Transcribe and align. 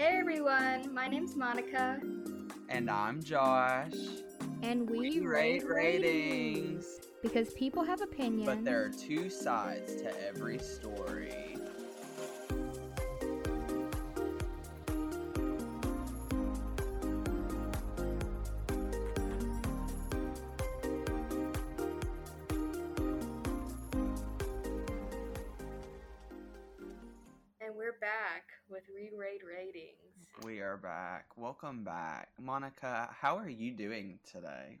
Hey 0.00 0.16
everyone, 0.18 0.94
my 0.94 1.08
name's 1.08 1.36
Monica. 1.36 2.00
And 2.70 2.90
I'm 2.90 3.22
Josh. 3.22 3.92
And 4.62 4.88
we, 4.88 4.98
we 4.98 5.20
rate 5.20 5.68
ratings. 5.68 7.00
Because 7.22 7.52
people 7.52 7.84
have 7.84 8.00
opinions. 8.00 8.46
But 8.46 8.64
there 8.64 8.82
are 8.82 8.88
two 8.88 9.28
sides 9.28 9.96
to 9.96 10.26
every 10.26 10.58
story. 10.58 11.49
Welcome 31.62 31.84
back. 31.84 32.30
Monica, 32.40 33.08
how 33.20 33.36
are 33.36 33.48
you 33.50 33.72
doing 33.72 34.18
today? 34.24 34.78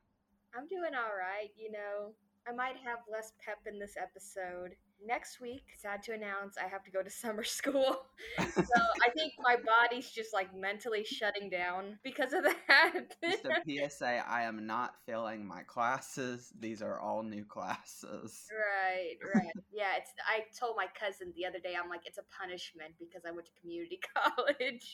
I'm 0.56 0.66
doing 0.66 0.94
all 0.96 1.12
right. 1.12 1.50
You 1.56 1.72
know, 1.72 2.14
I 2.48 2.52
might 2.52 2.76
have 2.84 2.98
less 3.10 3.32
pep 3.44 3.58
in 3.66 3.78
this 3.78 3.94
episode 4.00 4.74
next 5.04 5.40
week, 5.40 5.64
sad 5.76 6.02
to 6.04 6.12
announce, 6.12 6.56
I 6.58 6.68
have 6.68 6.84
to 6.84 6.90
go 6.90 7.02
to 7.02 7.10
summer 7.10 7.44
school. 7.44 8.06
so 8.38 8.82
I 9.06 9.10
think 9.16 9.32
my 9.38 9.56
body's 9.56 10.10
just 10.10 10.32
like 10.32 10.54
mentally 10.54 11.04
shutting 11.04 11.50
down 11.50 11.98
because 12.02 12.32
of 12.32 12.44
that. 12.44 12.92
just 13.22 13.44
a 13.44 13.88
PSA 13.88 14.24
I 14.28 14.42
am 14.42 14.66
not 14.66 14.94
failing 15.06 15.46
my 15.46 15.62
classes. 15.62 16.52
These 16.58 16.82
are 16.82 16.98
all 17.00 17.22
new 17.22 17.44
classes. 17.44 18.46
Right, 18.50 19.16
right. 19.34 19.52
Yeah, 19.72 19.96
it's 19.96 20.10
I 20.26 20.44
told 20.58 20.76
my 20.76 20.86
cousin 20.98 21.32
the 21.36 21.46
other 21.46 21.58
day, 21.58 21.74
I'm 21.82 21.88
like, 21.88 22.02
it's 22.04 22.18
a 22.18 22.24
punishment 22.38 22.94
because 22.98 23.22
I 23.26 23.30
went 23.30 23.46
to 23.46 23.60
community 23.60 24.00
college. 24.14 24.92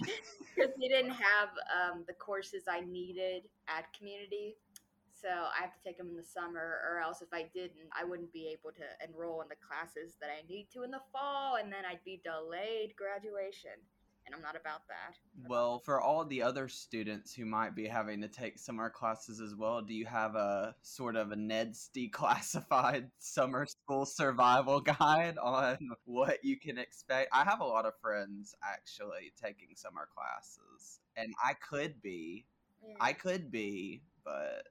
Because 0.55 0.73
they 0.81 0.89
didn't 0.89 1.11
have 1.11 1.48
um, 1.70 2.05
the 2.07 2.15
courses 2.15 2.65
I 2.69 2.81
needed 2.81 3.45
at 3.69 3.92
community. 3.97 4.57
So 5.20 5.28
I 5.28 5.62
have 5.62 5.72
to 5.72 5.83
take 5.83 5.97
them 5.97 6.09
in 6.09 6.17
the 6.17 6.25
summer, 6.25 6.81
or 6.84 7.00
else 7.00 7.22
if 7.22 7.33
I 7.33 7.47
didn't, 7.55 7.89
I 7.98 8.05
wouldn't 8.05 8.33
be 8.33 8.48
able 8.48 8.70
to 8.72 9.06
enroll 9.06 9.41
in 9.41 9.48
the 9.48 9.56
classes 9.56 10.14
that 10.20 10.28
I 10.28 10.47
need 10.47 10.69
to 10.75 10.83
in 10.83 10.91
the 10.91 11.00
fall, 11.12 11.56
and 11.56 11.73
then 11.73 11.84
I'd 11.91 12.05
be 12.05 12.20
delayed 12.23 12.95
graduation. 12.97 13.73
And 14.27 14.34
I'm 14.34 14.42
not 14.42 14.56
about 14.56 14.89
that. 14.89 15.14
Well, 15.48 15.78
for 15.78 16.00
all 16.00 16.25
the 16.25 16.42
other 16.42 16.69
students 16.69 17.33
who 17.33 17.47
might 17.47 17.77
be 17.77 17.86
having 17.86 18.20
to 18.23 18.28
take 18.28 18.58
summer 18.58 18.91
classes 18.91 19.41
as 19.41 19.55
well, 19.55 19.81
do 19.83 19.95
you 19.95 20.05
have 20.05 20.34
a 20.34 20.75
sort 20.83 21.14
of 21.14 21.30
a 21.30 21.36
Ned's 21.36 21.91
declassified 21.97 23.08
summer 23.20 23.67
school 23.67 24.05
survival 24.05 24.80
guide 24.80 25.39
on 25.39 25.78
what 26.05 26.45
you 26.45 26.58
can 26.58 26.77
expect? 26.77 27.30
I 27.33 27.45
have 27.45 27.61
a 27.61 27.64
lot 27.64 27.86
of 27.86 27.92
friends 28.03 28.55
actually 28.64 29.33
taking 29.41 29.69
summer 29.77 30.08
classes, 30.12 30.98
and 31.17 31.33
I 31.42 31.55
could 31.55 32.03
be, 32.03 32.47
yeah. 32.86 32.97
I 33.01 33.12
could 33.12 33.53
be, 33.53 34.03
but 34.25 34.67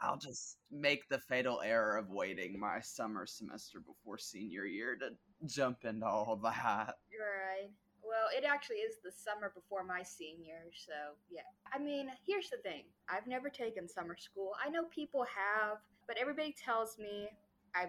I'll 0.00 0.18
just 0.18 0.58
make 0.70 1.08
the 1.08 1.18
fatal 1.18 1.60
error 1.64 1.96
of 1.96 2.10
waiting 2.10 2.58
my 2.60 2.80
summer 2.80 3.26
semester 3.26 3.80
before 3.80 4.18
senior 4.18 4.64
year 4.66 4.96
to 4.96 5.10
jump 5.46 5.84
into 5.84 6.06
all 6.06 6.38
that. 6.42 6.94
Right. 7.18 7.70
Well, 8.02 8.28
it 8.36 8.44
actually 8.44 8.76
is 8.76 8.96
the 9.02 9.10
summer 9.10 9.50
before 9.54 9.82
my 9.82 10.02
senior, 10.02 10.70
so 10.86 10.92
yeah. 11.30 11.40
I 11.74 11.78
mean, 11.78 12.08
here's 12.26 12.50
the 12.50 12.58
thing 12.58 12.84
I've 13.08 13.26
never 13.26 13.48
taken 13.48 13.88
summer 13.88 14.16
school. 14.16 14.52
I 14.64 14.70
know 14.70 14.84
people 14.84 15.24
have, 15.24 15.78
but 16.06 16.16
everybody 16.20 16.54
tells 16.62 16.98
me 16.98 17.28
I. 17.74 17.86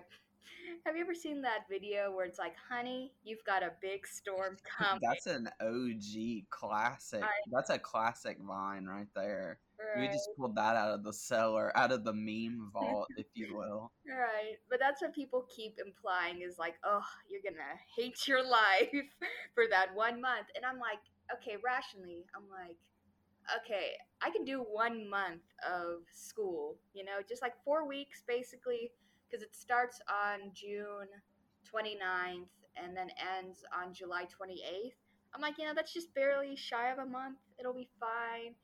Have 0.86 0.95
you 0.95 1.02
ever 1.02 1.14
seen 1.14 1.42
that 1.42 1.66
video 1.70 2.12
where 2.12 2.26
it's 2.26 2.40
like, 2.40 2.56
honey, 2.70 3.12
you've 3.23 3.44
got 3.45 3.64
a 3.64 3.72
big 3.81 4.08
storm 4.08 4.58
coming? 4.78 5.02
That's 5.02 5.28
an 5.28 5.50
OG 5.62 6.50
classic. 6.50 7.24
I, 7.24 7.30
That's 7.52 7.69
a 7.69 7.80
classic 7.80 8.38
vine 8.40 8.86
right 8.86 9.07
there. 9.16 9.59
Right. 9.80 10.02
We 10.02 10.07
just 10.07 10.30
pulled 10.38 10.56
that 10.56 10.75
out 10.75 10.91
of 10.91 11.03
the 11.03 11.13
cellar, 11.13 11.75
out 11.78 11.91
of 11.91 12.03
the 12.03 12.13
meme 12.13 12.72
vault, 12.74 13.07
if 13.18 13.28
you 13.36 13.56
will. 13.56 13.91
Right. 14.07 14.57
But 14.69 14.80
that's 14.80 15.02
what 15.02 15.13
people 15.13 15.46
keep 15.56 15.78
implying 15.86 16.41
is 16.41 16.57
like, 16.57 16.75
oh, 16.84 17.06
you're 17.30 17.41
going 17.44 17.56
to 17.56 18.02
hate 18.02 18.28
your 18.28 18.44
life 18.44 18.90
for 19.53 19.66
that 19.69 19.94
one 19.94 20.19
month. 20.19 20.47
And 20.56 20.66
I'm 20.66 20.80
like, 20.80 21.00
okay, 21.31 21.57
rationally, 21.63 22.25
I'm 22.36 22.50
like, 22.50 22.78
okay, 23.56 23.91
I 24.22 24.30
can 24.30 24.44
do 24.44 24.59
one 24.59 25.09
month 25.09 25.44
of 25.69 26.02
school, 26.12 26.78
you 26.94 27.06
know, 27.06 27.19
just 27.28 27.41
like 27.41 27.53
four 27.63 27.88
weeks 27.88 28.24
basically, 28.28 28.91
because 29.29 29.43
it 29.43 29.55
starts 29.55 29.99
on 30.09 30.51
June 30.53 31.07
29th 31.73 32.49
and 32.75 32.95
then 32.95 33.09
ends 33.38 33.63
on 33.73 33.93
July 33.93 34.23
28th. 34.23 34.93
I'm 35.35 35.41
like, 35.41 35.57
you 35.57 35.65
know, 35.65 35.73
that's 35.75 35.93
just 35.93 36.13
barely 36.15 36.55
shy 36.55 36.91
of 36.91 36.99
a 36.99 37.05
month. 37.05 37.38
It'll 37.59 37.73
be 37.73 37.89
fine 37.99 38.55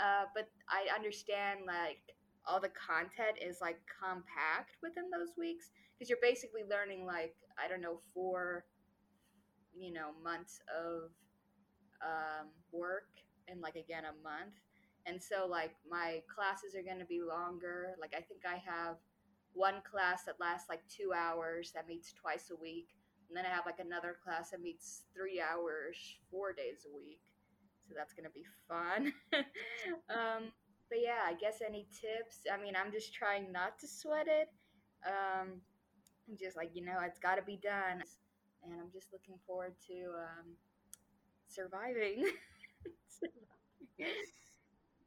uh, 0.00 0.24
but 0.34 0.48
I 0.68 0.94
understand 0.94 1.60
like 1.66 2.00
all 2.46 2.60
the 2.60 2.72
content 2.72 3.36
is 3.40 3.60
like 3.60 3.78
compact 4.00 4.76
within 4.82 5.10
those 5.10 5.36
weeks 5.36 5.70
because 5.92 6.08
you're 6.08 6.22
basically 6.22 6.62
learning 6.68 7.04
like 7.04 7.34
I 7.62 7.68
don't 7.68 7.82
know 7.82 8.00
four, 8.14 8.64
you 9.76 9.92
know, 9.92 10.10
months 10.24 10.60
of 10.68 11.10
um, 12.02 12.48
work 12.72 13.08
in 13.48 13.60
like 13.60 13.76
again 13.76 14.04
a 14.04 14.16
month, 14.24 14.56
and 15.06 15.22
so 15.22 15.46
like 15.46 15.72
my 15.88 16.22
classes 16.34 16.74
are 16.74 16.82
going 16.82 16.98
to 16.98 17.04
be 17.04 17.20
longer. 17.20 17.94
Like 18.00 18.14
I 18.16 18.22
think 18.22 18.40
I 18.46 18.56
have 18.64 18.96
one 19.54 19.82
class 19.88 20.24
that 20.24 20.40
lasts 20.40 20.68
like 20.68 20.80
two 20.88 21.12
hours 21.16 21.72
that 21.74 21.88
meets 21.88 22.12
twice 22.12 22.50
a 22.50 22.60
week, 22.60 22.88
and 23.28 23.36
then 23.36 23.44
I 23.46 23.54
have 23.54 23.66
like 23.66 23.80
another 23.80 24.16
class 24.22 24.50
that 24.50 24.62
meets 24.62 25.02
three 25.14 25.40
hours 25.40 25.96
four 26.30 26.52
days 26.52 26.86
a 26.90 26.96
week 26.96 27.20
so 27.90 27.96
that's 27.96 28.14
gonna 28.14 28.30
be 28.30 28.44
fun. 28.68 29.12
um, 30.08 30.52
but 30.88 30.98
yeah, 31.02 31.26
I 31.26 31.34
guess 31.34 31.60
any 31.66 31.88
tips? 31.92 32.46
I 32.52 32.62
mean, 32.62 32.74
I'm 32.76 32.92
just 32.92 33.12
trying 33.12 33.50
not 33.50 33.78
to 33.80 33.88
sweat 33.88 34.26
it. 34.28 34.48
Um, 35.04 35.60
I'm 36.28 36.36
just 36.38 36.56
like 36.56 36.70
you 36.72 36.84
know, 36.84 36.98
it's 37.04 37.18
got 37.18 37.34
to 37.34 37.42
be 37.42 37.56
done, 37.56 38.02
and 38.62 38.72
I'm 38.80 38.90
just 38.92 39.12
looking 39.12 39.34
forward 39.44 39.74
to 39.88 39.94
um, 39.94 40.46
surviving. 41.48 42.26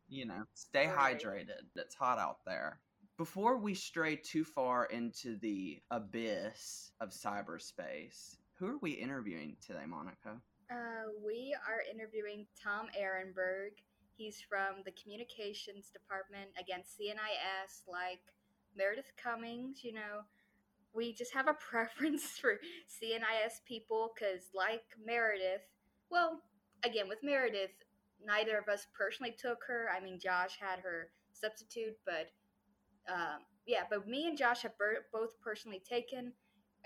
you 0.09 0.25
know, 0.25 0.43
stay 0.53 0.87
right. 0.87 1.17
hydrated. 1.17 1.63
It's 1.77 1.95
hot 1.95 2.19
out 2.19 2.39
there. 2.45 2.79
Before 3.15 3.57
we 3.57 3.75
stray 3.75 4.15
too 4.15 4.43
far 4.43 4.85
into 4.85 5.37
the 5.37 5.79
abyss 5.91 6.91
of 6.99 7.11
cyberspace, 7.11 8.37
who 8.55 8.65
are 8.65 8.79
we 8.79 8.91
interviewing 8.91 9.55
today, 9.63 9.85
Monica? 9.87 10.41
Uh, 10.71 11.11
we 11.23 11.55
are 11.67 11.83
interviewing 11.93 12.47
Tom 12.61 12.87
Arenberg. 12.99 13.77
He's 14.15 14.41
from 14.41 14.81
the 14.83 14.93
communications 14.93 15.91
department 15.91 16.49
against 16.59 16.99
CNIS, 16.99 17.83
like 17.87 18.21
Meredith 18.75 19.11
Cummings. 19.21 19.83
You 19.83 19.93
know, 19.93 20.21
we 20.91 21.13
just 21.13 21.35
have 21.35 21.47
a 21.47 21.53
preference 21.69 22.23
for 22.39 22.59
CNIS 22.89 23.63
people 23.67 24.11
because, 24.15 24.49
like 24.55 24.85
Meredith, 25.05 25.61
well, 26.09 26.41
again, 26.83 27.07
with 27.07 27.19
Meredith, 27.21 27.77
neither 28.25 28.57
of 28.57 28.67
us 28.69 28.87
personally 28.97 29.35
took 29.39 29.59
her. 29.67 29.87
I 29.95 30.03
mean, 30.03 30.19
Josh 30.19 30.57
had 30.59 30.79
her 30.79 31.09
substitute, 31.31 31.95
but 32.07 32.31
um, 33.09 33.41
yeah, 33.65 33.83
but 33.89 34.07
me 34.07 34.27
and 34.27 34.37
Josh 34.37 34.61
have 34.63 34.77
ber- 34.77 35.05
both 35.11 35.39
personally 35.41 35.81
taken 35.87 36.33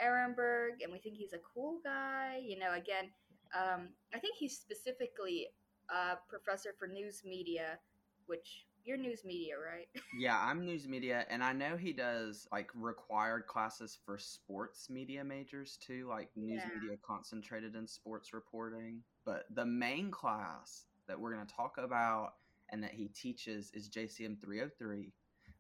Arenberg, 0.03 0.83
and 0.83 0.91
we 0.91 0.99
think 0.99 1.15
he's 1.15 1.33
a 1.33 1.39
cool 1.53 1.79
guy. 1.83 2.41
You 2.43 2.59
know, 2.59 2.73
again, 2.73 3.09
um, 3.55 3.89
I 4.13 4.19
think 4.19 4.35
he's 4.37 4.57
specifically 4.57 5.47
a 5.89 6.17
professor 6.29 6.73
for 6.77 6.87
news 6.87 7.23
media, 7.25 7.79
which 8.27 8.65
you're 8.83 8.97
news 8.97 9.23
media, 9.25 9.55
right? 9.57 9.87
yeah, 10.19 10.39
I'm 10.39 10.65
news 10.65 10.87
media, 10.87 11.25
and 11.29 11.43
I 11.43 11.53
know 11.53 11.75
he 11.75 11.93
does 11.93 12.47
like 12.51 12.69
required 12.73 13.45
classes 13.47 13.97
for 14.05 14.17
sports 14.17 14.89
media 14.89 15.23
majors 15.23 15.77
too, 15.77 16.07
like 16.09 16.29
news 16.35 16.61
yeah. 16.63 16.79
media 16.79 16.97
concentrated 17.05 17.75
in 17.75 17.87
sports 17.87 18.33
reporting. 18.33 19.01
But 19.25 19.45
the 19.53 19.65
main 19.65 20.09
class 20.09 20.85
that 21.07 21.19
we're 21.19 21.33
going 21.33 21.45
to 21.45 21.53
talk 21.53 21.77
about 21.77 22.35
and 22.71 22.83
that 22.83 22.93
he 22.93 23.07
teaches 23.09 23.71
is 23.73 23.89
JCM 23.89 24.41
303, 24.41 25.11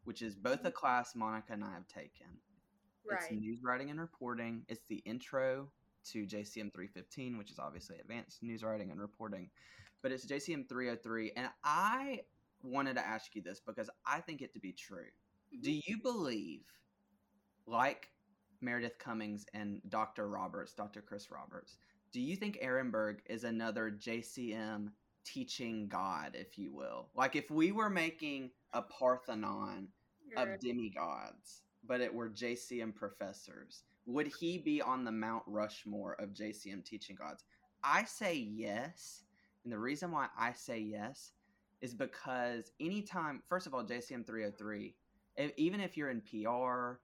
which 0.07 0.21
is 0.21 0.35
both 0.35 0.63
a 0.63 0.71
class 0.71 1.15
Monica 1.17 1.51
and 1.51 1.65
I 1.65 1.73
have 1.73 1.85
taken. 1.89 2.27
Right. 3.05 3.19
It's 3.21 3.29
news 3.29 3.59
writing 3.61 3.89
and 3.89 3.99
reporting. 3.99 4.63
It's 4.69 4.85
the 4.87 5.03
intro 5.05 5.67
to 6.11 6.25
JCM 6.25 6.71
315, 6.73 7.37
which 7.37 7.51
is 7.51 7.59
obviously 7.59 7.97
advanced 7.99 8.41
news 8.41 8.63
writing 8.63 8.89
and 8.89 9.01
reporting, 9.01 9.49
but 10.01 10.13
it's 10.13 10.25
JCM 10.25 10.69
303. 10.69 11.33
And 11.35 11.49
I 11.65 12.21
wanted 12.63 12.95
to 12.95 13.05
ask 13.05 13.35
you 13.35 13.41
this 13.41 13.59
because 13.59 13.89
I 14.05 14.21
think 14.21 14.41
it 14.41 14.53
to 14.53 14.59
be 14.59 14.71
true. 14.71 15.09
Mm-hmm. 15.53 15.61
Do 15.61 15.71
you 15.73 15.97
believe, 16.01 16.61
like 17.65 18.07
Meredith 18.61 18.99
Cummings 18.99 19.45
and 19.53 19.81
Dr. 19.89 20.29
Roberts, 20.29 20.71
Dr. 20.71 21.01
Chris 21.01 21.29
Roberts, 21.29 21.79
do 22.13 22.21
you 22.21 22.37
think 22.37 22.59
Arenberg 22.63 23.17
is 23.25 23.43
another 23.43 23.91
JCM 23.91 24.87
teaching 25.25 25.89
God, 25.89 26.31
if 26.33 26.57
you 26.57 26.73
will? 26.73 27.09
Like 27.13 27.35
if 27.35 27.51
we 27.51 27.73
were 27.73 27.89
making 27.89 28.51
a 28.71 28.81
Parthenon 28.81 29.89
of 30.35 30.59
demigods, 30.59 31.61
but 31.85 32.01
it 32.01 32.13
were 32.13 32.29
JCM 32.29 32.95
professors, 32.95 33.83
would 34.05 34.27
he 34.27 34.57
be 34.57 34.81
on 34.81 35.03
the 35.03 35.11
Mount 35.11 35.43
Rushmore 35.45 36.15
of 36.19 36.33
JCM 36.33 36.83
teaching 36.83 37.15
gods? 37.15 37.43
I 37.83 38.05
say 38.05 38.35
yes. 38.35 39.23
And 39.63 39.71
the 39.71 39.79
reason 39.79 40.11
why 40.11 40.27
I 40.37 40.53
say 40.53 40.79
yes 40.79 41.33
is 41.81 41.93
because 41.93 42.71
anytime, 42.79 43.43
first 43.47 43.67
of 43.67 43.73
all, 43.73 43.83
JCM 43.83 44.25
303, 44.25 44.95
if, 45.35 45.51
even 45.57 45.79
if 45.79 45.95
you're 45.95 46.09
in 46.09 46.21
PR 46.21 46.99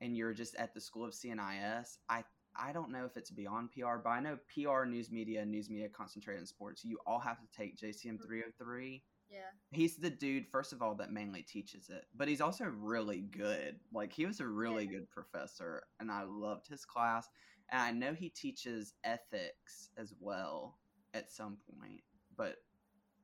and 0.00 0.16
you're 0.16 0.34
just 0.34 0.54
at 0.56 0.74
the 0.74 0.80
School 0.80 1.04
of 1.04 1.12
CNIS, 1.12 1.98
I 2.08 2.24
I 2.56 2.72
don't 2.72 2.90
know 2.90 3.04
if 3.04 3.16
it's 3.16 3.30
beyond 3.30 3.70
PR, 3.70 3.96
but 4.02 4.10
I 4.10 4.20
know 4.20 4.36
PR, 4.52 4.84
news 4.84 5.10
media, 5.10 5.44
news 5.46 5.70
media 5.70 5.88
concentrated 5.88 6.40
in 6.40 6.46
sports. 6.46 6.84
You 6.84 6.98
all 7.06 7.20
have 7.20 7.38
to 7.40 7.46
take 7.56 7.76
JCM 7.76 8.14
mm-hmm. 8.14 8.26
303. 8.26 9.02
Yeah. 9.30 9.50
He's 9.70 9.96
the 9.96 10.10
dude, 10.10 10.48
first 10.48 10.72
of 10.72 10.82
all, 10.82 10.94
that 10.96 11.12
mainly 11.12 11.42
teaches 11.42 11.88
it, 11.88 12.06
but 12.14 12.28
he's 12.28 12.40
also 12.40 12.64
really 12.64 13.20
good. 13.20 13.78
Like, 13.92 14.12
he 14.12 14.26
was 14.26 14.40
a 14.40 14.46
really 14.48 14.84
Yeah. 14.84 14.90
good 14.90 15.10
professor, 15.10 15.84
and 16.00 16.10
I 16.10 16.22
loved 16.24 16.66
his 16.66 16.84
class. 16.84 17.28
And 17.70 17.80
I 17.80 17.92
know 17.92 18.14
he 18.14 18.30
teaches 18.30 18.94
ethics 19.04 19.90
as 19.96 20.12
well 20.18 20.80
at 21.14 21.30
some 21.30 21.56
point. 21.78 22.02
But 22.36 22.56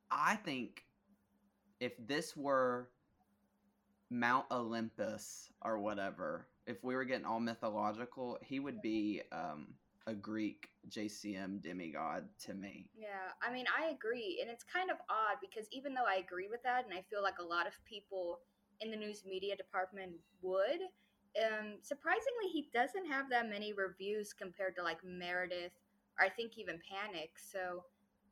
I 0.09 0.37
think 0.37 0.85
if 1.79 1.93
this 1.97 2.35
were 2.35 2.91
Mount 4.09 4.45
Olympus 4.51 5.51
or 5.61 5.79
whatever, 5.79 6.47
if 6.65 6.83
we 6.83 6.95
were 6.95 7.05
getting 7.05 7.25
all 7.25 7.39
mythological, 7.41 8.37
he 8.41 8.59
would 8.59 8.81
be 8.81 9.21
um, 9.31 9.75
a 10.07 10.13
Greek 10.13 10.69
JCM 10.89 11.61
demigod 11.61 12.23
to 12.45 12.53
me. 12.53 12.89
Yeah, 12.97 13.35
I 13.45 13.51
mean, 13.51 13.65
I 13.67 13.89
agree. 13.89 14.39
And 14.41 14.49
it's 14.49 14.63
kind 14.63 14.89
of 14.89 14.97
odd 15.09 15.37
because 15.41 15.67
even 15.71 15.93
though 15.93 16.07
I 16.07 16.15
agree 16.15 16.47
with 16.49 16.63
that, 16.63 16.85
and 16.85 16.93
I 16.97 17.03
feel 17.09 17.21
like 17.21 17.39
a 17.39 17.43
lot 17.43 17.67
of 17.67 17.73
people 17.85 18.39
in 18.79 18.89
the 18.89 18.97
news 18.97 19.23
media 19.27 19.55
department 19.55 20.13
would, 20.41 20.81
um, 21.35 21.75
surprisingly, 21.81 22.47
he 22.51 22.69
doesn't 22.73 23.05
have 23.05 23.29
that 23.29 23.49
many 23.49 23.73
reviews 23.73 24.33
compared 24.33 24.75
to 24.77 24.83
like 24.83 25.03
Meredith 25.03 25.73
or 26.17 26.25
I 26.25 26.29
think 26.29 26.57
even 26.57 26.79
Panic. 26.81 27.31
So 27.37 27.83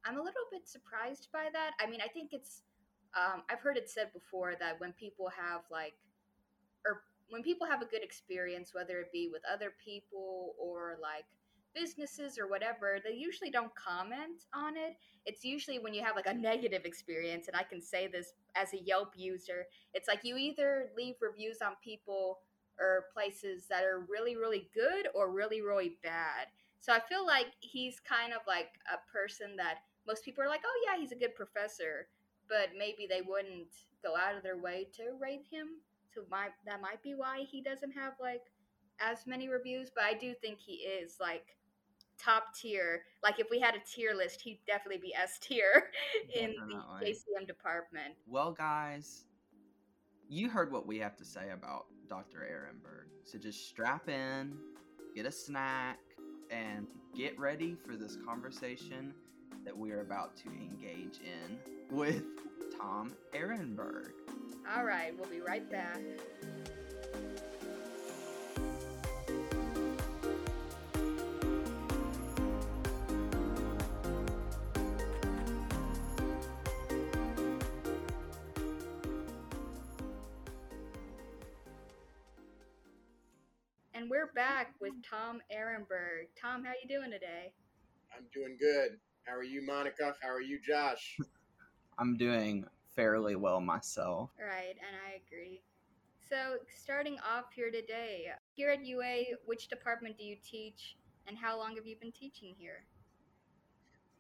I'm 0.06 0.16
a 0.16 0.24
little 0.24 0.48
bit 0.52 0.68
surprised 0.68 1.28
by 1.34 1.50
that. 1.52 1.72
I 1.80 1.90
mean, 1.90 2.00
I 2.02 2.08
think 2.08 2.32
it's, 2.32 2.62
um, 3.16 3.44
I've 3.50 3.60
heard 3.60 3.78
it 3.78 3.90
said 3.90 4.14
before 4.14 4.54
that 4.60 4.80
when 4.80 4.94
people 4.94 5.30
have 5.30 5.62
like, 5.70 5.94
or 6.86 7.04
when 7.30 7.44
people 7.44 7.68
have 7.68 7.82
a 7.82 7.86
good 7.86 8.04
experience, 8.04 8.74
whether 8.74 9.00
it 9.00 9.12
be 9.12 9.30
with 9.32 9.42
other 9.52 9.74
people 9.84 10.54
or 10.60 10.98
like 11.02 11.26
businesses 11.76 12.40
or 12.40 12.48
whatever, 12.48 13.00
they 13.04 13.14
usually 13.16 13.52
don't 13.52 13.74
comment 13.76 14.46
on 14.54 14.78
it. 14.78 14.96
It's 15.26 15.44
usually 15.44 15.80
when 15.80 15.94
you 15.94 16.04
have 16.04 16.16
like 16.16 16.28
a 16.28 16.34
negative 16.34 16.86
experience, 16.86 17.48
and 17.48 17.56
I 17.56 17.64
can 17.64 17.82
say 17.82 18.08
this 18.08 18.34
as 18.56 18.74
a 18.74 18.82
Yelp 18.82 19.14
user, 19.16 19.66
it's 19.94 20.08
like 20.08 20.22
you 20.24 20.38
either 20.38 20.90
leave 20.96 21.16
reviews 21.22 21.58
on 21.62 21.74
people 21.84 22.40
or 22.80 23.06
places 23.14 23.68
that 23.70 23.84
are 23.84 24.06
really, 24.10 24.36
really 24.36 24.70
good 24.74 25.08
or 25.14 25.32
really, 25.32 25.62
really 25.62 25.98
bad. 26.04 26.48
So 26.80 26.94
I 26.94 27.00
feel 27.00 27.26
like 27.26 27.48
he's 27.60 28.00
kind 28.00 28.34
of 28.34 28.42
like 28.48 28.70
a 28.94 28.98
person 29.12 29.56
that 29.58 29.80
most 30.08 30.24
people 30.24 30.44
are 30.44 30.50
like, 30.50 30.62
oh 30.66 30.82
yeah, 30.86 31.00
he's 31.00 31.12
a 31.12 31.16
good 31.16 31.36
professor, 31.36 32.08
but 32.48 32.70
maybe 32.78 33.08
they 33.10 33.22
wouldn't 33.22 33.70
go 34.04 34.16
out 34.16 34.36
of 34.36 34.44
their 34.44 34.58
way 34.58 34.88
to 34.98 35.18
rate 35.20 35.46
him. 35.50 35.82
So 36.14 36.22
my, 36.30 36.48
that 36.66 36.82
might 36.82 37.02
be 37.02 37.16
why 37.16 37.46
he 37.50 37.62
doesn't 37.62 37.92
have 37.92 38.14
like 38.22 38.44
as 39.00 39.26
many 39.26 39.50
reviews, 39.50 39.90
but 39.94 40.04
I 40.04 40.14
do 40.14 40.34
think 40.34 40.60
he 40.60 40.74
is 40.74 41.18
like 41.20 41.58
top 42.18 42.56
tier. 42.56 43.04
Like 43.24 43.40
if 43.40 43.48
we 43.50 43.60
had 43.60 43.76
a 43.76 43.80
tier 43.80 44.14
list, 44.14 44.42
he'd 44.42 44.60
definitely 44.68 45.02
be 45.02 45.14
S 45.16 45.40
tier 45.40 45.92
in 46.36 46.56
the. 46.68 47.06
JCM 47.06 47.48
department. 47.48 48.16
Well, 48.28 48.52
guys, 48.52 49.26
you 50.30 50.50
heard 50.50 50.72
what 50.72 50.88
we 50.88 50.98
have 51.00 51.16
to 51.18 51.26
say 51.26 51.52
about 51.52 51.86
Dr. 52.08 52.40
Arenberg. 52.40 53.08
So 53.26 53.38
just 53.38 53.68
strap 53.68 54.10
in, 54.10 54.58
get 55.16 55.26
a 55.26 55.32
snack, 55.32 56.00
and 56.52 56.88
get 57.16 57.38
ready 57.40 57.76
for 57.86 57.96
this 57.96 58.18
conversation 58.26 59.14
that 59.64 59.76
we 59.76 59.92
are 59.92 60.02
about 60.02 60.36
to 60.38 60.50
engage 60.50 61.20
in 61.20 61.58
with 61.90 62.24
Tom 62.80 63.14
Arenberg. 63.34 64.12
All 64.76 64.84
right, 64.84 65.14
we'll 65.18 65.30
be 65.30 65.42
right 65.42 65.70
back. 65.72 66.00
And 83.96 84.10
we're 84.10 84.30
back 84.36 84.76
with 84.82 84.92
mm-hmm. 84.92 85.16
Tom 85.16 85.42
Arenberg. 85.50 86.28
Tom, 86.40 86.66
how 86.66 86.74
you 86.84 86.86
doing 86.90 87.12
today? 87.12 87.54
I'm 88.14 88.26
doing 88.34 88.58
good. 88.60 89.00
How 89.24 89.34
are 89.34 89.44
you, 89.44 89.66
Monica? 89.66 90.14
How 90.22 90.28
are 90.28 90.42
you, 90.42 90.60
Josh? 90.60 91.18
I'm 91.98 92.18
doing 92.18 92.66
fairly 92.94 93.38
well 93.38 93.62
myself. 93.62 94.32
Right, 94.38 94.76
and 94.76 94.98
I 95.08 95.22
agree. 95.26 95.62
So, 96.30 96.58
starting 96.76 97.20
off 97.20 97.54
here 97.56 97.72
today, 97.72 98.26
here 98.54 98.70
at 98.70 98.86
UA, 98.86 99.38
which 99.46 99.70
department 99.70 100.18
do 100.18 100.26
you 100.26 100.36
teach, 100.44 100.98
and 101.26 101.38
how 101.38 101.58
long 101.58 101.78
have 101.78 101.88
you 101.88 101.96
been 101.96 102.12
teaching 102.12 102.54
here? 102.58 102.84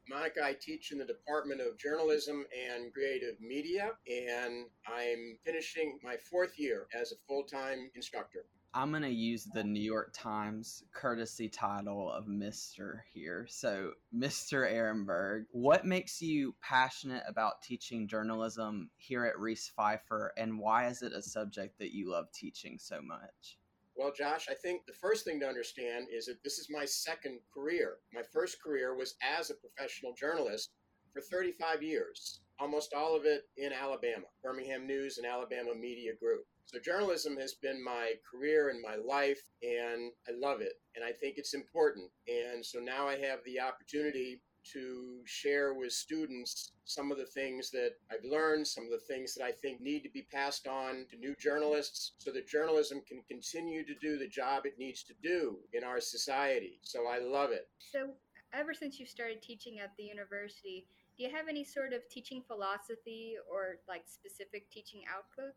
Monica, 0.07 0.39
I 0.41 0.53
teach 0.53 0.93
in 0.93 0.99
the 0.99 1.05
Department 1.05 1.59
of 1.59 1.77
Journalism 1.77 2.45
and 2.71 2.93
Creative 2.93 3.41
Media, 3.41 3.91
and 4.07 4.67
I'm 4.87 5.37
finishing 5.43 5.99
my 6.01 6.15
fourth 6.15 6.57
year 6.57 6.87
as 6.97 7.11
a 7.11 7.15
full 7.27 7.43
time 7.43 7.91
instructor. 7.93 8.45
I'm 8.77 8.91
going 8.91 9.03
to 9.03 9.09
use 9.09 9.45
the 9.45 9.63
New 9.63 9.81
York 9.81 10.11
Times 10.13 10.83
courtesy 10.93 11.47
title 11.47 12.11
of 12.11 12.25
Mr. 12.25 12.99
here. 13.13 13.47
So, 13.49 13.93
Mr. 14.13 14.69
Arenberg, 14.69 15.45
what 15.51 15.85
makes 15.85 16.21
you 16.21 16.53
passionate 16.61 17.23
about 17.25 17.61
teaching 17.61 18.05
journalism 18.05 18.89
here 18.97 19.23
at 19.23 19.39
Reese 19.39 19.71
Phifer, 19.79 20.31
and 20.35 20.59
why 20.59 20.87
is 20.87 21.03
it 21.03 21.13
a 21.13 21.21
subject 21.21 21.79
that 21.79 21.95
you 21.95 22.11
love 22.11 22.25
teaching 22.33 22.77
so 22.77 23.01
much? 23.01 23.57
Well, 23.95 24.11
Josh, 24.11 24.47
I 24.49 24.55
think 24.55 24.85
the 24.85 24.91
first 24.91 25.23
thing 25.23 25.39
to 25.39 25.47
understand 25.47 26.07
is 26.11 26.25
that 26.25 26.43
this 26.43 26.59
is 26.59 26.67
my 26.69 26.83
second 26.83 27.39
career. 27.53 27.99
My 28.13 28.23
first 28.33 28.61
career 28.61 28.93
was 28.93 29.15
as 29.23 29.51
a 29.51 29.55
professional 29.55 30.13
journalist 30.19 30.71
for 31.13 31.21
35 31.21 31.81
years, 31.81 32.41
almost 32.59 32.93
all 32.93 33.15
of 33.15 33.23
it 33.23 33.43
in 33.55 33.71
Alabama, 33.71 34.25
Birmingham 34.43 34.85
News 34.85 35.17
and 35.17 35.25
Alabama 35.25 35.73
Media 35.73 36.11
Group. 36.19 36.45
So, 36.65 36.79
journalism 36.79 37.37
has 37.37 37.53
been 37.53 37.83
my 37.83 38.13
career 38.29 38.69
and 38.69 38.81
my 38.81 38.95
life, 38.95 39.41
and 39.61 40.11
I 40.27 40.31
love 40.35 40.61
it. 40.61 40.73
And 40.95 41.05
I 41.05 41.11
think 41.11 41.37
it's 41.37 41.53
important. 41.53 42.09
And 42.27 42.65
so 42.65 42.79
now 42.79 43.07
I 43.07 43.17
have 43.17 43.39
the 43.45 43.59
opportunity 43.59 44.41
to 44.73 45.21
share 45.25 45.73
with 45.73 45.91
students 45.91 46.71
some 46.85 47.11
of 47.11 47.17
the 47.17 47.25
things 47.25 47.69
that 47.71 47.91
I've 48.11 48.23
learned, 48.23 48.67
some 48.67 48.85
of 48.85 48.91
the 48.91 49.13
things 49.13 49.35
that 49.35 49.43
I 49.43 49.51
think 49.51 49.81
need 49.81 50.01
to 50.01 50.09
be 50.09 50.23
passed 50.31 50.67
on 50.67 51.05
to 51.11 51.17
new 51.17 51.35
journalists 51.35 52.13
so 52.17 52.31
that 52.31 52.47
journalism 52.47 53.01
can 53.07 53.21
continue 53.27 53.85
to 53.85 53.93
do 54.01 54.17
the 54.17 54.27
job 54.27 54.65
it 54.65 54.79
needs 54.79 55.03
to 55.03 55.13
do 55.21 55.57
in 55.73 55.83
our 55.83 55.99
society. 55.99 56.79
So 56.81 57.07
I 57.07 57.19
love 57.19 57.51
it. 57.51 57.67
So, 57.79 58.09
ever 58.53 58.73
since 58.73 58.99
you 58.99 59.05
started 59.05 59.41
teaching 59.41 59.79
at 59.79 59.91
the 59.97 60.03
university, 60.03 60.87
do 61.17 61.23
you 61.23 61.29
have 61.29 61.47
any 61.47 61.63
sort 61.63 61.93
of 61.93 62.01
teaching 62.09 62.41
philosophy 62.47 63.35
or 63.49 63.77
like 63.87 64.03
specific 64.05 64.69
teaching 64.71 65.01
outlook? 65.09 65.55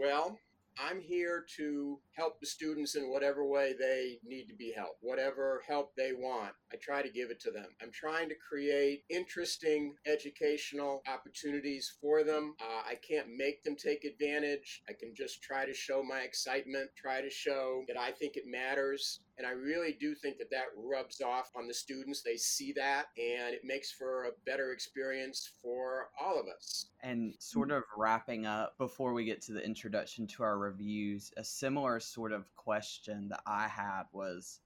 Well, 0.00 0.38
I'm 0.78 1.00
here 1.00 1.44
to 1.56 1.98
help 2.12 2.38
the 2.38 2.46
students 2.46 2.94
in 2.94 3.10
whatever 3.10 3.44
way 3.44 3.74
they 3.76 4.20
need 4.24 4.46
to 4.46 4.54
be 4.54 4.72
helped, 4.72 4.98
whatever 5.00 5.60
help 5.66 5.96
they 5.96 6.12
want. 6.12 6.52
I 6.72 6.76
try 6.76 7.02
to 7.02 7.10
give 7.10 7.30
it 7.30 7.40
to 7.40 7.50
them. 7.50 7.66
I'm 7.82 7.90
trying 7.90 8.28
to 8.28 8.36
create 8.36 9.02
interesting 9.10 9.96
educational 10.06 11.02
opportunities 11.12 11.92
for 12.00 12.22
them. 12.22 12.54
Uh, 12.60 12.88
I 12.88 12.94
can't 12.94 13.36
make 13.36 13.64
them 13.64 13.74
take 13.74 14.04
advantage. 14.04 14.82
I 14.88 14.92
can 14.92 15.14
just 15.16 15.42
try 15.42 15.66
to 15.66 15.74
show 15.74 16.00
my 16.04 16.20
excitement, 16.20 16.90
try 16.96 17.20
to 17.20 17.30
show 17.30 17.82
that 17.88 17.98
I 17.98 18.12
think 18.12 18.36
it 18.36 18.44
matters. 18.46 19.18
And 19.38 19.46
I 19.46 19.52
really 19.52 19.96
do 19.98 20.16
think 20.16 20.38
that 20.38 20.50
that 20.50 20.66
rubs 20.76 21.20
off 21.20 21.52
on 21.56 21.68
the 21.68 21.74
students. 21.74 22.22
They 22.22 22.36
see 22.36 22.72
that, 22.72 23.06
and 23.16 23.54
it 23.54 23.62
makes 23.64 23.92
for 23.92 24.24
a 24.24 24.30
better 24.44 24.72
experience 24.72 25.48
for 25.62 26.10
all 26.20 26.40
of 26.40 26.46
us. 26.48 26.86
And 27.02 27.34
sort 27.38 27.70
of 27.70 27.84
wrapping 27.96 28.46
up 28.46 28.76
before 28.78 29.12
we 29.12 29.24
get 29.24 29.40
to 29.42 29.52
the 29.52 29.64
introduction 29.64 30.26
to 30.28 30.42
our 30.42 30.58
reviews, 30.58 31.30
a 31.36 31.44
similar 31.44 32.00
sort 32.00 32.32
of 32.32 32.52
question 32.56 33.28
that 33.28 33.42
I 33.46 33.68
had 33.68 34.04
was 34.12 34.60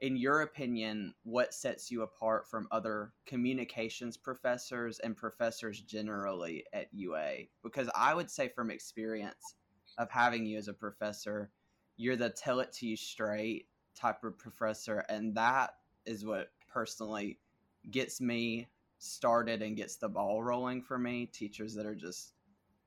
in 0.00 0.16
your 0.16 0.40
opinion, 0.42 1.14
what 1.24 1.52
sets 1.52 1.90
you 1.90 2.02
apart 2.02 2.48
from 2.48 2.66
other 2.70 3.12
communications 3.26 4.16
professors 4.16 4.98
and 5.00 5.16
professors 5.16 5.80
generally 5.82 6.64
at 6.72 6.88
UA? 6.92 7.44
Because 7.62 7.90
I 7.94 8.14
would 8.14 8.30
say, 8.30 8.48
from 8.48 8.70
experience 8.70 9.56
of 9.98 10.10
having 10.10 10.46
you 10.46 10.56
as 10.56 10.68
a 10.68 10.72
professor, 10.72 11.50
you're 11.96 12.16
the 12.16 12.30
tell 12.30 12.60
it 12.60 12.72
to 12.74 12.86
you 12.86 12.96
straight 12.96 13.66
type 13.94 14.24
of 14.24 14.38
professor. 14.38 15.04
And 15.08 15.34
that 15.36 15.74
is 16.06 16.24
what 16.24 16.50
personally 16.72 17.38
gets 17.90 18.20
me 18.20 18.68
started 18.98 19.62
and 19.62 19.76
gets 19.76 19.96
the 19.96 20.08
ball 20.08 20.42
rolling 20.42 20.82
for 20.82 20.98
me. 20.98 21.26
Teachers 21.26 21.74
that 21.74 21.86
are 21.86 21.94
just 21.94 22.34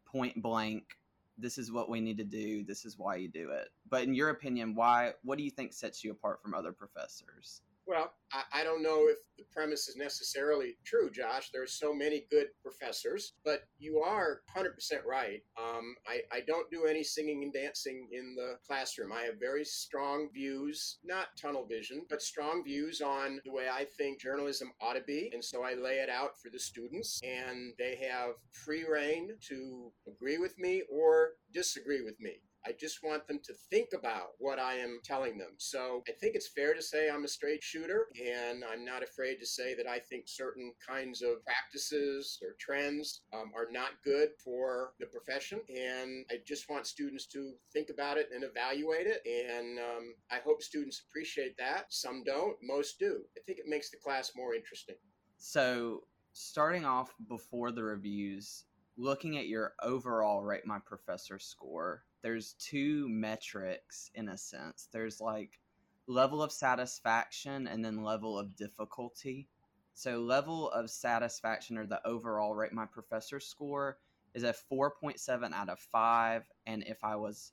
point 0.06 0.42
blank 0.42 0.98
this 1.38 1.58
is 1.58 1.72
what 1.72 1.90
we 1.90 2.00
need 2.00 2.18
to 2.18 2.24
do 2.24 2.64
this 2.64 2.86
is 2.86 2.98
why 2.98 3.16
you 3.16 3.28
do 3.28 3.50
it 3.50 3.70
but 3.90 4.04
in 4.04 4.14
your 4.14 4.30
opinion 4.30 4.76
why 4.76 5.12
what 5.24 5.38
do 5.38 5.44
you 5.44 5.50
think 5.50 5.74
sets 5.74 6.04
you 6.04 6.12
apart 6.12 6.42
from 6.42 6.54
other 6.54 6.72
professors 6.72 7.62
Well, 7.86 8.14
I, 8.32 8.62
I, 8.62 8.64
don't 8.64 8.82
know 8.82 9.08
if 9.10 9.18
the 9.38 9.44
premise 9.52 9.90
is 9.90 9.98
necessarily 9.98 10.78
true, 10.86 11.12
Josh. 11.12 11.50
There 11.52 11.64
are 11.64 11.68
so 11.68 11.94
many 11.94 12.26
good 12.32 12.48
professors, 12.62 13.34
but 13.44 13.64
you 13.78 14.00
are 14.00 14.42
100% 14.56 14.70
right. 15.06 15.42
Um, 15.60 15.96
I, 16.08 16.22
I 16.32 16.42
don't 16.48 16.72
do 16.72 16.86
any 16.86 17.04
singing 17.04 17.44
and 17.44 17.52
dancing 17.52 18.08
in 18.12 18.36
the 18.36 18.56
classroom. 18.66 19.12
I 19.12 19.24
have 19.24 19.40
very 19.40 19.66
strong 19.66 20.30
views, 20.34 21.00
not 21.04 21.36
tunnel 21.40 21.66
vision, 21.66 22.04
but 22.10 22.22
strong 22.22 22.64
views 22.64 23.02
on 23.02 23.42
the 23.44 23.52
way 23.52 23.68
I 23.70 23.86
think 23.98 24.22
journalism 24.22 24.72
ought 24.82 24.94
to 24.94 25.02
be. 25.02 25.30
And 25.34 25.44
so 25.44 25.64
I 25.64 25.74
lay 25.74 25.96
it 25.96 26.10
out 26.10 26.40
for 26.42 26.50
the 26.50 26.60
students, 26.60 27.20
and 27.22 27.74
they 27.78 28.00
have 28.10 28.36
free 28.52 28.86
reign 28.90 29.32
to 29.50 29.92
agree 30.08 30.38
with 30.38 30.58
me 30.58 30.84
or 30.90 31.32
disagree 31.52 32.02
with 32.02 32.20
me. 32.22 32.40
I 32.66 32.72
just 32.80 33.04
want 33.04 33.28
them 33.28 33.40
to 33.44 33.54
think 33.70 33.90
about 33.94 34.30
what 34.40 34.60
I 34.60 34.76
am 34.76 35.00
telling 35.04 35.38
them. 35.38 35.52
So 35.58 36.04
I 36.08 36.14
think 36.14 36.36
it's 36.36 36.48
fair 36.48 36.74
to 36.74 36.82
say 36.82 37.10
I'm 37.10 37.26
a 37.26 37.28
straight 37.28 37.62
shooter, 37.64 38.08
and 38.20 38.64
I'm 38.64 38.86
not 38.86 39.04
afraid 39.04 39.40
to 39.40 39.46
say 39.46 39.76
that 39.76 39.88
I 39.88 40.00
think 40.00 40.24
certain 40.28 40.74
kinds 40.86 41.22
of 41.22 41.44
practices 41.44 42.40
or 42.42 42.56
trends 42.60 43.22
um, 43.34 43.52
are 43.56 43.68
not 43.72 43.92
good 44.04 44.30
for 44.44 44.94
the 45.00 45.08
profession. 45.08 45.60
And 45.70 46.26
I 46.32 46.36
just 46.46 46.70
want 46.70 46.88
students 46.88 47.28
to 47.28 47.54
think 47.74 47.90
about 47.90 48.18
it 48.18 48.30
and 48.34 48.44
evaluate 48.44 49.08
it. 49.08 49.22
And 49.26 49.80
um, 49.80 50.14
I 50.32 50.40
hope 50.44 50.62
students 50.62 51.04
appreciate 51.10 51.58
that. 51.58 51.86
Some 51.90 52.24
don't, 52.24 52.56
most 52.62 52.98
do. 53.00 53.22
I 53.38 53.42
think 53.46 53.60
it 53.60 53.68
makes 53.68 53.90
the 53.90 53.98
class 53.98 54.32
more 54.36 54.56
interesting. 54.56 54.96
So, 55.38 56.04
starting 56.32 56.86
off 56.86 57.14
before 57.28 57.72
the 57.72 57.84
reviews, 57.84 58.64
looking 58.98 59.38
at 59.38 59.48
your 59.48 59.74
overall 59.82 60.42
rate 60.44 60.66
my 60.66 60.80
professor 60.80 61.40
score 61.40 62.04
there's 62.24 62.54
two 62.54 63.08
metrics 63.10 64.10
in 64.16 64.30
a 64.30 64.38
sense. 64.38 64.88
There's 64.92 65.20
like 65.22 65.60
level 66.08 66.42
of 66.42 66.52
satisfaction 66.52 67.68
and 67.68 67.84
then 67.84 68.04
level 68.04 68.40
of 68.40 68.56
difficulty. 68.56 69.48
So 69.94 70.20
level 70.20 70.72
of 70.72 70.90
satisfaction 70.90 71.78
or 71.78 71.86
the 71.86 72.06
overall 72.08 72.56
rate 72.56 72.74
my 72.74 72.86
professor 72.86 73.40
score 73.40 73.98
is 74.34 74.44
a 74.44 74.56
4.7 74.72 75.54
out 75.54 75.70
of 75.70 75.80
5 75.80 76.44
and 76.66 76.84
if 76.88 77.04
I 77.04 77.16
was 77.16 77.52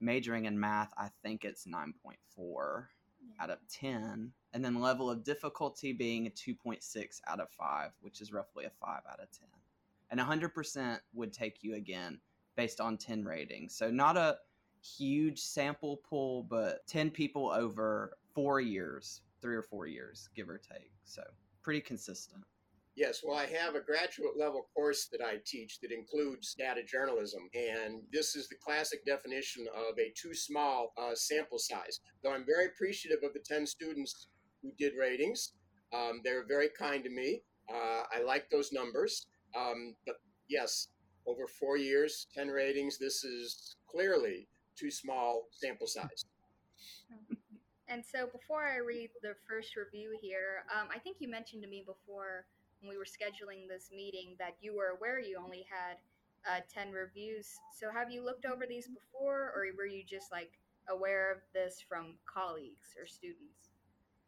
majoring 0.00 0.44
in 0.44 0.60
math, 0.60 0.92
I 0.96 1.08
think 1.22 1.44
it's 1.44 1.66
9.4 1.66 1.94
yeah. 2.36 3.42
out 3.42 3.50
of 3.50 3.58
10. 3.68 4.32
And 4.52 4.64
then 4.64 4.80
level 4.80 5.10
of 5.10 5.24
difficulty 5.24 5.92
being 5.92 6.26
a 6.26 6.30
2.6 6.30 7.20
out 7.26 7.40
of 7.40 7.50
5, 7.50 7.90
which 8.00 8.20
is 8.20 8.32
roughly 8.32 8.66
a 8.66 8.70
5 8.70 9.00
out 9.10 9.20
of 9.20 9.30
10. 9.32 9.48
And 10.10 10.20
100% 10.20 10.98
would 11.14 11.32
take 11.32 11.62
you 11.62 11.74
again 11.74 12.20
based 12.56 12.80
on 12.80 12.96
10 12.96 13.24
ratings. 13.24 13.74
So 13.74 13.90
not 13.90 14.16
a 14.16 14.38
huge 14.82 15.40
sample 15.40 15.98
pool, 15.98 16.44
but 16.44 16.86
10 16.86 17.10
people 17.10 17.50
over 17.50 18.16
four 18.34 18.60
years, 18.60 19.22
three 19.40 19.56
or 19.56 19.62
four 19.62 19.86
years, 19.86 20.28
give 20.34 20.48
or 20.48 20.58
take. 20.58 20.92
So 21.04 21.22
pretty 21.62 21.80
consistent. 21.80 22.42
Yes, 22.96 23.22
well, 23.24 23.38
I 23.38 23.46
have 23.46 23.76
a 23.76 23.80
graduate 23.80 24.36
level 24.36 24.66
course 24.74 25.06
that 25.06 25.22
I 25.22 25.36
teach 25.46 25.78
that 25.80 25.92
includes 25.92 26.54
data 26.54 26.82
journalism. 26.82 27.48
And 27.54 28.02
this 28.12 28.36
is 28.36 28.48
the 28.48 28.56
classic 28.56 29.06
definition 29.06 29.66
of 29.74 29.98
a 29.98 30.12
too 30.14 30.34
small 30.34 30.92
uh, 30.98 31.14
sample 31.14 31.58
size. 31.58 32.00
Though 32.22 32.34
I'm 32.34 32.44
very 32.44 32.66
appreciative 32.66 33.22
of 33.22 33.32
the 33.32 33.40
10 33.40 33.66
students 33.66 34.26
who 34.62 34.72
did 34.78 34.92
ratings, 34.98 35.52
um, 35.94 36.20
they're 36.24 36.46
very 36.46 36.68
kind 36.78 37.02
to 37.04 37.10
me. 37.10 37.42
Uh, 37.72 38.02
I 38.12 38.22
like 38.22 38.50
those 38.50 38.72
numbers. 38.72 39.26
Um, 39.56 39.94
but 40.04 40.16
yes, 40.48 40.88
over 41.26 41.46
four 41.46 41.76
years, 41.76 42.26
10 42.34 42.48
ratings. 42.48 42.98
This 42.98 43.24
is 43.24 43.76
clearly 43.86 44.48
too 44.76 44.90
small 44.90 45.46
sample 45.50 45.86
size. 45.86 46.24
And 47.90 48.04
so 48.06 48.28
before 48.30 48.62
I 48.62 48.76
read 48.76 49.10
the 49.20 49.34
first 49.48 49.74
review 49.74 50.16
here, 50.22 50.62
um, 50.70 50.86
I 50.94 50.98
think 51.00 51.16
you 51.18 51.28
mentioned 51.28 51.60
to 51.64 51.68
me 51.68 51.82
before 51.84 52.46
when 52.80 52.88
we 52.88 52.96
were 52.96 53.04
scheduling 53.04 53.66
this 53.66 53.90
meeting 53.92 54.36
that 54.38 54.54
you 54.60 54.76
were 54.76 54.94
aware 54.96 55.18
you 55.18 55.36
only 55.42 55.66
had 55.68 55.98
uh, 56.46 56.60
10 56.72 56.92
reviews. 56.92 57.58
So 57.76 57.90
have 57.92 58.12
you 58.12 58.24
looked 58.24 58.46
over 58.46 58.64
these 58.64 58.86
before, 58.86 59.52
or 59.56 59.66
were 59.76 59.86
you 59.86 60.04
just 60.04 60.30
like 60.30 60.52
aware 60.88 61.32
of 61.32 61.38
this 61.52 61.82
from 61.86 62.14
colleagues 62.32 62.94
or 62.96 63.08
students? 63.08 63.69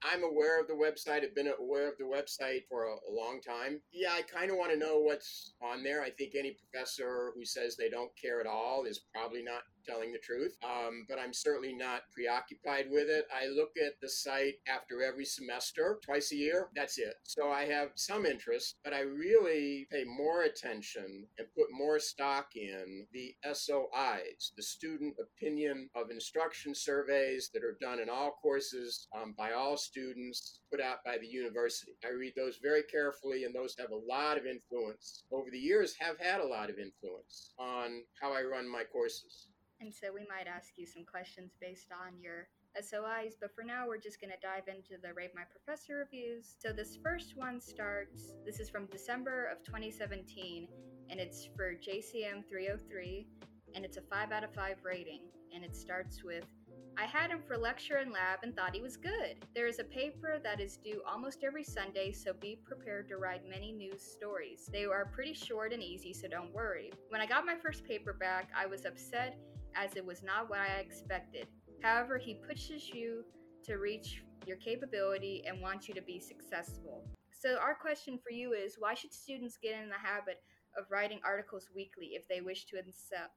I'm 0.04 0.24
aware 0.24 0.60
of 0.60 0.66
the 0.66 0.74
website. 0.74 1.22
I've 1.22 1.34
been 1.34 1.52
aware 1.60 1.88
of 1.88 1.98
the 1.98 2.04
website 2.04 2.62
for 2.68 2.84
a, 2.84 2.94
a 2.94 3.12
long 3.12 3.40
time. 3.40 3.80
Yeah, 3.92 4.12
I 4.12 4.22
kind 4.22 4.50
of 4.50 4.56
want 4.56 4.72
to 4.72 4.78
know 4.78 4.98
what's 4.98 5.54
on 5.62 5.82
there. 5.82 6.02
I 6.02 6.10
think 6.10 6.34
any 6.34 6.52
professor 6.52 7.32
who 7.36 7.44
says 7.44 7.76
they 7.76 7.88
don't 7.88 8.10
care 8.20 8.40
at 8.40 8.46
all 8.46 8.84
is 8.84 9.00
probably 9.14 9.42
not 9.42 9.62
telling 9.86 10.12
the 10.12 10.18
truth. 10.18 10.56
Um, 10.64 11.06
but 11.08 11.18
I'm 11.18 11.32
certainly 11.32 11.74
not 11.74 12.02
preoccupied 12.12 12.86
with 12.90 13.08
it. 13.08 13.26
I 13.32 13.48
look 13.48 13.72
at 13.76 14.00
the 14.00 14.08
site 14.08 14.54
after 14.66 15.02
every 15.02 15.24
semester, 15.24 15.98
twice 16.04 16.32
a 16.32 16.36
year. 16.36 16.68
That's 16.74 16.98
it. 16.98 17.14
So 17.24 17.50
I 17.50 17.64
have 17.64 17.90
some 17.94 18.26
interest, 18.26 18.76
but 18.84 18.92
I 18.92 19.00
really 19.00 19.86
pay 19.90 20.04
more 20.04 20.42
attention 20.42 21.26
and 21.38 21.46
put 21.56 21.72
more 21.72 21.98
stock 21.98 22.48
in 22.54 23.06
the 23.12 23.34
SOIs, 23.44 24.52
the 24.56 24.62
student 24.62 25.16
opinion 25.20 25.88
of 25.94 26.10
instruction 26.10 26.74
surveys 26.74 27.50
that 27.54 27.64
are 27.64 27.76
done 27.80 28.00
in 28.00 28.08
all 28.08 28.32
courses 28.42 29.08
um, 29.16 29.34
by 29.36 29.52
all 29.52 29.76
students, 29.76 30.60
put 30.70 30.80
out 30.80 31.04
by 31.04 31.18
the 31.18 31.26
university. 31.26 31.92
I 32.04 32.10
read 32.10 32.32
those 32.36 32.58
very 32.62 32.82
carefully, 32.82 33.44
and 33.44 33.54
those 33.54 33.76
have 33.78 33.90
a 33.90 34.12
lot 34.12 34.38
of 34.38 34.46
influence. 34.46 35.24
Over 35.30 35.50
the 35.50 35.58
years, 35.58 35.94
have 36.00 36.18
had 36.18 36.40
a 36.40 36.46
lot 36.46 36.70
of 36.70 36.78
influence 36.78 37.52
on 37.58 38.02
how 38.20 38.32
I 38.32 38.42
run 38.42 38.70
my 38.70 38.84
courses. 38.84 39.48
And 39.82 39.92
so 39.92 40.12
we 40.14 40.24
might 40.28 40.46
ask 40.46 40.78
you 40.78 40.86
some 40.86 41.04
questions 41.04 41.56
based 41.60 41.88
on 41.90 42.20
your 42.22 42.46
SOIs, 42.80 43.34
but 43.40 43.52
for 43.52 43.64
now 43.64 43.88
we're 43.88 43.98
just 43.98 44.20
going 44.20 44.30
to 44.30 44.38
dive 44.40 44.68
into 44.68 44.94
the 45.02 45.12
Rate 45.12 45.32
My 45.34 45.42
Professor 45.42 45.96
reviews. 45.96 46.54
So 46.60 46.72
this 46.72 46.96
first 47.02 47.32
one 47.36 47.60
starts, 47.60 48.32
this 48.46 48.60
is 48.60 48.70
from 48.70 48.86
December 48.86 49.48
of 49.50 49.64
2017, 49.64 50.68
and 51.10 51.18
it's 51.18 51.48
for 51.56 51.74
JCM 51.74 52.46
303, 52.48 53.26
and 53.74 53.84
it's 53.84 53.96
a 53.96 54.02
5 54.02 54.30
out 54.30 54.44
of 54.44 54.54
5 54.54 54.76
rating, 54.84 55.22
and 55.52 55.64
it 55.64 55.74
starts 55.74 56.22
with 56.22 56.44
I 56.98 57.06
had 57.06 57.30
him 57.30 57.40
for 57.48 57.56
lecture 57.56 57.96
and 57.96 58.12
lab 58.12 58.40
and 58.42 58.54
thought 58.54 58.74
he 58.74 58.82
was 58.82 58.98
good. 58.98 59.46
There 59.54 59.66
is 59.66 59.78
a 59.78 59.84
paper 59.84 60.38
that 60.44 60.60
is 60.60 60.76
due 60.76 61.00
almost 61.10 61.42
every 61.42 61.64
Sunday, 61.64 62.12
so 62.12 62.34
be 62.34 62.58
prepared 62.62 63.08
to 63.08 63.16
write 63.16 63.48
many 63.48 63.72
news 63.72 64.02
stories. 64.02 64.68
They 64.70 64.84
are 64.84 65.06
pretty 65.06 65.32
short 65.32 65.72
and 65.72 65.82
easy, 65.82 66.12
so 66.12 66.28
don't 66.28 66.52
worry. 66.52 66.92
When 67.08 67.22
I 67.22 67.26
got 67.26 67.46
my 67.46 67.56
first 67.56 67.84
paper 67.84 68.12
back, 68.12 68.50
I 68.54 68.66
was 68.66 68.84
upset 68.84 69.38
as 69.74 69.96
it 69.96 70.04
was 70.04 70.22
not 70.22 70.48
what 70.48 70.60
I 70.60 70.78
expected. 70.80 71.46
However, 71.82 72.18
he 72.18 72.34
pushes 72.34 72.88
you 72.88 73.24
to 73.64 73.76
reach 73.76 74.22
your 74.46 74.56
capability 74.56 75.44
and 75.46 75.60
wants 75.60 75.88
you 75.88 75.94
to 75.94 76.02
be 76.02 76.18
successful. 76.20 77.04
So, 77.30 77.56
our 77.56 77.74
question 77.74 78.18
for 78.22 78.32
you 78.32 78.52
is 78.52 78.76
why 78.78 78.94
should 78.94 79.12
students 79.12 79.58
get 79.60 79.80
in 79.82 79.88
the 79.88 79.96
habit 79.96 80.42
of 80.76 80.90
writing 80.90 81.20
articles 81.24 81.68
weekly 81.74 82.10
if 82.12 82.26
they 82.28 82.40
wish 82.40 82.66
to 82.66 82.76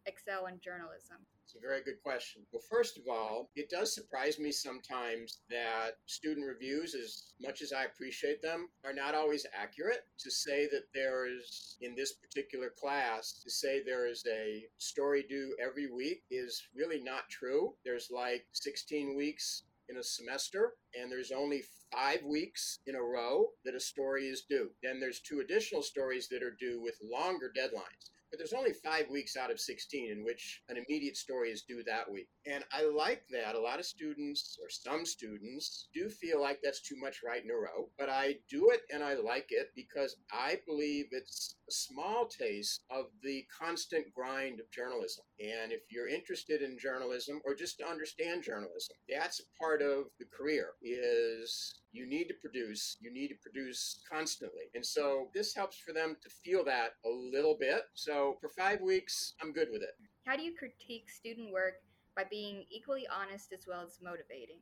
excel 0.05 0.45
in 0.47 0.59
journalism? 0.59 1.17
It's 1.45 1.55
a 1.55 1.59
very 1.59 1.83
good 1.83 2.01
question. 2.01 2.41
Well, 2.51 2.63
first 2.69 2.97
of 2.97 3.03
all, 3.07 3.51
it 3.55 3.69
does 3.69 3.93
surprise 3.93 4.39
me 4.39 4.51
sometimes 4.51 5.39
that 5.49 5.97
student 6.07 6.47
reviews, 6.47 6.95
as 6.95 7.33
much 7.39 7.61
as 7.61 7.71
I 7.71 7.83
appreciate 7.83 8.41
them, 8.41 8.69
are 8.83 8.93
not 8.93 9.13
always 9.13 9.45
accurate. 9.53 10.05
To 10.19 10.31
say 10.31 10.67
that 10.71 10.85
there 10.93 11.27
is, 11.27 11.77
in 11.81 11.93
this 11.95 12.13
particular 12.13 12.71
class, 12.79 13.39
to 13.43 13.49
say 13.51 13.83
there 13.83 14.07
is 14.07 14.25
a 14.27 14.65
story 14.79 15.23
due 15.29 15.55
every 15.63 15.91
week 15.91 16.23
is 16.31 16.63
really 16.75 16.99
not 16.99 17.29
true. 17.29 17.75
There's 17.83 18.09
like 18.11 18.45
16 18.53 19.15
weeks 19.15 19.63
in 19.87 19.97
a 19.97 20.03
semester, 20.03 20.73
and 20.99 21.11
there's 21.11 21.31
only 21.31 21.61
five 21.95 22.23
weeks 22.23 22.79
in 22.87 22.95
a 22.95 23.01
row 23.01 23.47
that 23.63 23.75
a 23.75 23.79
story 23.79 24.25
is 24.25 24.43
due. 24.49 24.69
Then 24.83 24.99
there's 24.99 25.21
two 25.21 25.39
additional 25.39 25.81
stories 25.81 26.27
that 26.29 26.43
are 26.43 26.55
due 26.59 26.81
with 26.81 26.95
longer 27.01 27.51
deadlines 27.57 28.11
but 28.35 28.39
there's 28.39 28.53
only 28.53 28.73
five 28.73 29.09
weeks 29.09 29.37
out 29.37 29.49
of 29.49 29.61
16 29.61 30.11
in 30.11 30.25
which 30.25 30.61
an 30.67 30.75
immediate 30.75 31.15
story 31.15 31.51
is 31.51 31.61
due 31.61 31.83
that 31.83 32.11
week. 32.11 32.27
And 32.45 32.65
I 32.73 32.83
like 32.83 33.23
that. 33.29 33.55
A 33.55 33.59
lot 33.59 33.79
of 33.79 33.85
students, 33.85 34.57
or 34.61 34.69
some 34.69 35.05
students, 35.05 35.87
do 35.93 36.09
feel 36.09 36.41
like 36.41 36.59
that's 36.61 36.81
too 36.81 36.97
much 36.97 37.21
right 37.25 37.41
in 37.41 37.49
a 37.49 37.53
row, 37.53 37.89
but 37.97 38.09
I 38.09 38.35
do 38.49 38.71
it 38.71 38.81
and 38.93 39.01
I 39.01 39.13
like 39.13 39.47
it 39.51 39.69
because 39.73 40.17
I 40.33 40.59
believe 40.67 41.05
it's 41.11 41.55
a 41.69 41.71
small 41.71 42.27
taste 42.27 42.81
of 42.89 43.05
the 43.23 43.45
constant 43.57 44.13
grind 44.13 44.59
of 44.59 44.69
journalism. 44.69 45.23
And 45.39 45.71
if 45.71 45.83
you're 45.89 46.09
interested 46.09 46.61
in 46.61 46.77
journalism 46.77 47.41
or 47.45 47.55
just 47.55 47.77
to 47.79 47.87
understand 47.87 48.43
journalism, 48.43 48.97
that's 49.07 49.41
part 49.57 49.81
of 49.81 50.05
the 50.19 50.25
career 50.25 50.71
is 50.81 51.79
you 51.95 52.07
need 52.07 52.25
to 52.25 52.33
produce, 52.41 52.97
you 52.99 53.11
need 53.11 53.29
to 53.29 53.35
produce 53.41 53.99
constantly. 54.11 54.63
And 54.75 54.85
so 54.85 55.29
this 55.33 55.55
helps 55.55 55.77
for 55.77 55.93
them 55.93 56.17
to 56.21 56.29
feel 56.29 56.63
that 56.65 56.95
a 57.05 57.09
little 57.09 57.55
bit. 57.59 57.83
So 57.93 58.37
for 58.41 58.49
five 58.49 58.81
weeks, 58.81 59.33
I'm 59.41 59.53
good 59.53 59.69
with 59.71 59.81
it. 59.81 59.95
How 60.25 60.35
do 60.35 60.43
you 60.43 60.53
critique 60.57 61.09
student 61.09 61.51
work 61.51 61.75
by 62.15 62.25
being 62.29 62.65
equally 62.69 63.07
honest 63.07 63.53
as 63.53 63.65
well 63.67 63.81
as 63.85 63.99
motivating? 64.01 64.59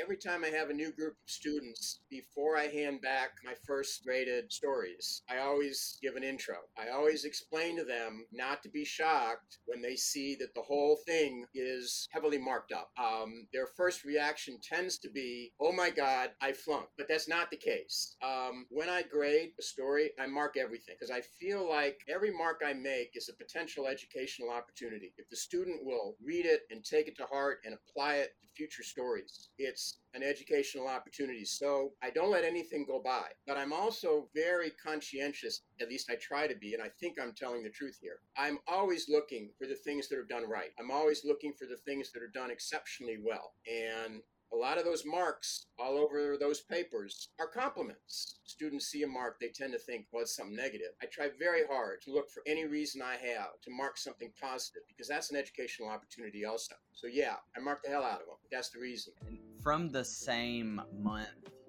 Every 0.00 0.16
time 0.16 0.44
I 0.44 0.48
have 0.48 0.70
a 0.70 0.74
new 0.74 0.92
group 0.92 1.12
of 1.12 1.30
students, 1.30 2.00
before 2.10 2.56
I 2.56 2.66
hand 2.66 3.00
back 3.02 3.30
my 3.44 3.54
first 3.66 4.04
graded 4.04 4.52
stories, 4.52 5.22
I 5.28 5.38
always 5.38 5.98
give 6.02 6.16
an 6.16 6.22
intro. 6.22 6.56
I 6.78 6.90
always 6.90 7.24
explain 7.24 7.76
to 7.76 7.84
them 7.84 8.26
not 8.32 8.62
to 8.62 8.68
be 8.68 8.84
shocked 8.84 9.58
when 9.66 9.82
they 9.82 9.96
see 9.96 10.36
that 10.36 10.54
the 10.54 10.62
whole 10.62 10.98
thing 11.06 11.44
is 11.54 12.08
heavily 12.12 12.38
marked 12.38 12.72
up. 12.72 12.90
Um, 12.98 13.46
their 13.52 13.66
first 13.66 14.04
reaction 14.04 14.58
tends 14.62 14.98
to 14.98 15.10
be, 15.10 15.52
oh 15.60 15.72
my 15.72 15.90
God, 15.90 16.30
I 16.40 16.52
flunked. 16.52 16.92
But 16.96 17.08
that's 17.08 17.28
not 17.28 17.50
the 17.50 17.56
case. 17.56 18.16
Um, 18.22 18.66
when 18.70 18.88
I 18.88 19.02
grade 19.02 19.50
a 19.58 19.62
story, 19.62 20.10
I 20.18 20.26
mark 20.26 20.56
everything 20.56 20.94
because 20.98 21.14
I 21.14 21.22
feel 21.40 21.68
like 21.68 21.98
every 22.12 22.30
mark 22.30 22.62
I 22.64 22.72
make 22.72 23.10
is 23.14 23.28
a 23.28 23.44
potential 23.44 23.86
educational 23.86 24.50
opportunity. 24.50 25.12
If 25.18 25.28
the 25.28 25.36
student 25.36 25.84
will 25.84 26.16
read 26.24 26.46
it 26.46 26.62
and 26.70 26.84
take 26.84 27.08
it 27.08 27.16
to 27.18 27.24
heart 27.24 27.58
and 27.64 27.74
apply 27.74 28.16
it 28.16 28.32
to 28.40 28.46
future 28.56 28.82
stories, 28.82 29.48
it's 29.58 29.81
an 30.14 30.22
educational 30.22 30.88
opportunity. 30.88 31.44
So 31.44 31.92
I 32.02 32.10
don't 32.10 32.30
let 32.30 32.44
anything 32.44 32.84
go 32.86 33.00
by. 33.02 33.28
But 33.46 33.56
I'm 33.56 33.72
also 33.72 34.28
very 34.34 34.72
conscientious, 34.82 35.62
at 35.80 35.88
least 35.88 36.10
I 36.10 36.16
try 36.16 36.46
to 36.46 36.56
be, 36.56 36.74
and 36.74 36.82
I 36.82 36.88
think 37.00 37.18
I'm 37.20 37.32
telling 37.32 37.62
the 37.62 37.70
truth 37.70 37.98
here. 38.00 38.18
I'm 38.36 38.58
always 38.66 39.08
looking 39.08 39.50
for 39.58 39.66
the 39.66 39.74
things 39.74 40.08
that 40.08 40.18
are 40.18 40.24
done 40.24 40.48
right. 40.48 40.70
I'm 40.78 40.90
always 40.90 41.24
looking 41.24 41.52
for 41.58 41.66
the 41.66 41.76
things 41.76 42.12
that 42.12 42.22
are 42.22 42.32
done 42.32 42.50
exceptionally 42.50 43.18
well. 43.24 43.54
And 43.66 44.22
a 44.52 44.56
lot 44.56 44.76
of 44.76 44.84
those 44.84 45.04
marks 45.06 45.66
all 45.78 45.96
over 45.96 46.36
those 46.36 46.60
papers 46.60 47.28
are 47.40 47.46
compliments. 47.46 48.40
Students 48.44 48.86
see 48.86 49.02
a 49.02 49.06
mark, 49.06 49.40
they 49.40 49.48
tend 49.48 49.72
to 49.72 49.78
think, 49.78 50.06
well, 50.12 50.22
it's 50.22 50.36
something 50.36 50.54
negative. 50.54 50.88
I 51.02 51.06
try 51.06 51.30
very 51.38 51.62
hard 51.70 52.02
to 52.02 52.12
look 52.12 52.30
for 52.30 52.42
any 52.46 52.66
reason 52.66 53.00
I 53.00 53.12
have 53.12 53.60
to 53.62 53.70
mark 53.70 53.96
something 53.96 54.30
positive 54.40 54.82
because 54.88 55.08
that's 55.08 55.30
an 55.30 55.38
educational 55.38 55.88
opportunity 55.88 56.44
also. 56.44 56.74
So, 56.92 57.06
yeah, 57.06 57.36
I 57.56 57.60
mark 57.60 57.82
the 57.82 57.90
hell 57.90 58.04
out 58.04 58.20
of 58.20 58.26
them. 58.26 58.36
That's 58.50 58.68
the 58.68 58.80
reason. 58.80 59.14
From 59.62 59.90
the 59.90 60.04
same 60.04 60.82
month, 61.00 61.28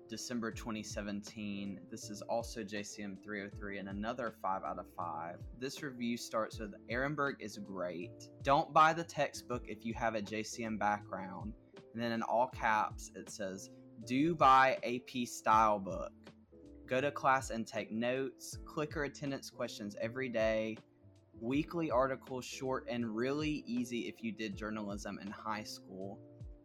December 0.10 0.50
2017. 0.50 1.80
This 1.92 2.10
is 2.10 2.24
also 2.24 2.62
JCM 2.64 3.24
303 3.24 3.78
and 3.78 3.90
another 3.90 4.34
5 4.42 4.64
out 4.64 4.80
of 4.80 4.88
5. 4.98 5.36
This 5.60 5.84
review 5.84 6.18
starts 6.18 6.58
with 6.58 6.74
Arenberg 6.90 7.34
is 7.40 7.60
great. 7.60 8.30
Don't 8.42 8.74
buy 8.74 8.94
the 8.94 9.04
textbook 9.04 9.66
if 9.68 9.86
you 9.86 9.94
have 9.94 10.16
a 10.16 10.24
JCM 10.24 10.80
background 10.80 11.54
and 11.94 12.02
then 12.02 12.14
in 12.14 12.24
all 12.24 12.48
caps 12.48 13.12
it 13.16 13.30
says 13.30 13.70
do 14.06 14.34
buy 14.34 14.80
AP 14.84 15.28
style 15.28 15.78
book. 15.78 16.12
Go 16.88 17.00
to 17.00 17.12
class 17.12 17.52
and 17.52 17.68
take 17.68 17.92
notes, 17.92 18.58
clicker 18.66 19.04
attendance 19.04 19.52
questions 19.52 19.96
every 20.02 20.30
day, 20.30 20.78
weekly 21.40 21.92
articles 21.92 22.44
short 22.44 22.88
and 22.90 23.16
really 23.16 23.64
easy 23.68 24.08
if 24.08 24.24
you 24.24 24.32
did 24.32 24.56
journalism 24.56 25.20
in 25.20 25.30
high 25.30 25.64
school. 25.64 26.20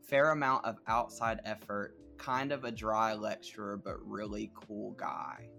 Fair 0.09 0.31
amount 0.31 0.65
of 0.65 0.79
outside 0.87 1.41
effort, 1.45 1.95
kind 2.17 2.51
of 2.51 2.65
a 2.65 2.73
dry 2.73 3.13
lecturer 3.13 3.77
but 3.77 3.97
really 4.03 4.51
cool 4.55 4.93
guy. 4.93 5.51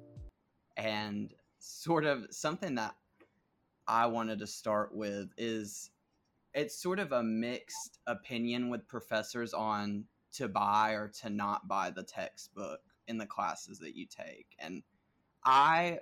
And 0.76 1.34
sort 1.60 2.04
of 2.04 2.26
something 2.32 2.76
that 2.76 2.96
I 3.88 4.08
wanted 4.08 4.40
to 4.40 4.48
start 4.48 4.94
with 4.94 5.30
is 5.38 5.92
it's 6.56 6.82
sort 6.82 7.00
of 7.00 7.12
a 7.12 7.22
mixed 7.22 8.00
opinion 8.08 8.70
with 8.70 8.88
professors 8.88 9.54
on 9.54 10.06
to 10.34 10.48
buy 10.48 10.92
or 10.92 11.08
to 11.22 11.30
not 11.30 11.68
buy 11.68 11.92
the 11.92 12.04
textbook 12.04 12.82
in 13.08 13.20
the 13.20 13.26
classes 13.26 13.78
that 13.80 13.96
you 13.96 14.08
take. 14.08 14.48
And 14.58 14.82
I 15.44 16.00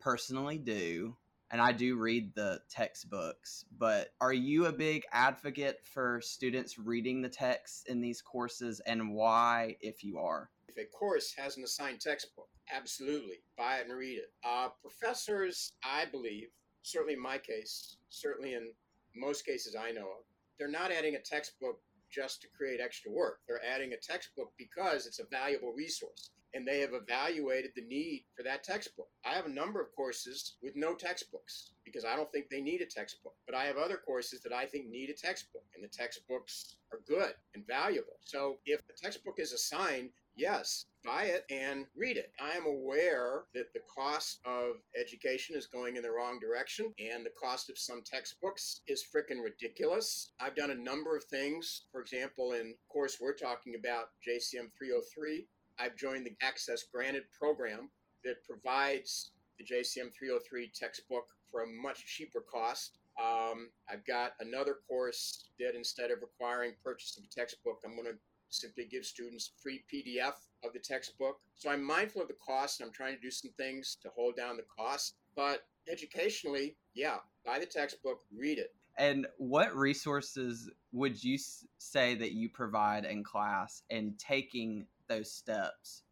personally 0.00 0.58
do, 0.58 1.16
and 1.50 1.60
I 1.60 1.72
do 1.72 1.96
read 1.96 2.34
the 2.34 2.60
textbooks, 2.68 3.64
but 3.78 4.10
are 4.20 4.32
you 4.32 4.66
a 4.66 4.72
big 4.72 5.04
advocate 5.12 5.80
for 5.84 6.20
students 6.20 6.78
reading 6.78 7.22
the 7.22 7.28
text 7.28 7.88
in 7.88 8.00
these 8.00 8.20
courses 8.20 8.80
and 8.80 9.14
why, 9.14 9.76
if 9.80 10.02
you 10.02 10.18
are? 10.18 10.50
If 10.68 10.76
a 10.76 10.84
course 10.86 11.32
has 11.36 11.56
an 11.56 11.64
assigned 11.64 12.00
textbook, 12.00 12.48
absolutely 12.74 13.36
buy 13.56 13.78
it 13.78 13.88
and 13.88 13.96
read 13.96 14.18
it. 14.18 14.32
Uh, 14.44 14.68
professors, 14.82 15.72
I 15.84 16.06
believe, 16.06 16.48
certainly 16.82 17.14
in 17.14 17.22
my 17.22 17.38
case, 17.38 17.96
certainly 18.08 18.54
in 18.54 18.72
most 19.14 19.46
cases 19.46 19.76
I 19.76 19.92
know 19.92 20.02
of, 20.02 20.24
they're 20.58 20.68
not 20.68 20.90
adding 20.90 21.14
a 21.14 21.20
textbook 21.20 21.78
just 22.10 22.40
to 22.42 22.48
create 22.56 22.80
extra 22.80 23.10
work. 23.10 23.40
They're 23.46 23.64
adding 23.64 23.92
a 23.92 23.96
textbook 23.96 24.52
because 24.58 25.06
it's 25.06 25.20
a 25.20 25.26
valuable 25.30 25.72
resource 25.72 26.30
and 26.56 26.66
they 26.66 26.80
have 26.80 26.94
evaluated 26.94 27.70
the 27.76 27.82
need 27.82 28.24
for 28.34 28.42
that 28.42 28.64
textbook. 28.64 29.08
I 29.24 29.34
have 29.34 29.44
a 29.44 29.50
number 29.50 29.80
of 29.80 29.94
courses 29.94 30.54
with 30.62 30.74
no 30.74 30.94
textbooks 30.94 31.72
because 31.84 32.04
I 32.04 32.16
don't 32.16 32.32
think 32.32 32.48
they 32.48 32.62
need 32.62 32.80
a 32.80 32.86
textbook. 32.86 33.34
But 33.44 33.54
I 33.54 33.64
have 33.64 33.76
other 33.76 33.98
courses 33.98 34.40
that 34.40 34.52
I 34.52 34.64
think 34.64 34.88
need 34.88 35.10
a 35.10 35.14
textbook, 35.14 35.64
and 35.74 35.84
the 35.84 35.88
textbooks 35.88 36.76
are 36.92 37.00
good 37.06 37.34
and 37.54 37.66
valuable. 37.66 38.18
So 38.24 38.56
if 38.64 38.80
the 38.86 38.94
textbook 38.94 39.38
is 39.38 39.52
assigned, 39.52 40.10
yes, 40.34 40.86
buy 41.04 41.24
it 41.24 41.44
and 41.50 41.86
read 41.94 42.16
it. 42.16 42.32
I 42.40 42.56
am 42.56 42.66
aware 42.66 43.44
that 43.54 43.72
the 43.72 43.80
cost 43.94 44.40
of 44.44 44.76
education 44.98 45.56
is 45.56 45.66
going 45.66 45.96
in 45.96 46.02
the 46.02 46.10
wrong 46.10 46.38
direction 46.40 46.92
and 46.98 47.24
the 47.24 47.30
cost 47.40 47.70
of 47.70 47.78
some 47.78 48.02
textbooks 48.02 48.80
is 48.88 49.04
freaking 49.04 49.42
ridiculous. 49.42 50.32
I've 50.40 50.56
done 50.56 50.70
a 50.70 50.74
number 50.74 51.16
of 51.16 51.24
things. 51.24 51.82
For 51.92 52.00
example, 52.00 52.52
in 52.52 52.74
course 52.88 53.18
we're 53.20 53.34
talking 53.34 53.74
about 53.78 54.08
JCM 54.26 54.70
303, 54.76 55.46
I've 55.78 55.96
joined 55.96 56.26
the 56.26 56.36
Access 56.42 56.84
Granted 56.92 57.24
program 57.38 57.90
that 58.24 58.44
provides 58.44 59.30
the 59.58 59.64
JCM 59.64 60.12
303 60.12 60.70
textbook 60.74 61.26
for 61.50 61.62
a 61.62 61.66
much 61.66 62.04
cheaper 62.06 62.40
cost. 62.40 62.98
Um, 63.20 63.70
I've 63.90 64.06
got 64.06 64.32
another 64.40 64.78
course 64.88 65.44
that 65.58 65.74
instead 65.74 66.10
of 66.10 66.18
requiring 66.20 66.72
purchase 66.84 67.16
of 67.16 67.24
a 67.24 67.28
textbook, 67.28 67.80
I'm 67.84 67.94
going 67.94 68.08
to 68.08 68.18
simply 68.50 68.84
give 68.84 69.04
students 69.04 69.52
free 69.62 69.82
PDF 69.92 70.34
of 70.64 70.72
the 70.72 70.78
textbook. 70.78 71.40
So 71.54 71.70
I'm 71.70 71.82
mindful 71.82 72.22
of 72.22 72.28
the 72.28 72.34
cost 72.34 72.80
and 72.80 72.86
I'm 72.86 72.92
trying 72.92 73.14
to 73.14 73.20
do 73.20 73.30
some 73.30 73.50
things 73.56 73.96
to 74.02 74.10
hold 74.14 74.36
down 74.36 74.56
the 74.56 74.64
cost. 74.64 75.14
But 75.34 75.66
educationally, 75.90 76.76
yeah, 76.94 77.16
buy 77.44 77.58
the 77.58 77.66
textbook, 77.66 78.20
read 78.36 78.58
it. 78.58 78.74
And 78.98 79.26
what 79.36 79.74
resources 79.76 80.70
would 80.92 81.22
you 81.22 81.38
say 81.78 82.14
that 82.14 82.32
you 82.32 82.48
provide 82.48 83.04
in 83.04 83.22
class 83.22 83.82
in 83.90 84.14
taking 84.18 84.86
those 85.08 85.30
steps 85.30 86.02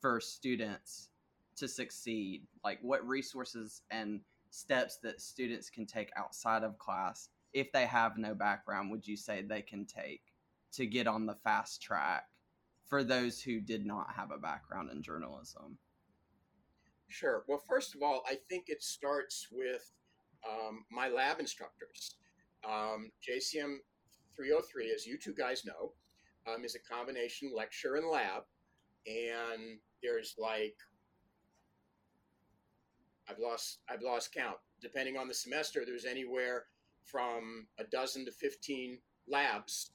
for 0.00 0.20
students 0.20 1.10
to 1.56 1.68
succeed? 1.68 2.46
Like, 2.64 2.78
what 2.82 3.06
resources 3.06 3.82
and 3.90 4.20
steps 4.50 4.98
that 5.02 5.20
students 5.20 5.70
can 5.70 5.86
take 5.86 6.10
outside 6.16 6.62
of 6.62 6.78
class 6.78 7.28
if 7.52 7.72
they 7.72 7.86
have 7.86 8.18
no 8.18 8.34
background 8.34 8.90
would 8.90 9.06
you 9.06 9.16
say 9.16 9.42
they 9.42 9.62
can 9.62 9.84
take 9.84 10.22
to 10.72 10.86
get 10.86 11.06
on 11.06 11.26
the 11.26 11.34
fast 11.34 11.82
track 11.82 12.24
for 12.86 13.04
those 13.04 13.40
who 13.40 13.60
did 13.60 13.84
not 13.84 14.06
have 14.14 14.30
a 14.30 14.38
background 14.38 14.90
in 14.90 15.02
journalism? 15.02 15.78
Sure. 17.08 17.44
Well, 17.48 17.62
first 17.68 17.94
of 17.94 18.02
all, 18.02 18.22
I 18.26 18.36
think 18.48 18.64
it 18.68 18.82
starts 18.82 19.48
with 19.50 19.90
um, 20.46 20.84
my 20.90 21.08
lab 21.08 21.40
instructors. 21.40 22.16
Um, 22.68 23.10
JCM 23.26 23.76
303, 24.36 24.92
as 24.94 25.06
you 25.06 25.18
two 25.18 25.34
guys 25.34 25.64
know, 25.64 25.92
um, 26.54 26.64
is 26.64 26.74
a 26.74 26.94
combination 26.94 27.50
lecture 27.54 27.96
and 27.96 28.06
lab. 28.06 28.42
And 29.06 29.78
there's 30.02 30.34
like, 30.38 30.76
I've 33.28 33.38
lost, 33.38 33.78
I've 33.88 34.02
lost 34.02 34.34
count. 34.34 34.56
Depending 34.80 35.16
on 35.16 35.28
the 35.28 35.34
semester, 35.34 35.84
there's 35.84 36.04
anywhere 36.04 36.64
from 37.04 37.66
a 37.78 37.84
dozen 37.84 38.24
to 38.26 38.32
15 38.32 38.98
labs 39.28 39.92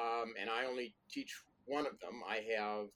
um, 0.00 0.34
and 0.40 0.50
I 0.50 0.66
only 0.66 0.94
teach 1.10 1.42
one 1.64 1.86
of 1.86 1.98
them. 2.00 2.22
I 2.28 2.42
have 2.56 2.86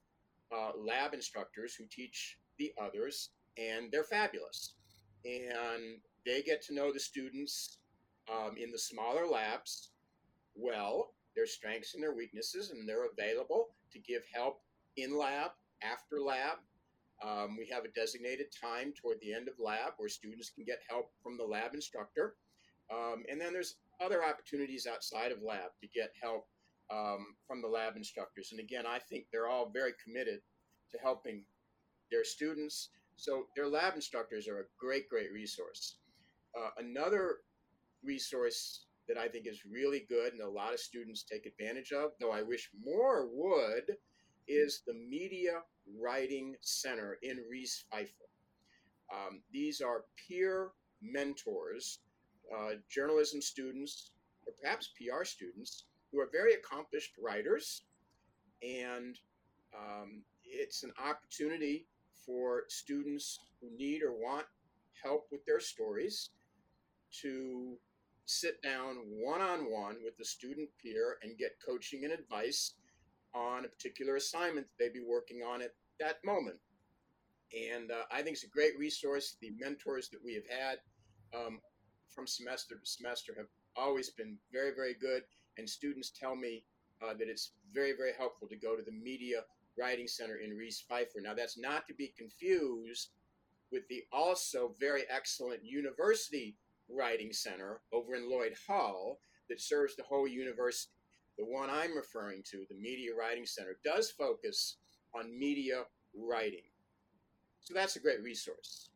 uh, 0.53 0.73
lab 0.77 1.15
instructors 1.15 1.75
who 1.75 1.85
teach 1.91 2.39
the 2.59 2.73
others, 2.81 3.31
and 3.57 3.91
they're 3.91 4.05
fabulous. 4.05 4.75
And 5.25 6.01
they 6.27 6.43
get 6.43 6.63
to 6.67 6.75
know 6.75 6.93
the 6.93 7.01
students 7.01 7.79
um, 8.31 8.57
in 8.57 8.71
the 8.71 8.79
smaller 8.79 9.27
labs 9.27 9.91
well, 10.55 11.15
their 11.35 11.47
strengths 11.47 11.95
and 11.95 12.03
their 12.03 12.15
weaknesses, 12.15 12.71
and 12.71 12.89
they're 12.89 13.07
available 13.07 13.69
to 13.93 13.99
give 13.99 14.23
help 14.33 14.61
in 14.97 15.17
lab, 15.17 15.53
after 15.83 16.21
lab. 16.21 16.59
Um, 17.23 17.57
we 17.59 17.67
have 17.67 17.85
a 17.85 17.89
designated 17.89 18.47
time 18.59 18.93
toward 19.01 19.21
the 19.21 19.33
end 19.35 19.49
of 19.49 19.55
lab 19.59 19.93
where 19.99 20.09
students 20.09 20.51
can 20.51 20.65
get 20.65 20.81
help 20.89 21.11
from 21.23 21.37
the 21.37 21.45
lab 21.45 21.75
instructor. 21.75 22.37
Um, 22.91 23.25
and 23.31 23.41
then 23.41 23.53
there's 23.53 23.77
other 24.01 24.25
opportunities 24.25 24.87
outside 24.87 25.31
of 25.31 25.43
lab 25.43 25.71
to 25.81 25.87
get 25.89 26.13
help 26.21 26.47
um, 26.91 27.37
from 27.47 27.63
the 27.63 27.69
lab 27.69 27.97
instructors. 27.97 28.49
And 28.51 28.61
again, 28.61 28.85
I 28.87 28.99
think 28.99 29.27
they're 29.31 29.49
all 29.49 29.71
very 29.71 29.93
committed 30.03 30.41
to 30.91 30.99
helping 30.99 31.45
their 32.11 32.25
students. 32.25 32.89
So 33.17 33.47
their 33.55 33.69
lab 33.69 33.95
instructors 33.95 34.49
are 34.49 34.61
a 34.61 34.65
great, 34.79 35.09
great 35.09 35.33
resource. 35.33 35.97
Uh, 36.59 36.71
another 36.79 37.37
resource 38.03 38.87
that 39.11 39.19
I 39.19 39.27
think 39.27 39.49
is 39.49 39.67
really 39.67 40.07
good 40.09 40.33
and 40.33 40.41
a 40.41 40.49
lot 40.49 40.73
of 40.73 40.79
students 40.79 41.25
take 41.25 41.45
advantage 41.45 41.91
of, 41.91 42.13
though 42.21 42.31
I 42.31 42.43
wish 42.43 42.71
more 42.85 43.29
would, 43.33 43.97
is 44.47 44.83
the 44.87 44.95
Media 44.95 45.63
Writing 46.01 46.55
Center 46.61 47.19
in 47.23 47.43
Reese 47.51 47.87
Phifer. 47.93 48.29
Um, 49.13 49.41
these 49.53 49.81
are 49.81 50.05
peer 50.17 50.69
mentors, 51.03 51.99
uh, 52.57 52.75
journalism 52.89 53.43
students, 53.43 54.13
or 54.47 54.53
perhaps 54.63 54.93
PR 54.97 55.25
students 55.25 55.87
who 56.13 56.21
are 56.21 56.29
very 56.31 56.55
accomplished 56.55 57.15
writers 57.21 57.83
and 58.63 59.19
um, 59.77 60.23
it's 60.45 60.85
an 60.85 60.93
opportunity 61.05 61.89
for 62.25 62.63
students 62.69 63.41
who 63.61 63.77
need 63.77 64.03
or 64.05 64.13
want 64.13 64.47
help 65.03 65.27
with 65.33 65.45
their 65.47 65.61
stories 65.61 66.31
to 67.23 67.77
sit 68.31 68.63
down 68.63 68.97
one 69.09 69.41
on 69.41 69.71
one 69.71 69.97
with 70.05 70.17
the 70.17 70.25
student 70.25 70.69
peer 70.81 71.17
and 71.23 71.37
get 71.37 71.59
coaching 71.67 72.05
and 72.05 72.13
advice 72.13 72.75
on 73.35 73.65
a 73.65 73.69
particular 73.69 74.15
assignment 74.17 74.67
that 74.69 74.85
they 74.85 74.89
be 74.89 75.05
working 75.05 75.43
on 75.43 75.61
at 75.61 75.75
that 75.99 76.25
moment. 76.25 76.57
And 77.53 77.91
uh, 77.91 78.05
I 78.13 78.23
think 78.23 78.35
it's 78.35 78.45
a 78.45 78.49
great 78.49 78.79
resource. 78.79 79.37
The 79.41 79.51
mentors 79.59 80.09
that 80.11 80.21
we 80.25 80.35
have 80.35 80.45
had 80.49 80.79
um, 81.35 81.59
from 82.09 82.29
semester 82.29 82.77
to 82.77 82.87
semester 82.87 83.35
have 83.37 83.49
always 83.77 84.11
been 84.11 84.37
very, 84.53 84.73
very 84.75 84.95
good. 84.95 85.23
And 85.59 85.69
students 85.69 86.11
tell 86.11 86.37
me 86.37 86.63
uh, 87.03 87.15
that 87.15 87.29
it's 87.29 87.53
very, 87.75 87.95
very 87.97 88.13
helpful 88.17 88.47
to 88.47 88.57
go 88.57 88.77
to 88.77 88.83
the 88.83 88.93
Media 88.93 89.41
Writing 89.77 90.07
Center 90.07 90.37
in 90.37 90.57
Reese 90.57 90.85
Phifer. 90.89 91.21
Now, 91.21 91.35
that's 91.35 91.59
not 91.59 91.89
to 91.89 91.95
be 91.95 92.15
confused 92.17 93.09
with 93.73 93.89
the 93.89 94.05
also 94.13 94.75
very 94.79 95.03
excellent 95.11 95.65
University 95.65 96.57
Writing 96.97 97.33
Center 97.33 97.81
over 97.93 98.15
in 98.15 98.31
Lloyd 98.31 98.55
Hall 98.67 99.21
that 99.49 99.61
serves 99.61 99.97
the 99.97 100.03
whole 100.03 100.29
university. 100.29 100.93
The 101.39 101.45
one 101.45 101.71
I'm 101.71 101.97
referring 101.97 102.43
to, 102.51 102.65
the 102.69 102.77
Media 102.77 103.13
Writing 103.19 103.47
Center, 103.47 103.77
does 103.85 104.11
focus 104.11 104.77
on 105.15 105.39
media 105.39 105.83
writing. 106.15 106.69
So 107.61 107.75
that's 107.75 107.97
a 107.97 108.01
great 108.01 108.23
resource. 108.23 108.91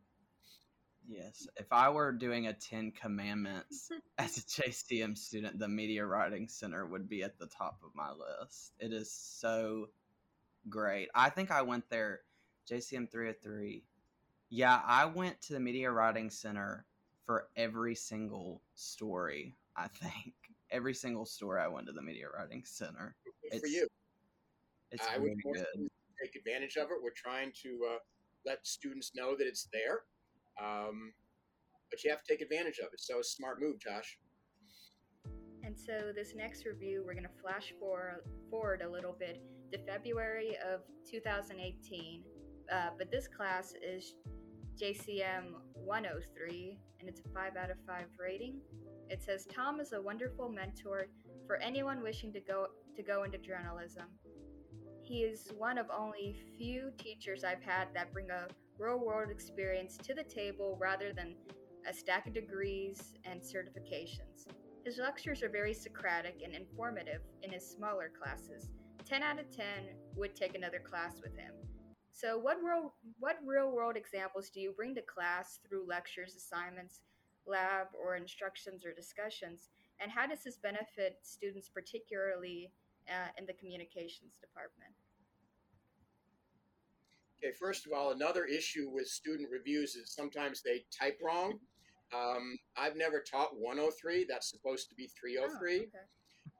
Yes. 1.06 1.46
If 1.56 1.66
I 1.70 1.90
were 1.90 2.12
doing 2.12 2.46
a 2.46 2.52
10 2.52 2.92
commandments 2.92 3.90
as 4.18 4.38
a 4.38 4.40
JCM 4.40 5.16
student, 5.16 5.58
the 5.58 5.68
Media 5.68 6.04
Writing 6.04 6.48
Center 6.48 6.86
would 6.86 7.08
be 7.08 7.22
at 7.22 7.38
the 7.38 7.46
top 7.46 7.78
of 7.84 7.94
my 7.94 8.10
list. 8.10 8.72
It 8.78 8.92
is 8.92 9.12
so 9.12 9.88
great. 10.68 11.08
I 11.14 11.28
think 11.30 11.50
I 11.50 11.62
went 11.62 11.88
there, 11.90 12.20
JCM 12.70 13.10
303. 13.10 13.84
Yeah, 14.50 14.80
I 14.86 15.04
went 15.06 15.40
to 15.42 15.52
the 15.52 15.60
Media 15.60 15.90
Writing 15.90 16.30
Center 16.30 16.86
for 17.26 17.48
every 17.56 17.94
single 17.94 18.62
story, 18.74 19.56
I 19.76 19.88
think. 19.88 20.34
Every 20.70 20.94
single 20.94 21.26
story 21.26 21.60
I 21.60 21.68
went 21.68 21.86
to 21.86 21.92
the 21.92 22.02
Media 22.02 22.26
Writing 22.36 22.62
Center. 22.64 23.14
Good 23.50 23.60
for 23.60 23.66
you. 23.66 23.86
It's 24.90 25.06
I 25.06 25.16
really 25.16 25.36
would 25.44 25.56
good. 25.56 25.88
take 26.22 26.36
advantage 26.36 26.76
of 26.76 26.84
it. 26.90 26.96
We're 27.02 27.10
trying 27.16 27.52
to 27.62 27.78
uh, 27.92 27.98
let 28.44 28.66
students 28.66 29.12
know 29.14 29.36
that 29.36 29.46
it's 29.46 29.68
there. 29.72 30.02
Um, 30.60 31.12
but 31.90 32.02
you 32.02 32.10
have 32.10 32.22
to 32.22 32.32
take 32.32 32.40
advantage 32.40 32.78
of 32.78 32.86
it. 32.92 33.00
So 33.00 33.20
a 33.20 33.24
smart 33.24 33.60
move, 33.60 33.78
Josh. 33.78 34.18
And 35.62 35.78
so, 35.78 36.12
this 36.14 36.34
next 36.36 36.66
review, 36.66 37.02
we're 37.06 37.14
going 37.14 37.24
to 37.24 37.40
flash 37.40 37.72
forward, 37.80 38.24
forward 38.50 38.82
a 38.82 38.90
little 38.90 39.16
bit 39.18 39.42
to 39.72 39.78
February 39.86 40.56
of 40.56 40.80
2018. 41.10 42.22
Uh, 42.70 42.90
but 42.98 43.10
this 43.10 43.28
class 43.28 43.72
is 43.82 44.14
JCM 44.80 45.54
103, 45.74 46.78
and 47.00 47.08
it's 47.08 47.20
a 47.20 47.28
5 47.34 47.56
out 47.56 47.70
of 47.70 47.76
5 47.86 48.04
rating. 48.18 48.60
It 49.08 49.22
says 49.22 49.46
Tom 49.46 49.80
is 49.80 49.92
a 49.92 50.00
wonderful 50.00 50.48
mentor 50.48 51.06
for 51.46 51.56
anyone 51.56 52.02
wishing 52.02 52.32
to 52.32 52.40
go 52.40 52.66
to 52.96 53.02
go 53.02 53.24
into 53.24 53.38
journalism. 53.38 54.04
He 55.02 55.20
is 55.20 55.52
one 55.58 55.78
of 55.78 55.86
only 55.96 56.36
few 56.56 56.90
teachers 56.98 57.44
I've 57.44 57.62
had 57.62 57.88
that 57.94 58.12
bring 58.12 58.30
a 58.30 58.48
real 58.78 58.98
world 58.98 59.30
experience 59.30 59.96
to 59.98 60.14
the 60.14 60.24
table 60.24 60.78
rather 60.80 61.12
than 61.12 61.34
a 61.88 61.92
stack 61.92 62.26
of 62.26 62.34
degrees 62.34 63.14
and 63.24 63.40
certifications. 63.40 64.46
His 64.84 64.98
lectures 64.98 65.42
are 65.42 65.48
very 65.48 65.74
Socratic 65.74 66.42
and 66.42 66.54
informative 66.54 67.20
in 67.42 67.52
his 67.52 67.68
smaller 67.68 68.10
classes. 68.20 68.70
10 69.04 69.22
out 69.22 69.38
of 69.38 69.50
10 69.54 69.64
would 70.16 70.34
take 70.34 70.56
another 70.56 70.78
class 70.78 71.20
with 71.22 71.36
him. 71.36 71.52
So, 72.14 72.38
what 72.38 72.58
real, 72.62 72.94
what 73.18 73.38
real 73.44 73.72
world 73.72 73.96
examples 73.96 74.48
do 74.48 74.60
you 74.60 74.70
bring 74.70 74.94
to 74.94 75.02
class 75.02 75.58
through 75.68 75.84
lectures, 75.88 76.36
assignments, 76.36 77.00
lab, 77.44 77.88
or 78.00 78.14
instructions 78.14 78.86
or 78.86 78.92
discussions? 78.92 79.70
And 79.98 80.12
how 80.12 80.24
does 80.28 80.44
this 80.44 80.56
benefit 80.56 81.18
students, 81.22 81.68
particularly 81.68 82.70
uh, 83.08 83.30
in 83.36 83.46
the 83.46 83.52
communications 83.54 84.38
department? 84.40 84.92
Okay, 87.42 87.52
first 87.52 87.84
of 87.84 87.92
all, 87.92 88.12
another 88.12 88.44
issue 88.44 88.88
with 88.92 89.08
student 89.08 89.50
reviews 89.50 89.96
is 89.96 90.14
sometimes 90.14 90.62
they 90.62 90.84
type 90.96 91.18
wrong. 91.20 91.58
Um, 92.14 92.56
I've 92.76 92.96
never 92.96 93.18
taught 93.18 93.58
103. 93.58 94.24
That's 94.28 94.48
supposed 94.48 94.88
to 94.88 94.94
be 94.94 95.08
303. 95.20 95.88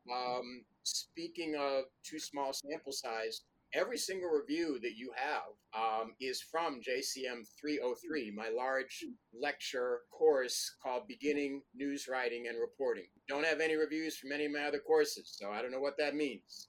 Oh, 0.08 0.12
okay. 0.12 0.38
Um, 0.38 0.64
speaking 0.82 1.54
of 1.54 1.84
too 2.02 2.18
small 2.18 2.52
sample 2.52 2.92
size, 2.92 3.42
every 3.74 3.98
single 3.98 4.30
review 4.30 4.78
that 4.82 4.96
you 4.96 5.10
have 5.16 5.42
um, 5.76 6.12
is 6.20 6.40
from 6.40 6.80
JCM 6.80 7.46
303, 7.60 8.32
my 8.34 8.48
large 8.48 9.04
lecture 9.38 10.00
course 10.10 10.76
called 10.82 11.08
Beginning 11.08 11.62
News 11.74 12.06
Writing 12.08 12.46
and 12.48 12.58
Reporting. 12.60 13.06
Don't 13.28 13.44
have 13.44 13.60
any 13.60 13.74
reviews 13.74 14.16
from 14.16 14.32
any 14.32 14.46
of 14.46 14.52
my 14.52 14.60
other 14.60 14.78
courses, 14.78 15.36
so 15.38 15.50
I 15.50 15.60
don't 15.60 15.72
know 15.72 15.80
what 15.80 15.98
that 15.98 16.14
means. 16.14 16.68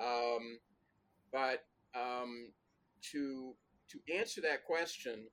Um, 0.00 0.58
but 1.32 1.64
um, 1.94 2.50
to 3.12 3.54
to 3.90 4.14
answer 4.14 4.40
that 4.40 4.64
question, 4.64 5.26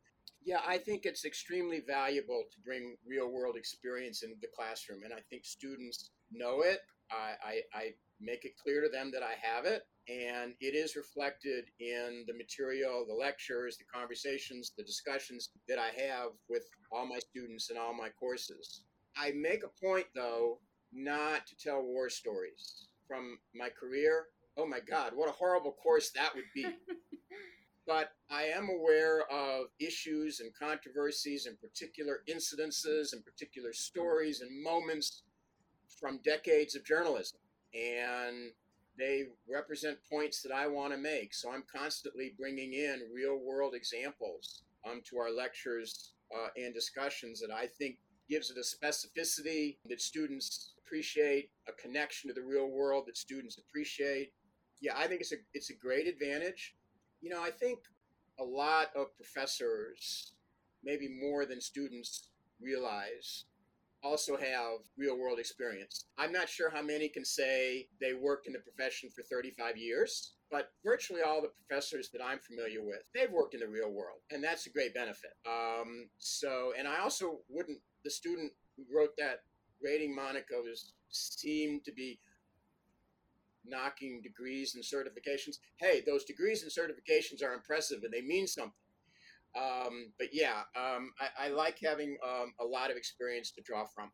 yeah, 0.44 0.60
I 0.68 0.78
think 0.78 1.06
it's 1.06 1.26
extremely 1.26 1.82
valuable 1.86 2.44
to 2.52 2.60
bring 2.66 2.98
real 3.08 3.30
world 3.32 3.56
experience 3.56 4.24
into 4.24 4.36
the 4.42 4.48
classroom, 4.56 5.04
and 5.04 5.14
I 5.14 5.20
think 5.30 5.46
students 5.46 6.12
know 6.32 6.62
it. 6.62 6.80
I, 7.12 7.34
I, 7.44 7.62
I 7.74 7.94
make 8.20 8.46
it 8.46 8.58
clear 8.62 8.82
to 8.82 8.90
them 8.90 9.12
that 9.12 9.24
I 9.24 9.34
have 9.42 9.66
it, 9.66 9.84
and 10.08 10.54
it 10.60 10.76
is 10.76 10.96
reflected 10.96 11.66
in 11.80 12.26
the 12.28 12.34
material, 12.34 13.06
the 13.08 13.14
lectures, 13.14 13.78
the 13.78 13.86
conversations, 13.94 14.74
the 14.78 14.84
discussions 14.84 15.50
that 15.68 15.80
I 15.80 15.90
have 16.02 16.32
with 16.50 16.64
all 16.92 17.06
my 17.06 17.20
students 17.20 17.70
in 17.70 17.78
all 17.78 17.94
my 17.94 18.10
courses. 18.10 18.84
I 19.18 19.32
make 19.36 19.64
a 19.64 19.86
point, 19.86 20.08
though, 20.16 20.60
not 20.92 21.46
to 21.48 21.56
tell 21.56 21.82
war 21.82 22.10
stories 22.10 22.88
from 23.08 23.38
my 23.54 23.70
career. 23.70 24.26
Oh 24.58 24.66
my 24.66 24.80
God, 24.80 25.14
what 25.16 25.30
a 25.30 25.34
horrible 25.34 25.74
course 25.74 26.12
that 26.12 26.34
would 26.36 26.46
be. 26.54 26.66
but 27.88 28.12
I 28.30 28.44
am 28.44 28.70
aware 28.70 29.24
of 29.32 29.68
issues 29.80 30.40
and 30.40 30.52
controversies 30.54 31.46
and 31.46 31.60
particular 31.60 32.20
incidences 32.30 33.14
and 33.14 33.24
particular 33.24 33.74
stories 33.74 34.42
and 34.42 34.64
moments 34.64 35.24
from 36.00 36.20
decades 36.24 36.76
of 36.76 36.86
journalism. 36.86 37.40
And 37.74 38.52
they 38.98 39.24
represent 39.50 39.98
points 40.12 40.42
that 40.42 40.52
I 40.52 40.68
want 40.68 40.92
to 40.94 41.00
make. 41.00 41.34
So 41.34 41.52
I'm 41.52 41.64
constantly 41.74 42.34
bringing 42.38 42.74
in 42.74 43.02
real 43.14 43.38
world 43.38 43.74
examples 43.74 44.64
um, 44.90 45.02
to 45.10 45.18
our 45.18 45.32
lectures 45.32 46.14
uh, 46.36 46.50
and 46.58 46.74
discussions 46.74 47.40
that 47.40 47.52
I 47.52 47.68
think 47.68 47.98
gives 48.30 48.52
it 48.52 48.58
a 48.58 48.62
specificity 48.62 49.78
that 49.86 50.02
students 50.02 50.74
appreciate, 50.86 51.50
a 51.68 51.72
connection 51.74 52.28
to 52.28 52.34
the 52.34 52.46
real 52.46 52.68
world 52.68 53.06
that 53.08 53.18
students 53.18 53.58
appreciate. 53.58 54.34
Yeah, 54.82 54.94
I 54.96 55.08
think 55.08 55.22
it's 55.22 55.32
a 55.32 55.38
it's 55.54 55.72
a 55.72 55.76
great 55.76 56.08
advantage. 56.08 56.76
You 57.22 57.30
know, 57.30 57.42
I 57.42 57.52
think 57.52 57.80
a 58.40 58.44
lot 58.44 58.88
of 58.96 59.16
professors, 59.16 60.34
maybe 60.84 61.10
more 61.10 61.46
than 61.46 61.60
students 61.60 62.30
realize, 62.62 63.46
also 64.04 64.38
have 64.38 64.80
real 64.98 65.18
world 65.18 65.40
experience. 65.40 66.06
I'm 66.18 66.32
not 66.32 66.50
sure 66.50 66.70
how 66.70 66.82
many 66.82 67.10
can 67.10 67.26
say 67.26 67.88
they 68.00 68.14
worked 68.14 68.48
in 68.48 68.54
the 68.54 68.60
profession 68.60 69.10
for 69.10 69.24
35 69.24 69.78
years, 69.78 70.34
but 70.50 70.72
virtually 70.84 71.22
all 71.22 71.42
the 71.42 71.50
professors 71.50 72.10
that 72.12 72.24
I'm 72.24 72.40
familiar 72.40 72.84
with, 72.84 73.04
they've 73.14 73.32
worked 73.32 73.54
in 73.54 73.60
the 73.60 73.68
real 73.68 73.92
world, 73.92 74.20
and 74.32 74.44
that's 74.44 74.68
a 74.68 74.72
great 74.72 74.94
benefit. 74.94 75.32
Um, 75.46 76.10
so, 76.18 76.74
and 76.78 76.88
I 76.88 77.00
also 77.00 77.40
wouldn't, 77.50 77.80
the 78.04 78.10
student 78.10 78.52
who 78.78 78.86
wrote 78.96 79.16
that 79.18 79.42
rating, 79.82 80.16
Monica, 80.16 80.56
was 80.56 80.94
seemed 81.10 81.84
to 81.86 81.92
be 81.92 82.20
knocking 83.66 84.22
degrees 84.22 84.76
and 84.76 84.84
certifications. 84.84 85.58
Hey, 85.78 86.02
those 86.06 86.24
degrees 86.24 86.64
and 86.64 86.72
certifications 86.72 87.44
are 87.44 87.54
impressive 87.54 88.04
and 88.04 88.14
they 88.14 88.22
mean 88.22 88.48
something. 88.48 88.74
Um, 89.56 90.12
but 90.18 90.30
yeah, 90.32 90.62
um, 90.76 91.12
I, 91.20 91.46
I, 91.46 91.50
like 91.50 91.80
having 91.84 92.18
um, 92.24 92.54
a 92.60 92.66
lot 92.66 92.92
of 92.92 92.98
experience 92.98 93.52
to 93.52 93.62
draw 93.62 93.86
from. 93.86 94.12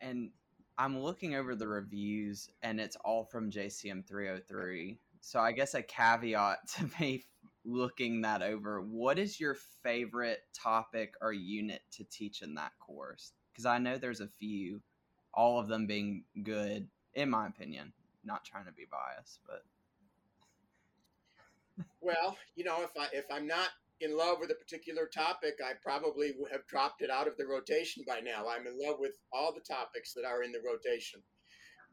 And 0.00 0.30
I'm 0.78 0.98
looking 0.98 1.36
over 1.36 1.54
the 1.54 1.68
reviews, 1.68 2.48
and 2.62 2.80
it's 2.80 2.96
all 3.04 3.24
from 3.24 3.50
JCM 3.50 4.06
303. 4.06 4.98
So 5.20 5.38
I 5.38 5.52
guess 5.52 5.74
a 5.74 5.82
caveat 5.82 6.58
to 6.76 6.90
me 6.98 7.24
looking 7.64 8.22
that 8.22 8.42
over 8.42 8.80
what 8.80 9.18
is 9.18 9.38
your 9.38 9.54
favorite 9.82 10.40
topic 10.54 11.14
or 11.20 11.32
unit 11.32 11.82
to 11.92 12.04
teach 12.04 12.42
in 12.42 12.54
that 12.54 12.72
course? 12.80 13.32
Because 13.52 13.66
I 13.66 13.78
know 13.78 13.96
there's 13.96 14.20
a 14.20 14.28
few, 14.28 14.80
all 15.32 15.60
of 15.60 15.68
them 15.68 15.86
being 15.86 16.24
good, 16.42 16.88
in 17.14 17.30
my 17.30 17.46
opinion. 17.46 17.92
Not 18.24 18.44
trying 18.44 18.66
to 18.66 18.72
be 18.72 18.86
biased, 18.90 19.40
but 19.46 19.64
well, 22.00 22.36
you 22.54 22.64
know, 22.64 22.82
if 22.82 22.90
I 22.98 23.08
if 23.12 23.24
I'm 23.30 23.46
not 23.46 23.68
in 24.00 24.16
love 24.16 24.38
with 24.40 24.50
a 24.50 24.54
particular 24.54 25.06
topic, 25.06 25.58
I 25.64 25.72
probably 25.82 26.32
have 26.50 26.66
dropped 26.66 27.02
it 27.02 27.10
out 27.10 27.28
of 27.28 27.36
the 27.36 27.46
rotation 27.46 28.02
by 28.06 28.20
now. 28.20 28.46
I'm 28.48 28.66
in 28.66 28.78
love 28.78 28.96
with 28.98 29.18
all 29.32 29.52
the 29.52 29.60
topics 29.60 30.14
that 30.14 30.24
are 30.24 30.42
in 30.42 30.52
the 30.52 30.60
rotation. 30.64 31.20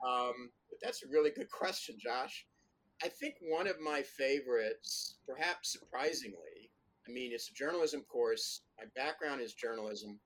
Um, 0.07 0.51
but 0.69 0.79
that's 0.81 1.03
a 1.03 1.09
really 1.09 1.31
good 1.31 1.51
question, 1.51 1.97
Josh. 1.99 2.45
I 3.03 3.09
think 3.09 3.35
one 3.41 3.67
of 3.67 3.79
my 3.79 4.01
favorites, 4.01 5.17
perhaps 5.27 5.71
surprisingly, 5.71 6.71
I 7.07 7.11
mean, 7.11 7.31
it's 7.33 7.49
a 7.49 7.53
journalism 7.53 8.01
course. 8.01 8.61
My 8.77 8.85
background 8.95 9.41
is 9.41 9.53
journalism, 9.53 10.19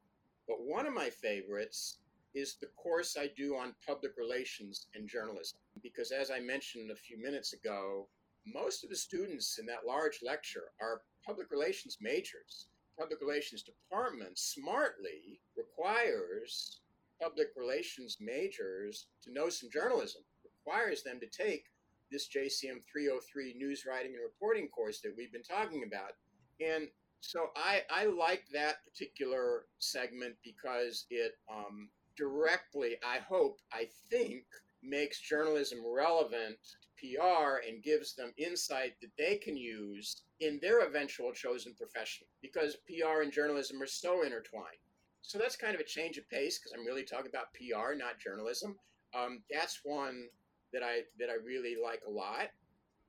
but 0.48 0.58
one 0.62 0.86
of 0.86 0.94
my 0.94 1.10
favorites 1.10 1.98
is 2.34 2.56
the 2.56 2.70
course 2.78 3.18
I 3.20 3.30
do 3.36 3.56
on 3.56 3.76
public 3.86 4.14
relations 4.18 4.88
and 4.96 5.08
journalism. 5.08 5.58
Because 5.84 6.12
as 6.12 6.32
I 6.32 6.40
mentioned 6.40 6.92
a 6.92 6.96
few 6.96 7.22
minutes 7.22 7.54
ago, 7.54 8.08
most 8.46 8.84
of 8.84 8.90
the 8.90 8.96
students 8.96 9.60
in 9.60 9.66
that 9.68 9.86
large 9.86 10.20
lecture 10.24 10.72
are 10.82 11.02
public 11.26 11.52
relations 11.52 11.98
majors. 12.02 12.68
Public 12.98 13.22
relations 13.22 13.64
department 13.64 14.38
smartly 14.38 15.40
requires 15.56 16.82
public 17.22 17.50
relations 17.56 18.18
majors 18.20 19.08
to 19.24 19.32
know 19.32 19.50
some 19.50 19.70
journalism, 19.72 20.22
requires 20.44 21.04
them 21.04 21.20
to 21.20 21.28
take 21.28 21.66
this 22.12 22.28
JCM 22.28 22.84
303 22.92 23.56
news 23.58 23.86
writing 23.88 24.14
and 24.14 24.24
reporting 24.24 24.68
course 24.68 25.00
that 25.02 25.14
we've 25.16 25.32
been 25.32 25.44
talking 25.44 25.84
about. 25.88 26.12
And 26.60 26.88
so 27.22 27.50
I, 27.56 27.82
I 27.90 28.06
like 28.06 28.44
that 28.54 28.84
particular 28.84 29.66
segment 29.80 30.36
because 30.44 31.06
it 31.10 31.34
um, 31.50 31.90
directly, 32.18 32.98
I 33.06 33.20
hope, 33.20 33.60
I 33.72 33.88
think, 34.10 34.44
makes 34.84 35.22
journalism 35.22 35.80
relevant 35.86 36.58
to 37.00 37.18
PR 37.18 37.68
and 37.68 37.84
gives 37.84 38.16
them 38.16 38.34
insight 38.38 38.94
that 39.02 39.12
they 39.18 39.36
can 39.38 39.56
use 39.56 40.24
in 40.42 40.60
their 40.62 40.82
eventual 40.82 41.32
chosen 41.32 41.74
profession 41.74 42.26
because 42.42 42.78
PR 42.88 43.22
and 43.22 43.32
journalism 43.32 43.82
are 43.82 43.88
so 43.88 44.24
intertwined. 44.24 44.82
So 45.22 45.38
that's 45.38 45.56
kind 45.56 45.76
of 45.76 45.80
a 45.80 45.86
change 45.86 46.18
of 46.18 46.28
pace 46.30 46.58
because 46.58 46.74
I'm 46.78 46.86
really 46.86 47.04
talking 47.04 47.30
about 47.30 47.54
PR, 47.54 47.94
not 47.96 48.20
journalism. 48.20 48.76
Um, 49.14 49.44
that's 49.52 49.82
one 49.84 50.28
that 50.74 50.84
I 50.84 51.02
that 51.20 51.30
I 51.30 51.36
really 51.46 51.76
like 51.82 52.02
a 52.08 52.12
lot. 52.12 52.50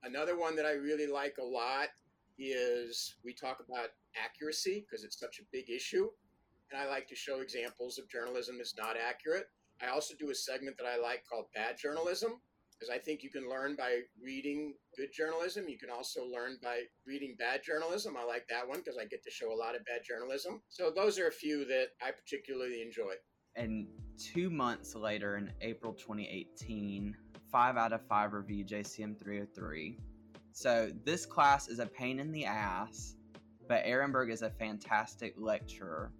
Another 0.04 0.38
one 0.38 0.54
that 0.56 0.66
I 0.66 0.72
really 0.72 1.06
like 1.06 1.36
a 1.40 1.44
lot 1.44 1.88
is 2.38 3.14
we 3.24 3.32
talk 3.32 3.62
about 3.66 3.90
accuracy 4.22 4.84
because 4.84 5.04
it's 5.04 5.18
such 5.18 5.38
a 5.38 5.44
big 5.52 5.70
issue, 5.70 6.10
and 6.70 6.80
I 6.80 6.86
like 6.86 7.08
to 7.08 7.14
show 7.14 7.40
examples 7.40 7.98
of 7.98 8.10
journalism 8.10 8.58
that's 8.58 8.76
not 8.76 8.96
accurate. 8.96 9.48
I 9.80 9.88
also 9.88 10.14
do 10.18 10.30
a 10.30 10.34
segment 10.34 10.76
that 10.76 10.86
I 10.86 11.00
like 11.00 11.24
called 11.28 11.46
bad 11.54 11.78
journalism 11.78 12.40
because 12.82 12.94
I 12.94 12.98
think 12.98 13.22
you 13.22 13.30
can 13.30 13.48
learn 13.48 13.76
by 13.76 14.00
reading 14.20 14.74
good 14.96 15.10
journalism. 15.12 15.68
You 15.68 15.78
can 15.78 15.90
also 15.90 16.24
learn 16.24 16.58
by 16.62 16.80
reading 17.06 17.36
bad 17.38 17.60
journalism. 17.64 18.16
I 18.18 18.24
like 18.24 18.46
that 18.48 18.66
one 18.66 18.78
because 18.78 18.98
I 18.98 19.04
get 19.04 19.22
to 19.22 19.30
show 19.30 19.52
a 19.52 19.54
lot 19.54 19.76
of 19.76 19.84
bad 19.84 20.00
journalism. 20.04 20.60
So 20.68 20.90
those 20.90 21.18
are 21.18 21.28
a 21.28 21.32
few 21.32 21.64
that 21.66 21.88
I 22.00 22.10
particularly 22.10 22.82
enjoy. 22.82 23.14
And 23.54 23.86
two 24.18 24.50
months 24.50 24.96
later, 24.96 25.36
in 25.36 25.52
April 25.60 25.92
2018, 25.92 27.14
five 27.52 27.76
out 27.76 27.92
of 27.92 28.00
five 28.08 28.32
review 28.32 28.64
JCM 28.64 29.18
303. 29.22 29.98
So 30.52 30.90
this 31.04 31.24
class 31.24 31.68
is 31.68 31.78
a 31.78 31.86
pain 31.86 32.18
in 32.18 32.32
the 32.32 32.46
ass, 32.46 33.14
but 33.68 33.84
Arenberg 33.84 34.32
is 34.32 34.42
a 34.42 34.50
fantastic 34.50 35.34
lecturer. 35.38 36.10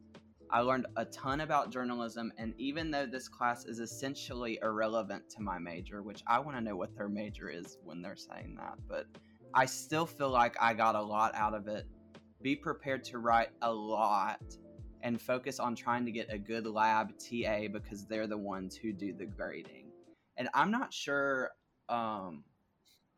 I 0.53 0.61
learned 0.61 0.87
a 0.97 1.05
ton 1.07 1.41
about 1.41 1.71
journalism, 1.71 2.33
and 2.37 2.55
even 2.59 2.91
though 2.91 3.07
this 3.07 3.27
class 3.27 3.65
is 3.65 3.81
essentially 3.81 4.59
irrelevant 4.63 5.29
to 5.31 5.43
my 5.43 5.59
major, 5.59 6.03
which 6.03 6.23
I 6.27 6.39
want 6.39 6.57
to 6.57 6.63
know 6.63 6.77
what 6.77 6.95
their 6.95 7.09
major 7.09 7.49
is 7.49 7.79
when 7.83 8.03
they're 8.03 8.17
saying 8.17 8.57
that, 8.59 8.75
but 8.89 9.07
I 9.55 9.67
still 9.67 10.07
feel 10.07 10.31
like 10.31 10.57
I 10.61 10.75
got 10.75 10.95
a 10.95 11.03
lot 11.03 11.35
out 11.35 11.55
of 11.55 11.69
it. 11.69 11.87
Be 12.43 12.55
prepared 12.55 13.03
to 13.05 13.19
write 13.19 13.51
a 13.63 13.73
lot 13.73 14.43
and 15.01 15.21
focus 15.21 15.59
on 15.59 15.75
trying 15.75 16.05
to 16.05 16.13
get 16.13 16.33
a 16.33 16.39
good 16.39 16.67
lab 16.67 17.15
TA 17.19 17.69
because 17.73 18.05
they're 18.05 18.27
the 18.27 18.39
ones 18.39 18.77
who 18.77 18.93
do 18.93 19.13
the 19.13 19.27
grading 19.27 19.83
and 20.37 20.49
I'm 20.55 20.71
not 20.71 20.93
sure. 20.93 21.51
Um, 21.89 22.45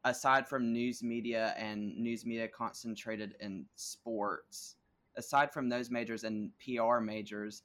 aside 0.04 0.46
from 0.46 0.72
news 0.72 1.02
media 1.02 1.54
and 1.56 1.96
news 1.96 2.26
media 2.26 2.48
concentrated 2.48 3.34
in 3.40 3.64
sports, 3.76 4.76
aside 5.16 5.52
from 5.52 5.68
those 5.68 5.90
majors 5.90 6.24
and 6.24 6.50
PR 6.58 6.98
majors, 7.00 7.62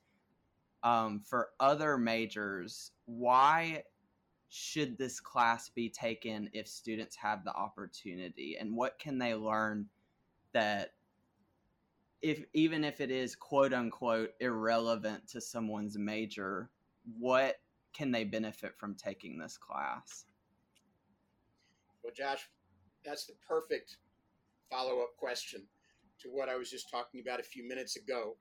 um, 0.83 1.19
for 1.19 1.49
other 1.59 1.97
majors, 1.97 2.91
why 3.05 3.83
should 4.49 4.97
this 4.97 5.19
class 5.19 5.69
be 5.69 5.89
taken 5.89 6.49
if 6.53 6.67
students 6.67 7.15
have 7.15 7.43
the 7.43 7.53
opportunity, 7.53 8.57
and 8.59 8.75
what 8.75 8.97
can 8.97 9.17
they 9.17 9.35
learn 9.35 9.85
that 10.53 10.93
if 12.21 12.43
even 12.53 12.83
if 12.83 12.99
it 12.99 13.11
is 13.11 13.35
quote 13.35 13.73
unquote 13.73 14.31
irrelevant 14.39 15.27
to 15.29 15.39
someone's 15.39 15.97
major, 15.97 16.69
what 17.17 17.57
can 17.93 18.11
they 18.11 18.23
benefit 18.23 18.75
from 18.77 18.95
taking 18.95 19.37
this 19.37 19.57
class? 19.57 20.25
Well, 22.03 22.13
Josh, 22.15 22.49
that's 23.05 23.25
the 23.25 23.33
perfect 23.47 23.97
follow 24.69 25.01
up 25.01 25.15
question 25.17 25.63
to 26.21 26.29
what 26.29 26.49
I 26.49 26.55
was 26.55 26.69
just 26.69 26.89
talking 26.89 27.21
about 27.21 27.39
a 27.39 27.43
few 27.43 27.67
minutes 27.67 27.95
ago. 27.95 28.35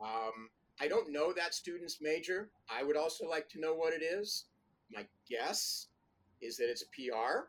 Um, 0.00 0.50
I 0.80 0.88
don't 0.88 1.12
know 1.12 1.32
that 1.32 1.54
student's 1.54 1.98
major. 2.00 2.50
I 2.70 2.82
would 2.82 2.96
also 2.96 3.28
like 3.28 3.48
to 3.50 3.60
know 3.60 3.74
what 3.74 3.94
it 3.94 4.02
is. 4.02 4.44
My 4.92 5.06
guess 5.28 5.88
is 6.42 6.56
that 6.58 6.70
it's 6.70 6.82
a 6.82 6.86
PR. 6.94 7.48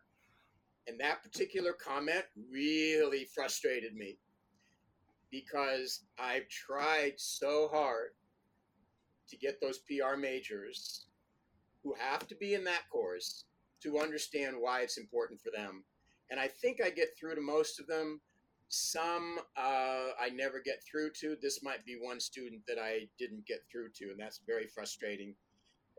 And 0.88 1.00
that 1.00 1.22
particular 1.22 1.74
comment 1.74 2.24
really 2.50 3.26
frustrated 3.26 3.94
me 3.96 4.18
because 5.30 6.04
I've 6.18 6.48
tried 6.48 7.14
so 7.18 7.68
hard 7.72 8.12
to 9.30 9.38
get 9.38 9.60
those 9.60 9.80
PR 9.80 10.16
majors 10.18 11.08
who 11.84 11.94
have 12.00 12.28
to 12.28 12.36
be 12.36 12.54
in 12.54 12.64
that 12.64 12.90
course 12.90 13.44
to 13.82 14.00
understand 14.00 14.56
why 14.58 14.82
it's 14.82 14.98
important 14.98 15.42
for 15.42 15.52
them. 15.56 15.84
And 16.30 16.40
I 16.40 16.48
think 16.48 16.82
I 16.82 16.90
get 16.90 17.18
through 17.18 17.36
to 17.36 17.42
most 17.42 17.80
of 17.80 17.88
them. 17.88 18.22
Some 18.70 19.40
uh, 19.56 20.10
I 20.20 20.30
never 20.34 20.62
get 20.64 20.84
through 20.84 21.12
to. 21.22 21.38
This 21.42 21.64
might 21.64 21.86
be 21.86 21.98
one 22.00 22.20
student 22.20 22.64
that 22.68 22.78
I 22.78 23.08
didn't 23.18 23.46
get 23.46 23.64
through 23.72 23.90
to, 23.96 24.06
and 24.12 24.20
that's 24.20 24.42
very 24.46 24.68
frustrating 24.68 25.36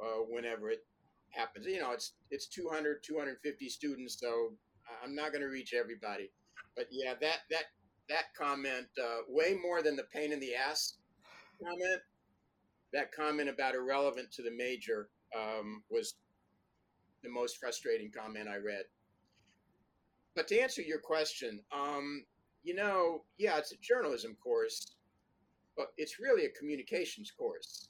uh, 0.03 0.23
whenever 0.29 0.71
it 0.71 0.85
happens. 1.31 1.67
You 1.67 1.81
know, 1.81 1.93
it's 1.93 2.13
it's 2.31 2.47
200, 2.47 3.03
250 3.03 3.69
students, 3.69 4.19
so 4.21 4.53
I'm 5.03 5.15
not 5.15 5.33
going 5.33 5.43
to 5.43 5.49
reach 5.49 5.73
everybody. 5.73 6.31
But 6.77 6.87
yeah, 6.91 7.15
that 7.21 7.39
that 7.51 7.65
that 8.09 8.35
comment 8.37 8.87
uh, 9.03 9.23
way 9.29 9.57
more 9.61 9.83
than 9.83 9.97
the 9.97 10.07
pain 10.15 10.33
in 10.33 10.41
the 10.41 10.55
ass 10.55 10.99
comment. 11.63 12.01
That 12.93 13.13
comment 13.13 13.49
about 13.49 13.75
irrelevant 13.75 14.33
to 14.33 14.43
the 14.43 14.51
major 14.51 15.09
um, 15.37 15.83
was 15.91 16.15
the 17.23 17.29
most 17.29 17.59
frustrating 17.59 18.11
comment 18.11 18.49
I 18.49 18.57
read. 18.57 18.85
But 20.35 20.49
to 20.49 20.61
answer 20.61 20.83
your 20.83 21.01
question, 21.01 21.61
um, 21.73 22.25
you 22.63 22.75
know, 22.75 23.23
yeah, 23.39 23.59
it's 23.59 23.73
a 23.73 23.77
journalism 23.77 24.37
course, 24.43 24.97
but 25.77 25.89
it's 25.97 26.19
really 26.19 26.45
a 26.45 26.51
communications 26.51 27.31
course. 27.31 27.89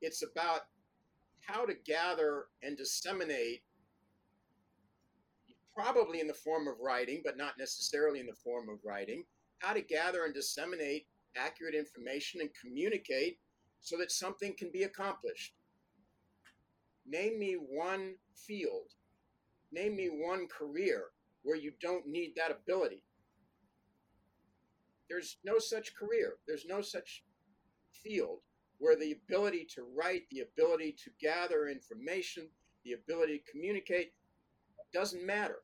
It's 0.00 0.22
about 0.22 0.62
how 1.40 1.64
to 1.64 1.74
gather 1.84 2.46
and 2.62 2.76
disseminate, 2.76 3.62
probably 5.74 6.20
in 6.20 6.26
the 6.26 6.34
form 6.34 6.66
of 6.66 6.80
writing, 6.80 7.22
but 7.24 7.36
not 7.36 7.58
necessarily 7.58 8.20
in 8.20 8.26
the 8.26 8.32
form 8.32 8.68
of 8.68 8.78
writing, 8.84 9.24
how 9.58 9.72
to 9.72 9.82
gather 9.82 10.24
and 10.24 10.34
disseminate 10.34 11.06
accurate 11.36 11.74
information 11.74 12.40
and 12.40 12.50
communicate 12.60 13.38
so 13.80 13.96
that 13.98 14.10
something 14.10 14.54
can 14.58 14.70
be 14.72 14.84
accomplished. 14.84 15.52
Name 17.06 17.38
me 17.38 17.54
one 17.54 18.14
field, 18.34 18.94
name 19.70 19.96
me 19.96 20.06
one 20.06 20.48
career 20.48 21.04
where 21.42 21.56
you 21.56 21.72
don't 21.80 22.06
need 22.06 22.32
that 22.36 22.50
ability. 22.50 23.04
There's 25.08 25.38
no 25.44 25.58
such 25.58 25.94
career, 25.94 26.34
there's 26.46 26.66
no 26.66 26.80
such 26.80 27.24
field 27.92 28.40
where 28.78 28.96
the 28.96 29.12
ability 29.12 29.66
to 29.74 29.84
write, 29.96 30.22
the 30.30 30.40
ability 30.40 30.96
to 31.04 31.10
gather 31.20 31.68
information, 31.68 32.48
the 32.84 32.92
ability 32.92 33.38
to 33.38 33.50
communicate 33.50 34.12
doesn't 34.92 35.24
matter. 35.24 35.58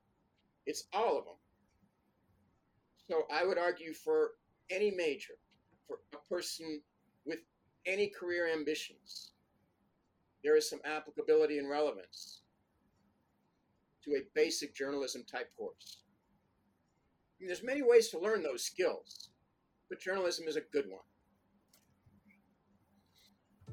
It's 0.66 0.84
all 0.92 1.18
of 1.18 1.24
them. 1.24 1.34
So 3.08 3.24
I 3.30 3.44
would 3.44 3.58
argue 3.58 3.92
for 3.92 4.32
any 4.70 4.90
major, 4.90 5.34
for 5.86 5.98
a 6.14 6.28
person 6.32 6.80
with 7.26 7.40
any 7.84 8.08
career 8.08 8.48
ambitions, 8.52 9.32
there 10.42 10.56
is 10.56 10.68
some 10.68 10.80
applicability 10.84 11.58
and 11.58 11.68
relevance 11.68 12.42
to 14.04 14.12
a 14.12 14.22
basic 14.34 14.74
journalism 14.74 15.24
type 15.30 15.50
course. 15.56 15.98
I 17.38 17.42
mean, 17.42 17.48
there's 17.48 17.62
many 17.62 17.82
ways 17.82 18.08
to 18.08 18.18
learn 18.18 18.42
those 18.42 18.64
skills, 18.64 19.30
but 19.92 20.00
journalism 20.00 20.48
is 20.48 20.56
a 20.56 20.62
good 20.72 20.86
one. 20.88 21.02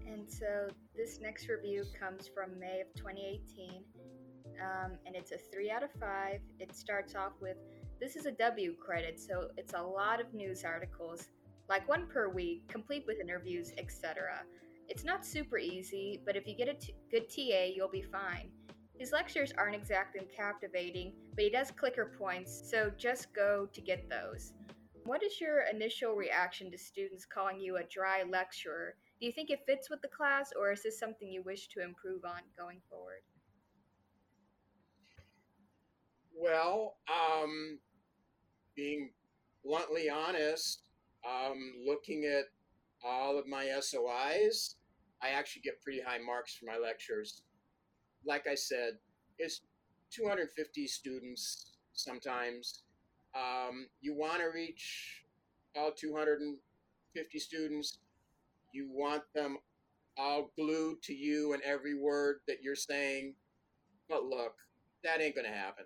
And 0.06 0.30
so 0.30 0.68
this 0.94 1.22
next 1.22 1.48
review 1.48 1.86
comes 1.98 2.28
from 2.28 2.60
May 2.60 2.82
of 2.82 2.94
2018, 2.94 3.86
um, 4.60 4.98
and 5.06 5.16
it's 5.16 5.32
a 5.32 5.38
three 5.38 5.72
out 5.72 5.82
of 5.82 5.92
five. 5.98 6.42
It 6.60 6.76
starts 6.76 7.16
off 7.16 7.32
with 7.42 7.56
this 8.02 8.18
is 8.18 8.26
a 8.26 8.32
W 8.34 8.76
credit, 8.76 9.18
so 9.18 9.48
it's 9.56 9.74
a 9.74 9.82
lot 9.82 10.20
of 10.20 10.34
news 10.34 10.66
articles, 10.66 11.30
like 11.70 11.88
one 11.88 12.06
per 12.08 12.28
week, 12.28 12.68
complete 12.68 13.06
with 13.08 13.22
interviews, 13.22 13.72
etc. 13.78 14.42
It's 14.90 15.06
not 15.06 15.26
super 15.26 15.58
easy, 15.58 16.22
but 16.26 16.36
if 16.36 16.46
you 16.46 16.56
get 16.58 16.68
a 16.68 16.74
t- 16.74 16.96
good 17.10 17.30
TA, 17.30 17.72
you'll 17.74 17.88
be 17.88 18.02
fine. 18.02 18.50
His 18.98 19.14
lectures 19.14 19.54
aren't 19.58 19.76
exactly 19.76 20.28
captivating, 20.36 21.14
but 21.34 21.46
he 21.46 21.50
does 21.50 21.72
clicker 21.72 22.12
points, 22.20 22.70
so 22.70 22.92
just 22.98 23.34
go 23.34 23.70
to 23.72 23.80
get 23.80 24.10
those. 24.10 24.52
What 25.10 25.24
is 25.24 25.42
your 25.42 25.62
initial 25.62 26.14
reaction 26.14 26.70
to 26.70 26.78
students 26.78 27.26
calling 27.26 27.60
you 27.60 27.78
a 27.78 27.84
dry 27.84 28.22
lecturer? 28.22 28.94
Do 29.20 29.26
you 29.26 29.32
think 29.32 29.50
it 29.50 29.66
fits 29.66 29.90
with 29.90 30.04
the 30.04 30.08
class, 30.08 30.54
or 30.56 30.72
is 30.72 30.84
this 30.84 31.00
something 31.00 31.28
you 31.28 31.42
wish 31.42 31.68
to 31.70 31.82
improve 31.82 32.26
on 32.26 32.42
going 32.56 32.80
forward? 32.88 33.24
Well, 36.32 36.98
um, 37.10 37.80
being 38.76 39.10
bluntly 39.66 40.12
honest, 40.12 40.84
um, 41.28 41.58
looking 41.84 42.26
at 42.26 42.46
all 43.04 43.40
of 43.40 43.48
my 43.48 43.66
SOIs, 43.82 44.76
I 45.24 45.30
actually 45.30 45.64
get 45.64 45.82
pretty 45.82 46.02
high 46.02 46.20
marks 46.24 46.54
for 46.56 46.68
my 46.68 46.78
lectures. 46.78 47.42
Like 48.28 48.46
I 48.46 48.54
said, 48.54 49.00
it's 49.40 49.62
250 50.12 50.86
students 50.86 51.78
sometimes. 51.94 52.84
Um, 53.36 53.88
you 54.02 54.16
want 54.16 54.40
to 54.40 54.48
reach 54.54 55.24
all 55.76 55.92
250 55.92 57.40
students. 57.40 58.00
You 58.74 58.90
want 58.92 59.24
them 59.34 59.58
all 60.18 60.52
glued 60.58 61.02
to 61.04 61.14
you 61.14 61.54
and 61.54 61.62
every 61.64 61.96
word 61.96 62.40
that 62.48 62.62
you're 62.62 62.76
saying. 62.76 63.36
But 64.08 64.26
look, 64.26 64.56
that 65.04 65.22
ain't 65.22 65.36
going 65.36 65.48
to 65.48 65.58
happen. 65.58 65.86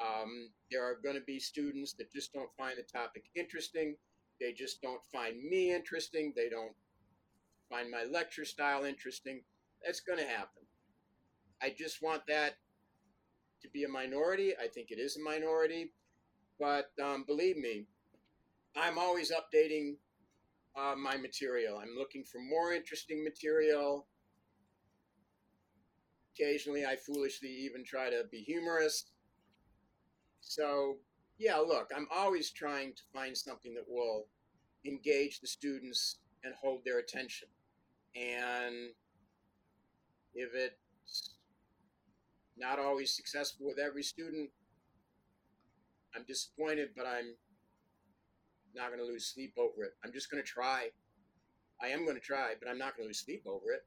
Um, 0.00 0.50
there 0.70 0.84
are 0.84 0.98
going 1.02 1.14
to 1.14 1.22
be 1.22 1.38
students 1.38 1.92
that 1.94 2.12
just 2.12 2.32
don't 2.32 2.50
find 2.56 2.76
the 2.76 2.82
topic 2.82 3.24
interesting. 3.34 3.96
They 4.40 4.52
just 4.52 4.80
don't 4.80 5.00
find 5.12 5.42
me 5.42 5.72
interesting. 5.72 6.32
They 6.34 6.48
don't 6.48 6.72
find 7.70 7.90
my 7.90 8.04
lecture 8.10 8.44
style 8.44 8.84
interesting. 8.84 9.42
That's 9.84 10.00
going 10.00 10.18
to 10.18 10.26
happen. 10.26 10.62
I 11.62 11.74
just 11.76 12.02
want 12.02 12.22
that 12.28 12.54
to 13.62 13.68
be 13.68 13.84
a 13.84 13.88
minority. 13.88 14.54
I 14.56 14.66
think 14.66 14.90
it 14.90 14.98
is 14.98 15.16
a 15.16 15.22
minority. 15.22 15.92
But 16.60 16.90
um, 17.02 17.24
believe 17.26 17.56
me, 17.56 17.86
I'm 18.76 18.98
always 18.98 19.32
updating 19.32 19.94
uh, 20.76 20.94
my 20.94 21.16
material. 21.16 21.78
I'm 21.78 21.96
looking 21.96 22.22
for 22.22 22.38
more 22.38 22.74
interesting 22.74 23.24
material. 23.24 24.06
Occasionally, 26.34 26.84
I 26.84 26.96
foolishly 26.96 27.48
even 27.48 27.82
try 27.82 28.10
to 28.10 28.24
be 28.30 28.42
humorous. 28.42 29.06
So, 30.42 30.98
yeah, 31.38 31.56
look, 31.56 31.90
I'm 31.96 32.06
always 32.14 32.50
trying 32.50 32.92
to 32.92 33.02
find 33.12 33.36
something 33.36 33.74
that 33.74 33.84
will 33.88 34.26
engage 34.84 35.40
the 35.40 35.46
students 35.46 36.18
and 36.44 36.54
hold 36.60 36.80
their 36.84 36.98
attention. 36.98 37.48
And 38.14 38.90
if 40.34 40.50
it's 40.54 41.34
not 42.56 42.78
always 42.78 43.14
successful 43.16 43.66
with 43.66 43.78
every 43.78 44.02
student, 44.02 44.50
I'm 46.14 46.24
disappointed, 46.26 46.88
but 46.96 47.06
I'm 47.06 47.34
not 48.74 48.88
going 48.88 49.00
to 49.00 49.06
lose 49.06 49.26
sleep 49.26 49.54
over 49.58 49.84
it. 49.84 49.92
I'm 50.04 50.12
just 50.12 50.30
going 50.30 50.42
to 50.42 50.48
try. 50.48 50.88
I 51.82 51.88
am 51.88 52.04
going 52.04 52.16
to 52.16 52.22
try, 52.22 52.54
but 52.60 52.68
I'm 52.68 52.78
not 52.78 52.96
going 52.96 53.04
to 53.04 53.08
lose 53.08 53.20
sleep 53.24 53.42
over 53.46 53.72
it. 53.72 53.82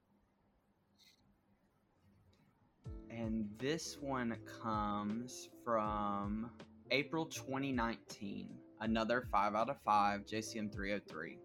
And 3.09 3.47
this 3.59 3.97
one 4.01 4.35
comes 4.61 5.49
from 5.63 6.49
April 6.89 7.25
2019, 7.27 8.49
another 8.81 9.27
5 9.31 9.55
out 9.55 9.69
of 9.69 9.77
5, 9.85 10.25
JCM 10.25 10.73
303. 10.73 11.37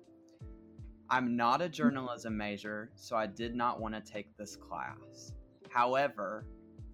I'm 1.10 1.36
not 1.36 1.62
a 1.62 1.68
journalism 1.68 2.36
major, 2.36 2.90
so 2.94 3.16
I 3.16 3.26
did 3.26 3.54
not 3.54 3.80
want 3.80 3.94
to 3.94 4.00
take 4.00 4.36
this 4.36 4.56
class. 4.56 5.32
However, 5.70 6.46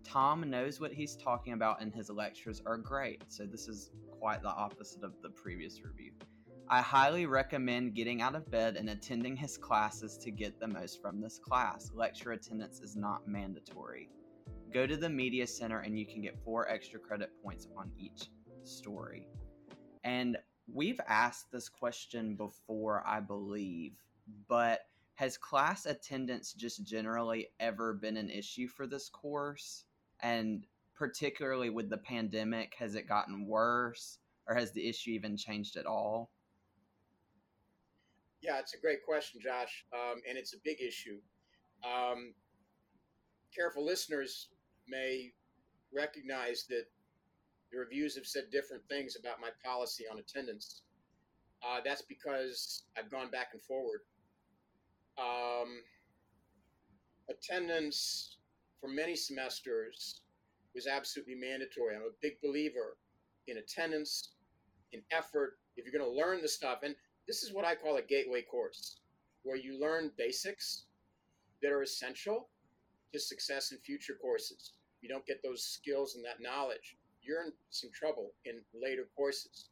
Tom 0.04 0.48
knows 0.48 0.80
what 0.80 0.92
he's 0.92 1.16
talking 1.16 1.52
about, 1.54 1.80
and 1.80 1.92
his 1.92 2.10
lectures 2.10 2.62
are 2.66 2.76
great. 2.76 3.24
So, 3.28 3.44
this 3.44 3.68
is 3.68 3.90
quite 4.20 4.42
the 4.42 4.48
opposite 4.48 5.02
of 5.02 5.14
the 5.22 5.30
previous 5.30 5.82
review. 5.82 6.12
I 6.68 6.80
highly 6.80 7.26
recommend 7.26 7.94
getting 7.94 8.22
out 8.22 8.34
of 8.34 8.50
bed 8.50 8.76
and 8.76 8.88
attending 8.88 9.36
his 9.36 9.58
classes 9.58 10.16
to 10.18 10.30
get 10.30 10.58
the 10.58 10.68
most 10.68 11.02
from 11.02 11.20
this 11.20 11.38
class. 11.38 11.90
Lecture 11.94 12.32
attendance 12.32 12.80
is 12.80 12.96
not 12.96 13.28
mandatory. 13.28 14.08
Go 14.72 14.86
to 14.86 14.96
the 14.96 15.08
Media 15.08 15.46
Center 15.46 15.80
and 15.80 15.98
you 15.98 16.06
can 16.06 16.22
get 16.22 16.42
four 16.42 16.68
extra 16.68 16.98
credit 16.98 17.30
points 17.42 17.68
on 17.76 17.92
each 17.98 18.30
story. 18.62 19.28
And 20.04 20.38
we've 20.72 21.00
asked 21.06 21.52
this 21.52 21.68
question 21.68 22.34
before, 22.34 23.04
I 23.06 23.20
believe, 23.20 23.92
but 24.48 24.80
has 25.16 25.36
class 25.36 25.86
attendance 25.86 26.54
just 26.54 26.84
generally 26.84 27.48
ever 27.60 27.92
been 27.92 28.16
an 28.16 28.30
issue 28.30 28.68
for 28.68 28.86
this 28.86 29.08
course? 29.10 29.84
And 30.22 30.64
particularly 30.94 31.70
with 31.70 31.90
the 31.90 31.98
pandemic, 31.98 32.74
has 32.79 32.94
it 32.94 33.09
gotten 33.09 33.46
worse 33.46 34.18
or 34.46 34.55
has 34.55 34.72
the 34.72 34.88
issue 34.88 35.11
even 35.11 35.37
changed 35.37 35.77
at 35.77 35.87
all? 35.87 36.31
Yeah, 38.42 38.59
it's 38.59 38.74
a 38.74 38.79
great 38.79 39.03
question, 39.05 39.40
Josh, 39.42 39.87
um, 39.94 40.20
and 40.29 40.37
it's 40.37 40.53
a 40.53 40.59
big 40.64 40.81
issue. 40.83 41.18
Um, 41.83 42.35
careful 43.55 43.85
listeners 43.85 44.48
may 44.87 45.33
recognize 45.94 46.66
that 46.68 46.85
the 47.72 47.79
reviews 47.79 48.14
have 48.16 48.27
said 48.27 48.44
different 48.53 48.83
things 48.88 49.16
about 49.18 49.40
my 49.40 49.48
policy 49.64 50.05
on 50.11 50.18
attendance. 50.18 50.83
Uh, 51.62 51.81
that's 51.85 52.03
because 52.03 52.85
I've 52.98 53.11
gone 53.11 53.31
back 53.31 53.48
and 53.53 53.62
forward. 53.62 54.00
Um, 55.16 55.81
attendance 57.31 58.33
for 58.84 58.90
many 58.90 59.16
semesters 59.16 60.20
was 60.74 60.86
absolutely 60.86 61.34
mandatory. 61.34 61.96
I'm 61.96 62.02
a 62.02 62.20
big 62.20 62.34
believer 62.42 62.98
in 63.46 63.56
attendance, 63.56 64.32
in 64.92 65.00
effort. 65.10 65.56
If 65.78 65.86
you're 65.86 65.98
going 65.98 66.12
to 66.12 66.18
learn 66.18 66.42
the 66.42 66.48
stuff, 66.48 66.80
and 66.82 66.94
this 67.26 67.42
is 67.42 67.50
what 67.50 67.64
I 67.64 67.76
call 67.76 67.96
a 67.96 68.02
gateway 68.02 68.42
course, 68.42 68.98
where 69.42 69.56
you 69.56 69.80
learn 69.80 70.10
basics 70.18 70.84
that 71.62 71.72
are 71.72 71.80
essential 71.80 72.50
to 73.14 73.18
success 73.18 73.72
in 73.72 73.78
future 73.78 74.18
courses. 74.20 74.74
If 74.98 75.02
you 75.02 75.08
don't 75.08 75.24
get 75.24 75.42
those 75.42 75.64
skills 75.64 76.16
and 76.16 76.24
that 76.26 76.42
knowledge, 76.42 76.98
you're 77.22 77.42
in 77.42 77.52
some 77.70 77.90
trouble 77.90 78.32
in 78.44 78.60
later 78.78 79.08
courses. 79.16 79.70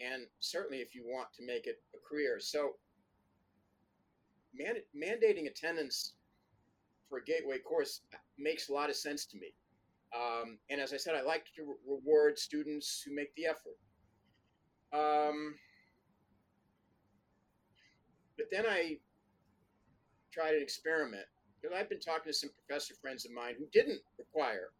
And 0.00 0.22
certainly 0.40 0.78
if 0.78 0.94
you 0.94 1.04
want 1.04 1.28
to 1.34 1.44
make 1.46 1.66
it 1.66 1.82
a 1.94 1.98
career. 2.08 2.40
So, 2.40 2.76
man- 4.54 4.76
mandating 4.96 5.48
attendance 5.48 6.14
for 7.12 7.18
a 7.18 7.24
gateway 7.24 7.58
course 7.58 8.00
makes 8.38 8.68
a 8.68 8.72
lot 8.72 8.90
of 8.90 8.96
sense 8.96 9.26
to 9.26 9.36
me. 9.38 9.54
Um, 10.14 10.58
and 10.70 10.80
as 10.80 10.92
I 10.92 10.96
said, 10.96 11.14
I 11.14 11.22
like 11.22 11.46
to 11.56 11.62
re- 11.62 11.96
reward 11.96 12.38
students 12.38 13.02
who 13.04 13.14
make 13.14 13.34
the 13.34 13.46
effort. 13.46 13.78
Um, 14.92 15.54
but 18.36 18.46
then 18.50 18.66
I 18.66 18.98
tried 20.32 20.54
an 20.54 20.62
experiment 20.62 21.24
because 21.60 21.76
I've 21.76 21.88
been 21.88 22.00
talking 22.00 22.30
to 22.30 22.32
some 22.32 22.50
professor 22.66 22.94
friends 23.00 23.24
of 23.24 23.32
mine 23.32 23.54
who 23.58 23.66
didn't 23.72 24.00
require 24.18 24.70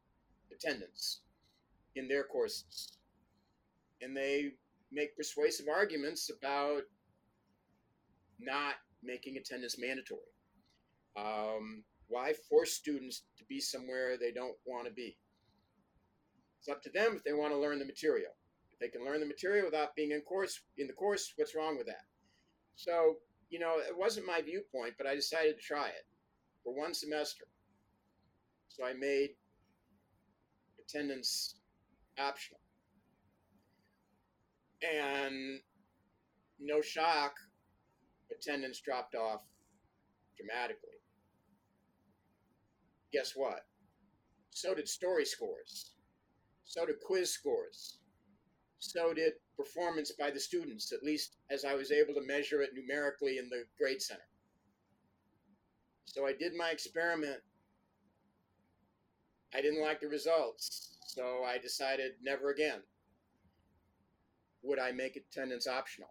attendance 0.53 1.21
in 1.97 2.09
their 2.09 2.25
courses. 2.25 2.99
And 4.01 4.17
they 4.17 4.53
make 4.91 5.17
persuasive 5.17 5.67
arguments 5.69 6.31
about 6.31 6.83
not 8.39 8.75
making 9.03 9.37
attendance 9.37 9.79
mandatory. 9.79 10.21
Um, 11.17 11.85
why 12.09 12.35
force 12.49 12.73
students 12.73 13.23
to 13.39 13.45
be 13.45 13.61
somewhere 13.61 14.17
they 14.17 14.33
don't 14.33 14.57
want 14.67 14.87
to 14.87 14.93
be? 14.93 15.17
It's 16.59 16.69
up 16.69 16.83
to 16.83 16.91
them 16.91 17.15
if 17.17 17.25
they 17.25 17.33
want 17.33 17.53
to 17.53 17.59
learn 17.59 17.79
the 17.79 17.85
material. 17.85 18.33
If 18.71 18.79
they 18.79 18.89
can 18.89 19.05
learn 19.05 19.21
the 19.21 19.27
material 19.27 19.65
without 19.65 19.97
being 19.97 20.13
in 20.13 20.21
course 20.21 20.61
in 20.79 20.87
the 20.87 20.93
course, 20.93 21.33
what's 21.37 21.55
wrong 21.55 21.77
with 21.77 21.87
that? 21.87 22.05
So, 22.77 23.17
you 23.51 23.59
know, 23.59 23.79
it 23.79 23.97
wasn't 23.97 24.27
my 24.27 24.41
viewpoint, 24.43 24.95
but 24.97 25.07
I 25.07 25.15
decided 25.15 25.57
to 25.57 25.63
try 25.63 25.89
it 25.89 26.07
for 26.63 26.75
one 26.75 26.95
semester. 26.95 27.45
So 28.69 28.85
I 28.85 28.93
made 28.95 29.31
attendance 30.81 31.57
optional. 32.19 32.61
And 34.83 35.61
no 36.61 36.81
shock, 36.81 37.35
attendance 38.31 38.81
dropped 38.81 39.15
off 39.15 39.43
dramatically. 40.37 40.92
Guess 43.13 43.33
what? 43.35 43.67
So 44.51 44.75
did 44.75 44.89
story 44.89 45.25
scores. 45.25 45.93
So 46.65 46.87
did 46.87 46.97
quiz 47.05 47.31
scores. 47.31 47.99
So 48.79 49.13
did 49.15 49.35
performance 49.57 50.13
by 50.19 50.31
the 50.31 50.41
students, 50.41 50.93
at 50.93 51.03
least 51.03 51.37
as 51.51 51.65
I 51.65 51.75
was 51.75 51.93
able 51.93 52.15
to 52.15 52.27
measure 52.27 52.63
it 52.63 52.71
numerically 52.75 53.39
in 53.39 53.49
the 53.49 53.65
grade 53.79 54.03
center. 54.03 54.21
So 56.05 56.27
I 56.27 56.33
did 56.33 56.55
my 56.55 56.71
experiment. 56.71 57.39
I 59.55 59.61
didn't 59.61 59.83
like 59.83 60.01
the 60.01 60.09
results, 60.09 60.97
so 61.07 61.45
I 61.45 61.59
decided 61.59 62.13
never 62.23 62.51
again 62.51 62.81
would 64.63 64.79
I 64.79 64.93
make 64.93 65.17
attendance 65.17 65.67
optional. 65.67 66.11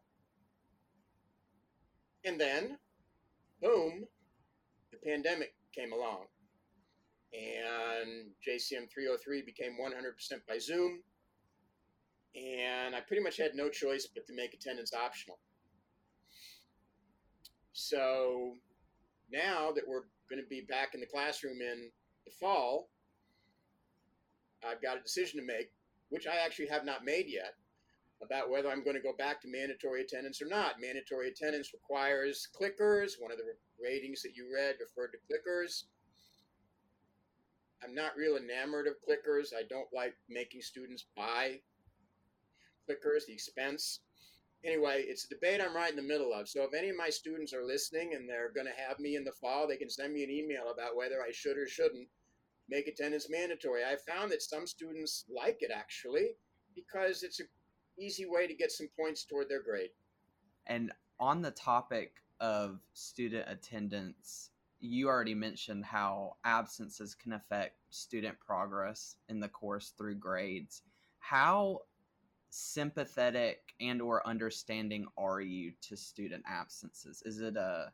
And 2.25 2.39
then, 2.39 2.77
boom, 3.61 4.05
the 4.91 4.97
pandemic 4.97 5.55
came 5.73 5.93
along. 5.93 6.25
And 7.33 8.31
JCM 8.45 8.91
303 8.91 9.41
became 9.43 9.77
100% 9.81 10.47
by 10.47 10.57
Zoom. 10.57 11.01
And 12.35 12.95
I 12.95 13.01
pretty 13.01 13.23
much 13.23 13.37
had 13.37 13.55
no 13.55 13.69
choice 13.69 14.07
but 14.13 14.25
to 14.27 14.33
make 14.33 14.53
attendance 14.53 14.93
optional. 14.93 15.39
So 17.73 18.55
now 19.31 19.71
that 19.71 19.83
we're 19.87 20.03
going 20.29 20.41
to 20.41 20.49
be 20.49 20.61
back 20.61 20.93
in 20.93 20.99
the 20.99 21.05
classroom 21.05 21.61
in 21.61 21.89
the 22.25 22.31
fall, 22.31 22.89
I've 24.65 24.81
got 24.81 24.97
a 24.97 25.01
decision 25.01 25.39
to 25.39 25.45
make, 25.45 25.71
which 26.09 26.27
I 26.27 26.37
actually 26.45 26.67
have 26.67 26.85
not 26.85 27.03
made 27.03 27.25
yet, 27.27 27.55
about 28.21 28.49
whether 28.49 28.69
I'm 28.69 28.83
going 28.83 28.95
to 28.95 29.01
go 29.01 29.13
back 29.17 29.41
to 29.41 29.47
mandatory 29.47 30.01
attendance 30.01 30.41
or 30.41 30.47
not. 30.47 30.79
Mandatory 30.79 31.29
attendance 31.29 31.73
requires 31.73 32.47
clickers. 32.53 33.13
One 33.19 33.31
of 33.31 33.37
the 33.37 33.55
ratings 33.81 34.21
that 34.21 34.35
you 34.35 34.47
read 34.53 34.75
referred 34.79 35.11
to 35.13 35.17
clickers. 35.27 35.85
I'm 37.83 37.95
not 37.95 38.15
real 38.15 38.37
enamored 38.37 38.87
of 38.87 38.93
clickers. 39.07 39.53
I 39.57 39.63
don't 39.69 39.87
like 39.93 40.13
making 40.29 40.61
students 40.61 41.05
buy 41.15 41.59
clickers, 42.87 43.25
the 43.27 43.33
expense. 43.33 44.01
Anyway, 44.63 45.03
it's 45.07 45.25
a 45.25 45.29
debate 45.29 45.59
I'm 45.61 45.75
right 45.75 45.89
in 45.89 45.95
the 45.95 46.01
middle 46.03 46.33
of. 46.33 46.47
So 46.47 46.63
if 46.63 46.73
any 46.75 46.89
of 46.89 46.97
my 46.97 47.09
students 47.09 47.53
are 47.53 47.65
listening 47.65 48.13
and 48.13 48.29
they're 48.29 48.51
going 48.53 48.67
to 48.67 48.87
have 48.87 48.99
me 48.99 49.15
in 49.15 49.23
the 49.23 49.31
fall, 49.31 49.67
they 49.67 49.77
can 49.77 49.89
send 49.89 50.13
me 50.13 50.23
an 50.23 50.29
email 50.29 50.71
about 50.71 50.95
whether 50.95 51.21
I 51.21 51.31
should 51.31 51.57
or 51.57 51.67
shouldn't 51.67 52.07
make 52.69 52.87
attendance 52.87 53.27
mandatory. 53.29 53.81
I 53.83 53.95
found 54.07 54.31
that 54.31 54.43
some 54.43 54.67
students 54.67 55.25
like 55.35 55.57
it 55.61 55.71
actually 55.73 56.35
because 56.75 57.23
it's 57.23 57.39
an 57.39 57.47
easy 57.99 58.25
way 58.27 58.45
to 58.45 58.53
get 58.53 58.71
some 58.71 58.87
points 58.97 59.25
toward 59.25 59.49
their 59.49 59.63
grade. 59.63 59.89
And 60.67 60.91
on 61.19 61.41
the 61.41 61.51
topic 61.51 62.13
of 62.39 62.79
student 62.93 63.45
attendance, 63.47 64.50
you 64.81 65.07
already 65.07 65.35
mentioned 65.35 65.85
how 65.85 66.35
absences 66.43 67.13
can 67.15 67.33
affect 67.33 67.75
student 67.91 68.37
progress 68.39 69.15
in 69.29 69.39
the 69.39 69.47
course 69.47 69.93
through 69.97 70.15
grades. 70.15 70.81
How 71.19 71.81
sympathetic 72.49 73.59
and 73.79 74.01
or 74.01 74.27
understanding 74.27 75.05
are 75.17 75.39
you 75.39 75.71
to 75.83 75.95
student 75.95 76.43
absences? 76.47 77.21
Is 77.25 77.39
it 77.39 77.55
a 77.55 77.91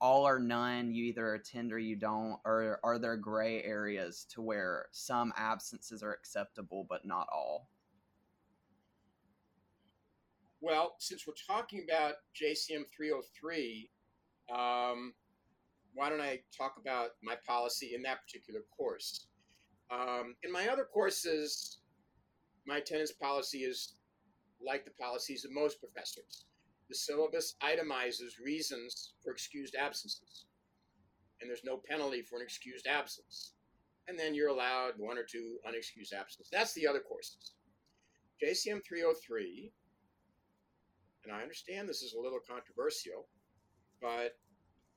all 0.00 0.26
or 0.26 0.38
none, 0.38 0.92
you 0.92 1.04
either 1.04 1.34
attend 1.34 1.72
or 1.72 1.78
you 1.78 1.96
don't, 1.96 2.38
or 2.44 2.80
are 2.82 2.98
there 2.98 3.16
gray 3.16 3.62
areas 3.62 4.26
to 4.28 4.42
where 4.42 4.86
some 4.92 5.32
absences 5.36 6.02
are 6.02 6.12
acceptable 6.12 6.86
but 6.88 7.06
not 7.06 7.26
all? 7.32 7.68
Well, 10.60 10.96
since 10.98 11.26
we're 11.26 11.34
talking 11.46 11.86
about 11.88 12.14
JCM 12.34 12.84
303, 12.94 13.90
um, 14.52 15.12
why 15.94 16.08
don't 16.08 16.20
I 16.20 16.40
talk 16.56 16.74
about 16.80 17.10
my 17.22 17.36
policy 17.46 17.92
in 17.94 18.02
that 18.02 18.18
particular 18.22 18.60
course? 18.76 19.28
Um, 19.90 20.34
in 20.42 20.50
my 20.50 20.68
other 20.68 20.84
courses, 20.84 21.78
my 22.66 22.78
attendance 22.78 23.12
policy 23.12 23.58
is 23.58 23.94
like 24.64 24.84
the 24.84 24.90
policies 24.92 25.44
of 25.44 25.52
most 25.52 25.78
professors. 25.80 26.46
The 26.88 26.94
syllabus 26.94 27.54
itemizes 27.62 28.38
reasons 28.44 29.14
for 29.22 29.32
excused 29.32 29.74
absences, 29.74 30.46
and 31.40 31.48
there's 31.48 31.64
no 31.64 31.80
penalty 31.88 32.22
for 32.22 32.36
an 32.36 32.42
excused 32.42 32.86
absence. 32.86 33.52
And 34.06 34.18
then 34.18 34.34
you're 34.34 34.50
allowed 34.50 34.94
one 34.98 35.16
or 35.16 35.22
two 35.22 35.56
unexcused 35.66 36.12
absences. 36.12 36.48
That's 36.52 36.74
the 36.74 36.86
other 36.86 37.00
courses. 37.00 37.54
JCM 38.42 38.84
303, 38.86 39.72
and 41.24 41.32
I 41.32 41.40
understand 41.40 41.88
this 41.88 42.02
is 42.02 42.14
a 42.14 42.20
little 42.20 42.40
controversial, 42.46 43.28
but 44.02 44.36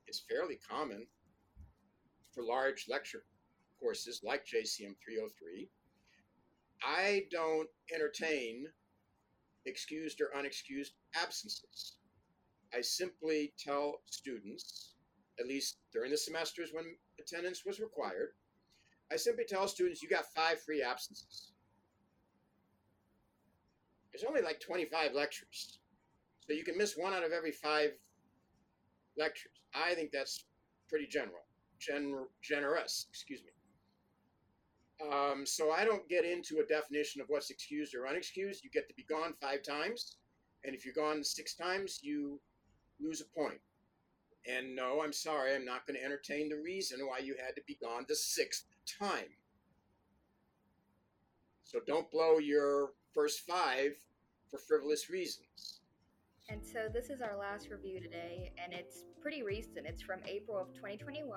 it's 0.08 0.24
fairly 0.28 0.58
common 0.68 1.06
for 2.34 2.42
large 2.42 2.86
lecture 2.88 3.24
courses 3.78 4.22
like 4.24 4.46
JCM 4.46 4.96
303. 5.04 5.68
I 6.82 7.24
don't 7.30 7.68
entertain 7.94 8.66
excused 9.66 10.20
or 10.20 10.36
unexcused 10.36 10.92
absences. 11.14 11.96
I 12.74 12.80
simply 12.80 13.52
tell 13.58 14.00
students, 14.06 14.94
at 15.38 15.46
least 15.46 15.78
during 15.92 16.10
the 16.10 16.16
semesters 16.16 16.70
when 16.72 16.84
attendance 17.20 17.64
was 17.64 17.80
required, 17.80 18.30
I 19.12 19.16
simply 19.16 19.44
tell 19.44 19.68
students 19.68 20.02
you 20.02 20.08
got 20.08 20.32
five 20.34 20.60
free 20.62 20.82
absences. 20.82 21.52
There's 24.12 24.24
only 24.28 24.42
like 24.42 24.60
25 24.60 25.14
lectures. 25.14 25.78
So 26.46 26.52
you 26.52 26.64
can 26.64 26.78
miss 26.78 26.96
one 26.96 27.12
out 27.12 27.24
of 27.24 27.32
every 27.32 27.52
five 27.52 27.92
lectures. 29.16 29.57
I 29.74 29.94
think 29.94 30.10
that's 30.12 30.44
pretty 30.88 31.06
general, 31.06 31.44
gen- 31.78 32.26
generous, 32.42 33.06
excuse 33.10 33.40
me. 33.42 33.50
Um, 35.12 35.46
so 35.46 35.70
I 35.70 35.84
don't 35.84 36.08
get 36.08 36.24
into 36.24 36.58
a 36.58 36.66
definition 36.66 37.20
of 37.20 37.28
what's 37.28 37.50
excused 37.50 37.94
or 37.94 38.00
unexcused. 38.02 38.64
You 38.64 38.70
get 38.72 38.88
to 38.88 38.94
be 38.94 39.04
gone 39.04 39.34
five 39.40 39.62
times, 39.62 40.16
and 40.64 40.74
if 40.74 40.84
you're 40.84 40.94
gone 40.94 41.22
six 41.22 41.54
times, 41.54 42.00
you 42.02 42.40
lose 43.00 43.20
a 43.20 43.38
point. 43.38 43.60
And 44.46 44.74
no, 44.74 45.02
I'm 45.02 45.12
sorry, 45.12 45.54
I'm 45.54 45.64
not 45.64 45.86
going 45.86 45.98
to 45.98 46.04
entertain 46.04 46.48
the 46.48 46.56
reason 46.56 47.00
why 47.06 47.18
you 47.18 47.36
had 47.44 47.54
to 47.56 47.62
be 47.66 47.78
gone 47.80 48.06
the 48.08 48.16
sixth 48.16 48.64
time. 48.98 49.28
So 51.64 51.80
don't 51.86 52.10
blow 52.10 52.38
your 52.38 52.92
first 53.14 53.40
five 53.40 53.92
for 54.50 54.58
frivolous 54.58 55.10
reasons. 55.10 55.77
And 56.48 56.64
so 56.64 56.88
this 56.92 57.10
is 57.10 57.20
our 57.20 57.36
last 57.38 57.68
review 57.70 58.00
today, 58.00 58.52
and 58.62 58.72
it's 58.72 59.04
pretty 59.20 59.42
recent. 59.42 59.86
It's 59.86 60.02
from 60.02 60.20
April 60.26 60.56
of 60.56 60.74
2021 60.74 61.30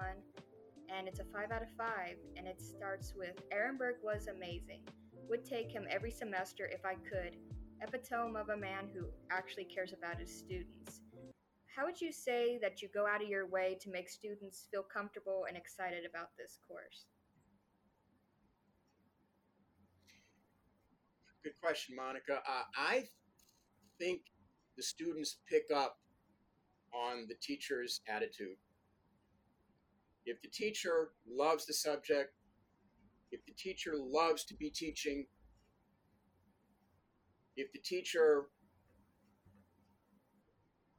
and 0.98 1.08
it's 1.08 1.20
a 1.20 1.24
5 1.24 1.52
out 1.52 1.62
of 1.62 1.70
5, 1.78 1.88
and 2.36 2.48
it 2.48 2.62
starts 2.62 3.14
with 3.16 3.42
Arenberg 3.52 4.04
was 4.04 4.28
amazing. 4.28 4.82
Would 5.30 5.46
take 5.46 5.72
him 5.72 5.88
every 5.90 6.12
semester 6.12 6.70
if 6.72 6.84
I 6.86 6.96
could. 6.96 7.38
Epitome 7.82 8.38
of 8.38 8.50
a 8.50 8.58
man 8.58 8.90
who 8.94 9.06
actually 9.32 9.64
cares 9.64 9.94
about 9.94 10.20
his 10.20 10.38
students. 10.38 11.02
How 11.76 11.86
would 11.86 12.00
you 12.02 12.12
say 12.12 12.60
that 12.62 12.82
you 12.82 12.90
go 12.94 13.08
out 13.08 13.22
of 13.24 13.30
your 13.30 13.48
way 13.48 13.78
to 13.82 13.90
make 13.90 14.10
students 14.10 14.68
feel 14.70 14.84
comfortable 14.84 15.46
and 15.48 15.56
excited 15.56 16.04
about 16.08 16.30
this 16.38 16.60
course? 16.68 17.06
Good 21.44 21.54
question, 21.62 21.96
Monica. 21.96 22.42
Uh, 22.48 22.64
I 22.76 23.06
think 23.98 24.22
the 24.82 24.86
students 24.88 25.38
pick 25.48 25.66
up 25.76 26.00
on 26.92 27.28
the 27.28 27.36
teacher's 27.40 28.02
attitude 28.08 28.58
if 30.26 30.42
the 30.42 30.48
teacher 30.48 31.10
loves 31.30 31.66
the 31.66 31.74
subject, 31.74 32.34
if 33.32 33.46
the 33.46 33.54
teacher 33.54 33.94
loves 33.96 34.44
to 34.46 34.56
be 34.56 34.70
teaching, 34.70 35.26
if 37.56 37.72
the 37.74 37.80
teacher 37.80 38.46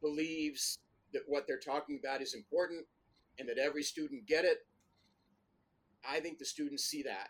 believes 0.01 0.79
that 1.13 1.23
what 1.27 1.47
they're 1.47 1.59
talking 1.59 2.01
about 2.03 2.23
is 2.23 2.35
important 2.35 2.85
and 3.39 3.49
that 3.49 3.59
every 3.59 3.83
student 3.83 4.27
get 4.27 4.45
it, 4.45 4.59
I 6.09 6.21
think 6.21 6.39
the 6.39 6.45
students 6.45 6.85
see 6.85 7.03
that. 7.03 7.29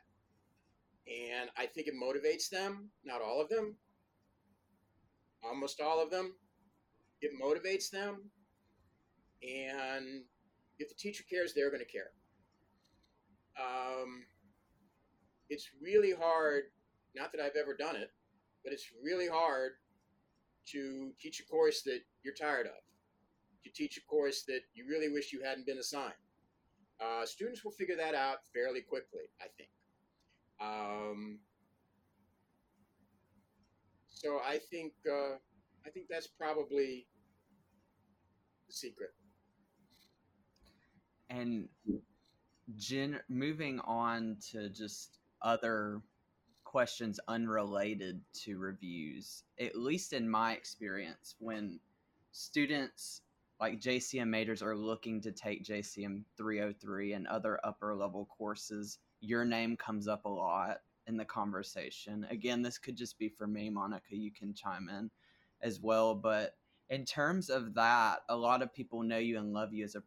And 1.06 1.50
I 1.56 1.66
think 1.66 1.88
it 1.88 1.94
motivates 1.94 2.48
them, 2.48 2.90
not 3.04 3.20
all 3.20 3.40
of 3.40 3.48
them, 3.48 3.76
almost 5.44 5.80
all 5.80 6.02
of 6.02 6.10
them. 6.10 6.34
It 7.22 7.32
motivates 7.40 7.90
them. 7.90 8.30
And 9.42 10.24
if 10.78 10.88
the 10.88 10.94
teacher 10.94 11.24
cares, 11.28 11.54
they're 11.54 11.70
going 11.70 11.84
to 11.84 11.90
care. 11.90 12.10
Um, 13.58 14.24
it's 15.48 15.70
really 15.80 16.12
hard, 16.12 16.64
not 17.14 17.32
that 17.32 17.40
I've 17.40 17.56
ever 17.56 17.74
done 17.74 17.96
it, 17.96 18.10
but 18.64 18.72
it's 18.72 18.86
really 19.02 19.28
hard 19.28 19.72
to 20.68 21.12
teach 21.20 21.40
a 21.40 21.44
course 21.44 21.82
that 21.82 22.00
you're 22.22 22.34
tired 22.34 22.66
of, 22.66 22.82
to 23.64 23.70
teach 23.72 23.96
a 23.96 24.00
course 24.02 24.42
that 24.44 24.60
you 24.74 24.86
really 24.88 25.08
wish 25.08 25.32
you 25.32 25.42
hadn't 25.42 25.66
been 25.66 25.78
assigned. 25.78 26.12
Uh, 27.00 27.26
students 27.26 27.64
will 27.64 27.72
figure 27.72 27.96
that 27.96 28.14
out 28.14 28.38
fairly 28.54 28.80
quickly, 28.80 29.22
I 29.40 29.46
think. 29.56 29.70
Um, 30.60 31.38
so 34.08 34.38
I 34.46 34.58
think 34.58 34.92
uh, 35.10 35.34
I 35.84 35.90
think 35.90 36.06
that's 36.08 36.28
probably 36.28 37.06
the 38.72 38.76
secret. 38.76 39.10
And 41.30 41.68
gen- 42.76 43.20
moving 43.28 43.80
on 43.80 44.36
to 44.52 44.68
just 44.68 45.18
other 45.40 46.02
questions 46.64 47.20
unrelated 47.28 48.20
to 48.32 48.56
reviews 48.58 49.44
at 49.60 49.76
least 49.76 50.14
in 50.14 50.26
my 50.28 50.52
experience 50.54 51.34
when 51.38 51.78
students 52.30 53.20
like 53.60 53.78
JCM 53.78 54.28
majors 54.28 54.62
are 54.62 54.74
looking 54.74 55.20
to 55.20 55.32
take 55.32 55.64
JCM 55.64 56.22
303 56.36 57.12
and 57.12 57.26
other 57.26 57.60
upper 57.62 57.94
level 57.94 58.26
courses 58.36 58.98
your 59.20 59.44
name 59.44 59.76
comes 59.76 60.08
up 60.08 60.24
a 60.24 60.28
lot 60.28 60.78
in 61.06 61.16
the 61.16 61.24
conversation. 61.24 62.26
Again 62.30 62.62
this 62.62 62.78
could 62.78 62.96
just 62.96 63.18
be 63.18 63.28
for 63.28 63.46
me 63.46 63.68
Monica 63.68 64.16
you 64.16 64.30
can 64.32 64.54
chime 64.54 64.88
in 64.88 65.10
as 65.60 65.80
well 65.80 66.14
but 66.14 66.54
in 66.92 67.06
terms 67.06 67.48
of 67.48 67.72
that, 67.72 68.18
a 68.28 68.36
lot 68.36 68.60
of 68.60 68.74
people 68.74 69.02
know 69.02 69.16
you 69.16 69.38
and 69.38 69.54
love 69.54 69.72
you 69.72 69.82
as 69.82 69.94
a 69.94 70.02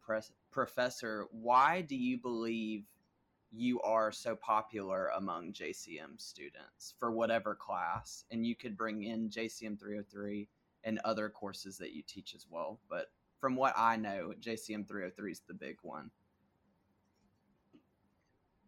professor. 0.52 1.26
Why 1.32 1.80
do 1.80 1.96
you 1.96 2.16
believe 2.16 2.84
you 3.50 3.80
are 3.80 4.12
so 4.12 4.36
popular 4.36 5.08
among 5.16 5.52
JCM 5.52 6.20
students 6.20 6.94
for 7.00 7.10
whatever 7.10 7.56
class, 7.56 8.24
and 8.30 8.46
you 8.46 8.54
could 8.54 8.76
bring 8.76 9.02
in 9.02 9.28
JCM 9.28 9.80
303 9.80 10.48
and 10.84 11.00
other 11.04 11.28
courses 11.28 11.76
that 11.78 11.92
you 11.92 12.04
teach 12.06 12.36
as 12.36 12.46
well. 12.48 12.78
But 12.88 13.06
from 13.40 13.56
what 13.56 13.74
I 13.76 13.96
know, 13.96 14.32
JCM 14.40 14.86
303 14.86 15.32
is 15.32 15.42
the 15.48 15.54
big 15.54 15.78
one. 15.82 16.08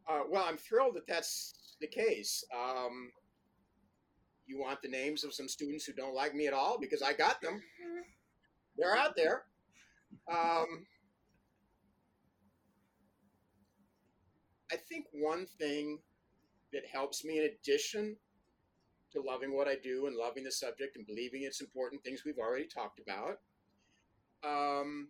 Uh, 0.09 0.23
well, 0.29 0.45
I'm 0.45 0.57
thrilled 0.57 0.97
that 0.97 1.07
that's 1.07 1.77
the 1.81 1.87
case. 1.87 2.43
Um, 2.53 3.12
you 4.49 4.59
want 4.59 4.83
the 4.83 4.89
names 4.89 5.23
of 5.23 5.35
some 5.35 5.47
students 5.47 5.85
who 5.85 5.93
don't 5.93 6.14
like 6.14 6.35
me 6.35 6.47
at 6.49 6.55
all 6.55 6.79
because 6.81 7.03
I 7.03 7.12
got 7.12 7.41
them. 7.41 7.62
They're 8.79 8.97
out 8.97 9.16
there. 9.16 9.43
Um, 10.31 10.87
I 14.70 14.76
think 14.76 15.07
one 15.12 15.47
thing 15.47 15.99
that 16.72 16.83
helps 16.87 17.24
me, 17.24 17.39
in 17.39 17.45
addition 17.45 18.16
to 19.12 19.20
loving 19.20 19.57
what 19.57 19.66
I 19.66 19.74
do 19.83 20.07
and 20.07 20.16
loving 20.16 20.45
the 20.45 20.53
subject 20.53 20.97
and 20.97 21.07
believing 21.07 21.43
it's 21.43 21.61
important, 21.61 22.05
things 22.05 22.22
we've 22.24 22.39
already 22.39 22.66
talked 22.66 23.01
about, 23.01 23.39
um, 24.45 25.09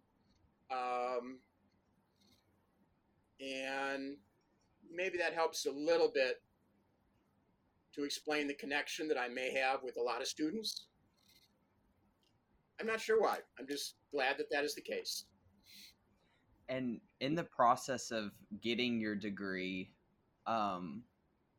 Um, 0.70 1.38
and 3.40 4.16
maybe 4.92 5.18
that 5.18 5.34
helps 5.34 5.66
a 5.66 5.70
little 5.70 6.10
bit 6.12 6.42
to 7.94 8.04
explain 8.04 8.46
the 8.46 8.54
connection 8.54 9.08
that 9.08 9.18
I 9.18 9.28
may 9.28 9.52
have 9.52 9.82
with 9.82 9.96
a 9.96 10.02
lot 10.02 10.20
of 10.20 10.26
students. 10.26 10.86
I'm 12.80 12.86
not 12.86 13.00
sure 13.00 13.20
why. 13.20 13.38
I'm 13.58 13.66
just 13.66 13.96
glad 14.12 14.38
that 14.38 14.50
that 14.50 14.64
is 14.64 14.74
the 14.74 14.80
case. 14.80 15.24
And 16.68 17.00
in 17.20 17.34
the 17.34 17.44
process 17.44 18.10
of 18.10 18.30
getting 18.62 19.00
your 19.00 19.16
degree, 19.16 19.90
um, 20.46 21.02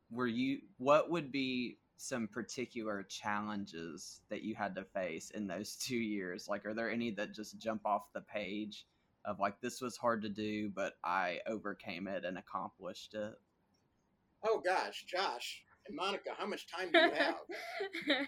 were 0.09 0.27
you 0.27 0.59
what 0.77 1.09
would 1.09 1.31
be 1.31 1.77
some 2.01 2.27
particular 2.27 3.03
challenges 3.03 4.21
that 4.29 4.41
you 4.43 4.55
had 4.55 4.75
to 4.75 4.83
face 4.83 5.31
in 5.31 5.47
those 5.47 5.75
two 5.81 5.97
years? 5.97 6.47
Like, 6.49 6.65
are 6.65 6.73
there 6.73 6.91
any 6.91 7.11
that 7.11 7.33
just 7.33 7.59
jump 7.59 7.85
off 7.85 8.13
the 8.13 8.21
page 8.21 8.85
of 9.25 9.39
like 9.39 9.59
this 9.61 9.81
was 9.81 9.97
hard 9.97 10.21
to 10.23 10.29
do, 10.29 10.69
but 10.69 10.95
I 11.03 11.39
overcame 11.47 12.07
it 12.07 12.25
and 12.25 12.37
accomplished 12.37 13.13
it. 13.13 13.39
Oh 14.43 14.61
gosh, 14.63 15.05
Josh 15.05 15.63
and 15.87 15.95
Monica, 15.95 16.31
how 16.37 16.47
much 16.47 16.67
time 16.67 16.91
do 16.91 16.99
you 16.99 17.11
have? 17.11 17.35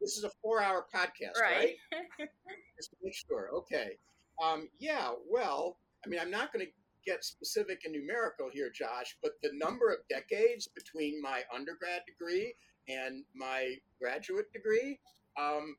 this 0.00 0.16
is 0.16 0.24
a 0.24 0.30
four-hour 0.42 0.86
podcast, 0.94 1.40
right? 1.40 1.76
right? 1.92 2.28
Just 2.76 2.90
to 2.90 2.96
make 3.02 3.14
sure. 3.14 3.50
Okay. 3.54 3.98
Um, 4.42 4.68
yeah. 4.78 5.10
Well, 5.28 5.76
I 6.04 6.08
mean, 6.08 6.20
I'm 6.20 6.30
not 6.30 6.52
going 6.52 6.64
to 6.66 6.72
get 7.08 7.24
specific 7.24 7.82
and 7.84 7.94
numerical 7.94 8.50
here, 8.52 8.70
Josh, 8.70 9.16
but 9.22 9.32
the 9.42 9.50
number 9.54 9.88
of 9.88 10.06
decades 10.08 10.68
between 10.68 11.22
my 11.22 11.42
undergrad 11.54 12.02
degree 12.06 12.54
and 12.88 13.24
my 13.34 13.76
graduate 14.00 14.52
degree, 14.52 14.98
um, 15.38 15.76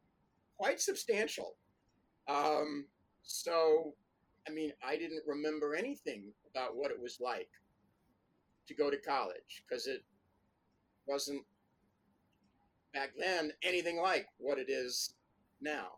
quite 0.58 0.82
substantial. 0.82 1.56
Um, 2.28 2.86
so, 3.24 3.94
I 4.48 4.52
mean, 4.52 4.72
I 4.84 4.98
didn't 4.98 5.24
remember 5.28 5.76
anything 5.76 6.32
about 6.50 6.76
what 6.76 6.92
it 6.92 7.00
was 7.00 7.20
like 7.20 7.50
to 8.68 8.74
go 8.74 8.90
to 8.90 8.98
college 8.98 9.64
because 9.68 9.88
it 9.88 10.04
wasn't 11.08 11.44
back 12.94 13.12
then 13.18 13.52
anything 13.64 14.02
like 14.02 14.28
what 14.38 14.58
it 14.58 14.70
is 14.70 15.14
now. 15.62 15.98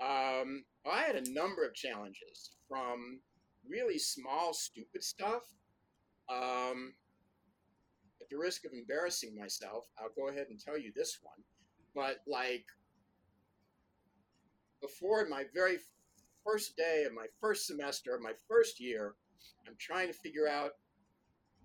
Um, 0.00 0.64
I 0.90 1.02
had 1.02 1.16
a 1.16 1.32
number 1.32 1.64
of 1.64 1.74
challenges 1.74 2.52
from 2.68 3.20
really 3.68 3.98
small, 3.98 4.52
stupid 4.52 5.02
stuff. 5.02 5.42
Um, 6.28 6.94
at 8.20 8.28
the 8.30 8.36
risk 8.36 8.64
of 8.64 8.72
embarrassing 8.72 9.36
myself, 9.38 9.86
I'll 9.98 10.12
go 10.16 10.28
ahead 10.28 10.46
and 10.50 10.58
tell 10.58 10.78
you 10.78 10.92
this 10.94 11.18
one. 11.22 11.42
But 11.94 12.18
like 12.26 12.64
before 14.80 15.26
my 15.28 15.44
very 15.54 15.78
first 16.44 16.76
day 16.76 17.04
of 17.06 17.12
my 17.12 17.26
first 17.40 17.66
semester 17.66 18.14
of 18.14 18.20
my 18.20 18.32
first 18.48 18.80
year, 18.80 19.14
I'm 19.66 19.76
trying 19.78 20.08
to 20.08 20.14
figure 20.14 20.48
out 20.48 20.72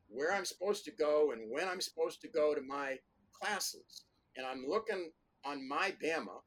where 0.10 0.34
I'm 0.34 0.46
supposed 0.46 0.86
to 0.86 0.92
go 0.92 1.32
and 1.32 1.52
when 1.52 1.68
I'm 1.68 1.82
supposed 1.82 2.22
to 2.22 2.28
go 2.28 2.54
to 2.54 2.62
my 2.62 2.98
classes. 3.34 4.06
And 4.36 4.46
I'm 4.46 4.66
looking 4.68 5.12
on 5.46 5.68
my 5.68 5.94
Bama 6.04 6.42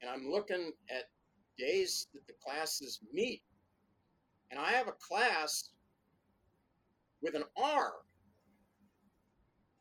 and 0.00 0.10
I'm 0.10 0.30
looking 0.30 0.72
at 0.90 1.10
days 1.58 2.06
that 2.14 2.26
the 2.26 2.34
classes 2.44 3.00
meet. 3.12 3.42
And 4.50 4.58
I 4.58 4.72
have 4.72 4.88
a 4.88 4.92
class 4.92 5.70
with 7.22 7.34
an 7.34 7.44
R. 7.56 7.92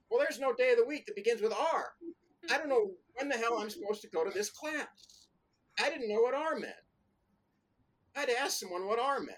Well, 0.09 0.19
there's 0.19 0.39
no 0.39 0.53
day 0.53 0.71
of 0.71 0.77
the 0.77 0.85
week 0.85 1.05
that 1.05 1.15
begins 1.15 1.41
with 1.41 1.53
R. 1.53 1.93
I 2.49 2.57
don't 2.57 2.69
know 2.69 2.91
when 3.15 3.29
the 3.29 3.37
hell 3.37 3.57
I'm 3.57 3.69
supposed 3.69 4.01
to 4.01 4.09
go 4.09 4.23
to 4.23 4.31
this 4.31 4.49
class. 4.49 5.27
I 5.79 5.89
didn't 5.89 6.09
know 6.09 6.21
what 6.21 6.33
R 6.33 6.55
meant. 6.57 6.73
I 8.15 8.21
had 8.21 8.29
to 8.29 8.39
ask 8.39 8.59
someone 8.59 8.87
what 8.87 8.99
R 8.99 9.19
meant. 9.19 9.37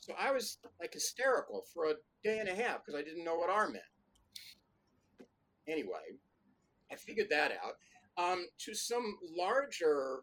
So 0.00 0.14
I 0.18 0.32
was 0.32 0.58
like 0.80 0.92
hysterical 0.92 1.62
for 1.72 1.86
a 1.86 1.94
day 2.24 2.38
and 2.40 2.48
a 2.48 2.54
half 2.54 2.84
because 2.84 2.98
I 2.98 3.04
didn't 3.04 3.24
know 3.24 3.36
what 3.36 3.50
R 3.50 3.68
meant. 3.68 3.84
Anyway, 5.68 6.18
I 6.90 6.96
figured 6.96 7.28
that 7.30 7.52
out. 7.52 7.76
Um, 8.18 8.46
to 8.58 8.74
some 8.74 9.16
larger, 9.36 10.22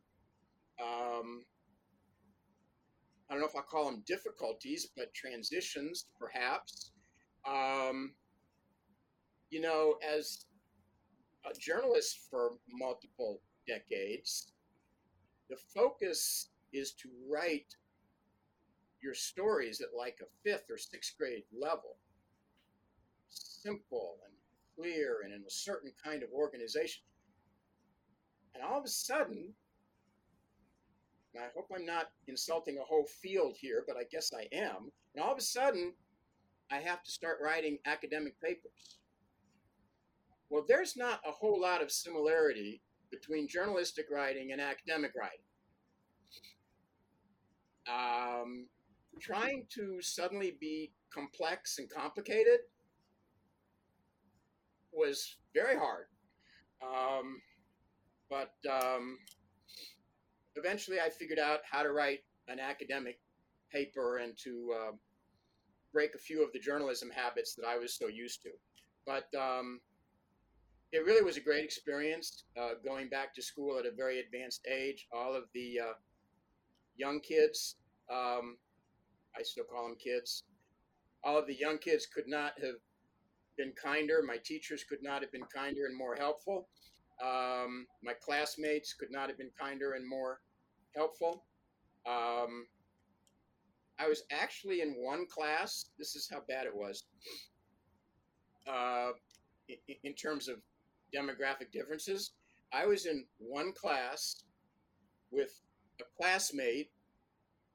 um, 0.82 1.44
I 3.30 3.34
don't 3.34 3.42
know 3.42 3.48
if 3.48 3.56
I 3.56 3.62
call 3.62 3.86
them 3.86 4.04
difficulties, 4.08 4.88
but 4.98 5.14
transitions 5.14 6.08
perhaps. 6.20 6.92
Um, 7.48 8.14
you 9.52 9.62
know, 9.62 9.96
as 10.08 10.46
a 11.46 11.58
journalist 11.58 12.20
for 12.30 12.54
multiple 12.72 13.42
decades, 13.68 14.52
the 15.50 15.58
focus 15.74 16.50
is 16.74 16.94
to 16.94 17.10
write 17.30 17.76
your 19.02 19.14
stories 19.14 19.82
at 19.82 19.98
like 19.98 20.18
a 20.22 20.50
fifth 20.50 20.66
or 20.70 20.78
sixth 20.78 21.18
grade 21.18 21.44
level. 21.58 21.98
Simple 23.30 24.18
and 24.26 24.34
clear 24.76 25.18
and 25.24 25.34
in 25.34 25.42
a 25.42 25.52
certain 25.52 25.92
kind 26.04 26.24
of 26.24 26.30
organization. 26.32 27.04
And 28.54 28.64
all 28.64 28.80
of 28.80 28.86
a 28.86 28.90
sudden, 28.90 29.54
I 31.36 31.48
hope 31.56 31.68
I'm 31.74 31.86
not 31.86 32.08
insulting 32.28 32.78
a 32.78 32.84
whole 32.84 33.06
field 33.06 33.56
here, 33.60 33.84
but 33.88 33.98
I 33.98 34.04
guess 34.12 34.32
I 34.34 34.48
am. 34.56 34.92
And 35.14 35.24
all 35.24 35.32
of 35.32 35.38
a 35.38 35.42
sudden, 35.42 35.94
I 36.72 36.78
have 36.78 37.04
to 37.04 37.12
start 37.12 37.38
writing 37.42 37.78
academic 37.86 38.40
papers. 38.42 38.98
Well, 40.50 40.66
there's 40.68 40.98
not 40.98 41.22
a 41.28 41.32
whole 41.32 41.60
lot 41.62 41.84
of 41.84 41.92
similarity 41.92 42.82
between 43.12 43.48
journalistic 43.48 44.08
writing 44.12 44.52
and 44.52 44.62
academic 44.62 45.12
writing. 45.16 45.40
Um, 47.88 48.68
trying 49.20 49.66
to 49.70 50.02
suddenly 50.02 50.58
be 50.60 50.92
complex 51.14 51.80
and 51.80 51.90
complicated 51.90 52.60
was 54.92 55.38
very 55.54 55.78
hard. 55.78 56.06
Um, 56.82 57.42
but 58.30 58.54
um, 58.72 59.18
eventually 60.60 61.00
I 61.00 61.10
figured 61.10 61.40
out 61.40 61.60
how 61.70 61.84
to 61.84 61.92
write 61.92 62.20
an 62.48 62.60
academic 62.60 63.20
paper 63.72 64.18
and 64.18 64.38
to 64.44 64.74
uh, 64.76 64.92
break 65.94 66.16
a 66.16 66.20
few 66.20 66.44
of 66.44 66.52
the 66.54 66.60
journalism 66.60 67.10
habits 67.10 67.56
that 67.56 67.66
I 67.68 67.78
was 67.78 67.96
so 67.96 68.08
used 68.08 68.42
to. 68.44 68.50
But 69.06 69.28
um, 69.40 69.80
it 70.92 71.06
really 71.06 71.24
was 71.24 71.38
a 71.38 71.42
great 71.42 71.64
experience 71.64 72.44
uh, 72.60 72.72
going 72.86 73.10
back 73.10 73.34
to 73.36 73.42
school 73.42 73.78
at 73.80 73.86
a 73.86 73.92
very 73.92 74.20
advanced 74.20 74.66
age. 74.70 75.08
All 75.14 75.36
of 75.36 75.44
the 75.54 75.80
uh, 75.80 75.94
young 76.98 77.20
kids, 77.20 77.76
um, 78.12 78.58
I 79.38 79.44
still 79.44 79.66
call 79.66 79.88
them 79.88 79.98
kids, 80.04 80.44
all 81.24 81.38
of 81.38 81.48
the 81.48 81.56
young 81.56 81.78
kids 81.78 82.06
could 82.06 82.28
not 82.28 82.54
have 82.62 82.76
been 83.58 83.74
kinder. 83.82 84.24
My 84.26 84.38
teachers 84.38 84.84
could 84.84 85.04
not 85.04 85.22
have 85.22 85.32
been 85.32 85.46
kinder 85.54 85.86
and 85.86 85.98
more 85.98 86.16
helpful. 86.16 86.68
Um, 87.22 87.86
my 88.02 88.14
classmates 88.14 88.94
could 88.94 89.12
not 89.12 89.28
have 89.28 89.38
been 89.38 89.52
kinder 89.60 89.94
and 89.94 90.08
more 90.08 90.40
helpful. 90.96 91.44
Um, 92.06 92.66
I 94.00 94.08
was 94.08 94.24
actually 94.32 94.82
in 94.82 94.96
one 94.98 95.26
class. 95.28 95.90
This 95.98 96.16
is 96.16 96.30
how 96.32 96.42
bad 96.48 96.66
it 96.66 96.76
was. 96.76 97.04
Uh, 98.68 99.12
in, 99.68 99.96
in 100.04 100.14
terms 100.14 100.48
of 100.48 100.58
demographic 101.14 101.72
differences, 101.72 102.32
I 102.72 102.86
was 102.86 103.06
in 103.06 103.26
one 103.40 103.74
class 103.74 104.44
with 105.32 105.62
a 106.00 106.04
classmate, 106.18 106.92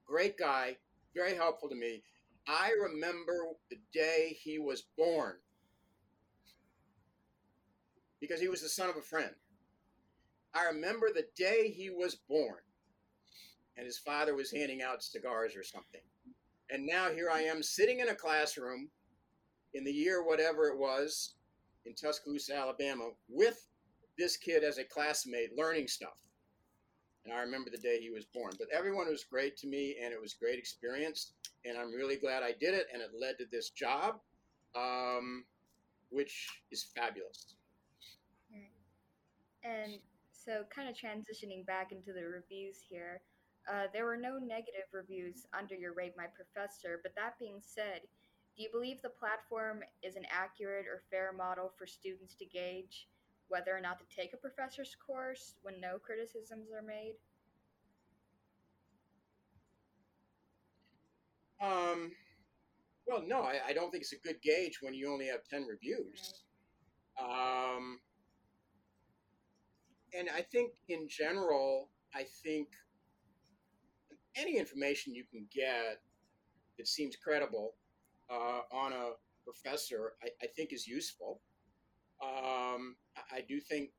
great 0.07 0.39
guy, 0.39 0.77
very 1.15 1.35
helpful 1.35 1.69
to 1.69 1.75
me. 1.75 2.03
I 2.47 2.73
remember 2.83 3.35
the 3.71 3.79
day 3.93 4.37
he 4.41 4.59
was 4.59 4.85
born 4.97 5.35
because 8.21 8.41
he 8.41 8.49
was 8.49 8.63
the 8.63 8.69
son 8.69 8.89
of 8.89 8.97
a 8.97 9.03
friend. 9.03 9.31
I 10.55 10.67
remember 10.67 11.09
the 11.13 11.27
day 11.37 11.69
he 11.69 11.91
was 11.91 12.15
born 12.15 12.59
and 13.77 13.87
his 13.87 13.99
father 13.99 14.35
was 14.35 14.51
handing 14.51 14.83
out 14.83 15.03
cigars 15.03 15.57
or 15.57 15.63
something. 15.63 16.01
And 16.71 16.87
now 16.87 17.11
here 17.11 17.31
I 17.31 17.41
am 17.43 17.63
sitting 17.63 18.01
in 18.01 18.09
a 18.09 18.15
classroom 18.15 18.89
in 19.75 19.85
the 19.85 19.93
year 19.93 20.23
whatever 20.25 20.69
it 20.69 20.79
was 20.79 21.35
in 21.85 21.95
Tuscaloosa, 21.95 22.57
Alabama, 22.57 23.11
with 23.29 23.69
this 24.17 24.37
kid 24.37 24.65
as 24.65 24.79
a 24.79 24.85
classmate 24.85 25.57
learning 25.57 25.89
stuff. 25.89 26.17
And 27.25 27.33
I 27.33 27.41
remember 27.41 27.71
the 27.71 27.79
day 27.79 28.01
he 28.01 28.11
was 28.11 28.25
born. 28.27 28.53
But 28.59 28.69
everyone 28.73 29.09
was 29.09 29.25
great 29.25 29.57
to 29.59 29.67
me, 29.67 29.97
and 30.03 30.13
it 30.13 30.21
was 30.21 30.35
a 30.35 30.45
great 30.45 30.59
experience. 30.59 31.33
And 31.65 31.79
I'm 31.79 31.93
really 31.93 32.17
glad 32.17 32.43
I 32.43 32.53
did 32.53 32.75
it, 32.75 32.87
and 32.93 33.03
it 33.03 33.11
led 33.19 33.39
to 33.39 33.47
this 33.51 33.71
job, 33.71 34.21
um, 34.77 35.45
which 36.11 36.49
is 36.71 36.87
fabulous. 36.95 37.55
And 39.63 39.99
so, 40.33 40.65
kind 40.75 40.91
of 40.91 40.95
transitioning 40.95 41.65
back 41.65 41.91
into 41.91 42.13
the 42.13 42.23
reviews 42.25 42.77
here, 42.87 43.23
uh, 43.71 43.87
there 43.93 44.05
were 44.05 44.17
no 44.17 44.39
negative 44.39 44.89
reviews 44.93 45.47
under 45.59 45.75
your 45.75 45.95
Rate 45.95 46.15
My 46.17 46.27
Professor, 46.27 47.01
but 47.03 47.15
that 47.17 47.39
being 47.39 47.61
said, 47.61 48.01
do 48.57 48.63
you 48.63 48.69
believe 48.71 49.03
the 49.03 49.09
platform 49.09 49.81
is 50.03 50.17
an 50.17 50.25
accurate 50.31 50.87
or 50.87 51.03
fair 51.11 51.33
model 51.33 51.73
for 51.77 51.87
students 51.87 52.35
to 52.37 52.45
gauge 52.45 53.09
whether 53.49 53.77
or 53.77 53.81
not 53.81 53.99
to 53.99 54.05
take 54.15 54.33
a 54.33 54.37
professor's 54.37 54.97
course 55.05 55.55
when 55.63 55.81
no 55.81 55.99
criticisms 55.99 56.69
are 56.73 56.83
made? 56.83 57.15
Um, 61.61 62.13
well, 63.07 63.23
no, 63.27 63.43
I, 63.43 63.59
I 63.69 63.73
don't 63.73 63.91
think 63.91 64.03
it's 64.03 64.13
a 64.13 64.19
good 64.19 64.41
gauge 64.43 64.79
when 64.83 64.95
you 64.95 65.11
only 65.11 65.27
have 65.27 65.45
10 65.49 65.67
reviews. 65.67 66.45
Right. 67.19 67.75
Um, 67.77 68.01
and 70.17 70.29
I 70.35 70.43
think 70.43 70.73
in 70.89 71.09
general, 71.09 71.89
I 72.15 72.25
think 72.43 72.69
any 74.37 74.59
information 74.59 75.15
you 75.15 75.25
can 75.31 75.47
get 75.55 76.01
that 76.79 76.89
seems 76.89 77.17
credible 77.17 77.75
uh, 78.31 78.61
on 78.73 78.93
a 78.93 79.11
professor, 79.45 80.13
I, 80.23 80.29
I, 80.43 80.47
think 80.47 80.73
is 80.73 80.87
useful. 80.87 81.41
Um, 82.23 82.97
I, 83.17 83.37
I 83.37 83.45
do 83.47 83.61
think 83.61 83.91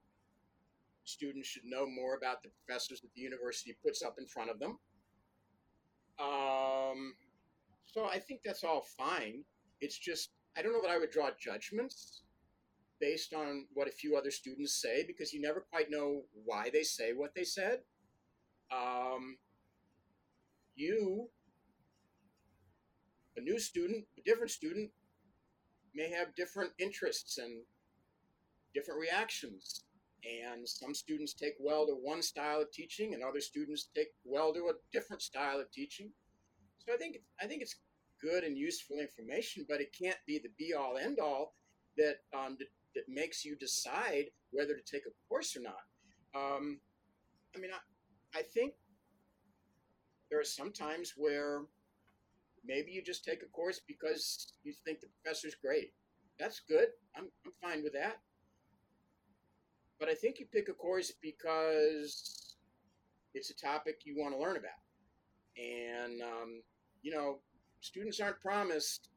students 1.06 1.48
should 1.48 1.66
know 1.66 1.88
more 1.88 2.16
about 2.16 2.42
the 2.44 2.50
professors 2.50 3.02
that 3.02 3.14
the 3.16 3.22
university 3.22 3.76
puts 3.84 4.02
up 4.02 4.16
in 4.18 4.26
front 4.26 4.50
of 4.50 4.60
them. 4.60 4.78
Um, 6.20 7.14
so 7.86 8.06
I 8.06 8.20
think 8.20 8.42
that's 8.44 8.64
all 8.64 8.86
fine. 8.98 9.44
It's 9.82 9.98
just, 9.98 10.32
I 10.58 10.62
don't 10.62 10.74
know 10.74 10.82
that 10.82 10.92
I 10.92 10.98
would 10.98 11.12
draw 11.12 11.30
judgments 11.40 12.24
based 13.00 13.34
on 13.34 13.68
what 13.74 13.88
a 13.88 13.92
few 13.92 14.16
other 14.16 14.32
students 14.32 14.82
say 14.82 15.04
because 15.06 15.34
you 15.34 15.42
never 15.42 15.66
quite 15.72 15.92
know 15.92 16.24
why 16.46 16.70
they 16.72 16.84
say 16.84 17.14
what 17.14 17.36
they 17.36 17.44
said. 17.44 17.80
Um, 18.72 19.38
you, 20.76 21.30
a 23.38 23.42
new 23.42 23.60
student, 23.60 24.06
a 24.18 24.22
different 24.22 24.52
student, 24.52 24.92
may 25.94 26.10
have 26.10 26.36
different 26.36 26.72
interests 26.78 27.38
and 27.38 27.62
different 28.74 29.00
reactions. 29.00 29.86
And 30.24 30.68
some 30.68 30.94
students 30.96 31.34
take 31.34 31.54
well 31.60 31.86
to 31.86 31.94
one 31.94 32.22
style 32.22 32.62
of 32.62 32.72
teaching, 32.72 33.14
and 33.14 33.24
other 33.24 33.42
students 33.42 33.90
take 33.96 34.08
well 34.24 34.54
to 34.54 34.60
a 34.70 34.74
different 34.92 35.22
style 35.22 35.60
of 35.60 35.72
teaching. 35.72 36.10
So 36.80 36.94
I 36.94 36.98
think 36.98 37.18
I 37.42 37.46
think 37.46 37.62
it's 37.62 37.76
good 38.22 38.44
and 38.44 38.58
useful 38.58 38.98
information, 39.00 39.66
but 39.70 39.82
it 39.82 39.96
can't 40.00 40.18
be 40.26 40.40
the 40.40 40.50
be 40.58 40.74
all 40.74 40.98
end 40.98 41.20
all 41.20 41.54
that 41.98 42.18
um, 42.34 42.58
that, 42.60 42.68
that 42.96 43.04
makes 43.08 43.46
you 43.46 43.56
decide 43.56 44.26
whether 44.52 44.74
to 44.74 44.82
take 44.84 45.04
a 45.06 45.14
course 45.30 45.56
or 45.56 45.62
not. 45.62 45.84
Um, 46.36 46.80
I 47.56 47.60
mean, 47.60 47.72
I, 47.72 48.40
I 48.40 48.42
think 48.42 48.74
there 50.30 50.40
are 50.40 50.46
some 50.46 50.72
times 50.72 51.14
where 51.18 51.62
maybe 52.66 52.92
you 52.92 53.02
just 53.02 53.24
take 53.24 53.44
a 53.44 53.48
course 53.48 53.82
because 53.88 54.54
you 54.64 54.74
think 54.86 55.00
the 55.00 55.08
professor's 55.22 55.56
great. 55.56 55.94
That's 56.40 56.62
good. 56.68 56.88
I'm, 57.16 57.26
I'm 57.46 57.52
fine 57.62 57.84
with 57.84 57.94
that. 57.94 58.18
But 60.00 60.10
I 60.10 60.14
think 60.14 60.40
you 60.40 60.46
pick 60.52 60.68
a 60.68 60.74
course 60.74 61.14
because 61.22 62.56
it's 63.34 63.50
a 63.50 63.56
topic 63.56 64.02
you 64.04 64.16
want 64.18 64.34
to 64.34 64.40
learn 64.40 64.58
about. 64.58 64.72
And, 65.58 66.22
um, 66.22 66.62
you 67.02 67.14
know, 67.14 67.40
students 67.80 68.20
aren't 68.20 68.42
promised 68.42 69.10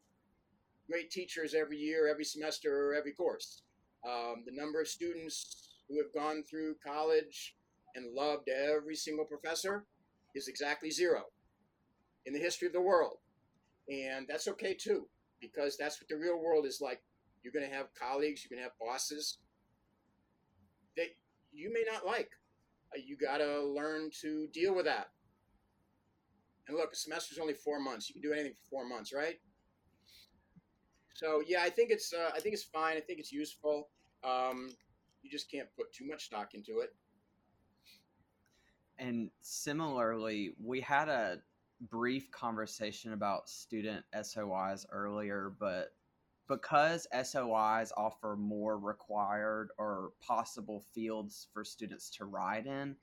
great 0.88 1.10
teachers 1.10 1.54
every 1.54 1.78
year, 1.78 2.08
every 2.08 2.24
semester, 2.24 2.90
or 2.90 2.94
every 2.94 3.12
course. 3.12 3.62
Um, 4.08 4.44
the 4.46 4.52
number 4.54 4.80
of 4.80 4.88
students 4.88 5.70
who 5.88 5.98
have 5.98 6.12
gone 6.14 6.44
through 6.48 6.76
college 6.84 7.56
and 7.96 8.14
loved 8.14 8.48
every 8.48 8.94
single 8.94 9.24
professor 9.24 9.84
is 10.38 10.48
exactly 10.48 10.90
zero 10.90 11.24
in 12.24 12.32
the 12.32 12.38
history 12.38 12.66
of 12.66 12.72
the 12.72 12.80
world. 12.80 13.18
And 13.90 14.26
that's 14.28 14.48
okay 14.48 14.74
too, 14.74 15.06
because 15.40 15.76
that's 15.76 16.00
what 16.00 16.08
the 16.08 16.16
real 16.16 16.40
world 16.40 16.64
is 16.66 16.80
like. 16.80 17.02
You're 17.42 17.52
going 17.52 17.68
to 17.68 17.76
have 17.76 17.88
colleagues, 17.94 18.44
you're 18.44 18.56
going 18.56 18.64
to 18.64 18.70
have 18.70 18.78
bosses 18.78 19.38
that 20.96 21.08
you 21.52 21.72
may 21.72 21.84
not 21.90 22.06
like. 22.06 22.30
Uh, 22.94 23.00
you 23.04 23.16
got 23.16 23.38
to 23.38 23.64
learn 23.64 24.10
to 24.22 24.48
deal 24.52 24.74
with 24.74 24.86
that. 24.86 25.08
And 26.66 26.76
look, 26.76 26.92
a 26.92 26.96
semester's 26.96 27.38
only 27.38 27.54
four 27.54 27.80
months. 27.80 28.08
You 28.08 28.14
can 28.14 28.22
do 28.22 28.32
anything 28.32 28.52
for 28.52 28.68
four 28.70 28.88
months, 28.88 29.12
right? 29.12 29.36
So 31.14 31.42
yeah, 31.46 31.62
I 31.62 31.70
think 31.70 31.90
it's 31.90 32.12
uh, 32.12 32.30
I 32.34 32.40
think 32.40 32.54
it's 32.54 32.62
fine. 32.62 32.96
I 32.96 33.00
think 33.00 33.18
it's 33.18 33.32
useful. 33.32 33.88
Um, 34.22 34.70
you 35.22 35.30
just 35.30 35.50
can't 35.50 35.68
put 35.76 35.92
too 35.92 36.06
much 36.06 36.26
stock 36.26 36.54
into 36.54 36.80
it. 36.80 36.94
And 38.98 39.30
similarly, 39.40 40.54
we 40.62 40.80
had 40.80 41.08
a 41.08 41.38
brief 41.80 42.30
conversation 42.30 43.12
about 43.12 43.48
student 43.48 44.04
SOIs 44.12 44.84
earlier, 44.90 45.52
but 45.58 45.92
because 46.48 47.06
SOIs 47.12 47.92
offer 47.96 48.34
more 48.36 48.78
required 48.78 49.68
or 49.78 50.12
possible 50.20 50.84
fields 50.94 51.46
for 51.52 51.62
students 51.62 52.10
to 52.10 52.24
write 52.24 52.66
in, 52.66 52.96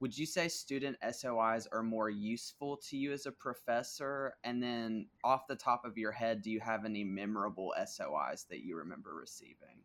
would 0.00 0.16
you 0.16 0.24
say 0.24 0.48
student 0.48 0.96
SOIs 1.02 1.66
are 1.72 1.82
more 1.82 2.08
useful 2.08 2.78
to 2.88 2.96
you 2.96 3.12
as 3.12 3.26
a 3.26 3.32
professor? 3.32 4.34
And 4.44 4.62
then, 4.62 5.06
off 5.24 5.46
the 5.46 5.56
top 5.56 5.84
of 5.84 5.98
your 5.98 6.12
head, 6.12 6.42
do 6.42 6.50
you 6.50 6.60
have 6.60 6.84
any 6.86 7.04
memorable 7.04 7.74
SOIs 7.78 8.46
that 8.48 8.60
you 8.64 8.76
remember 8.76 9.14
receiving? 9.14 9.82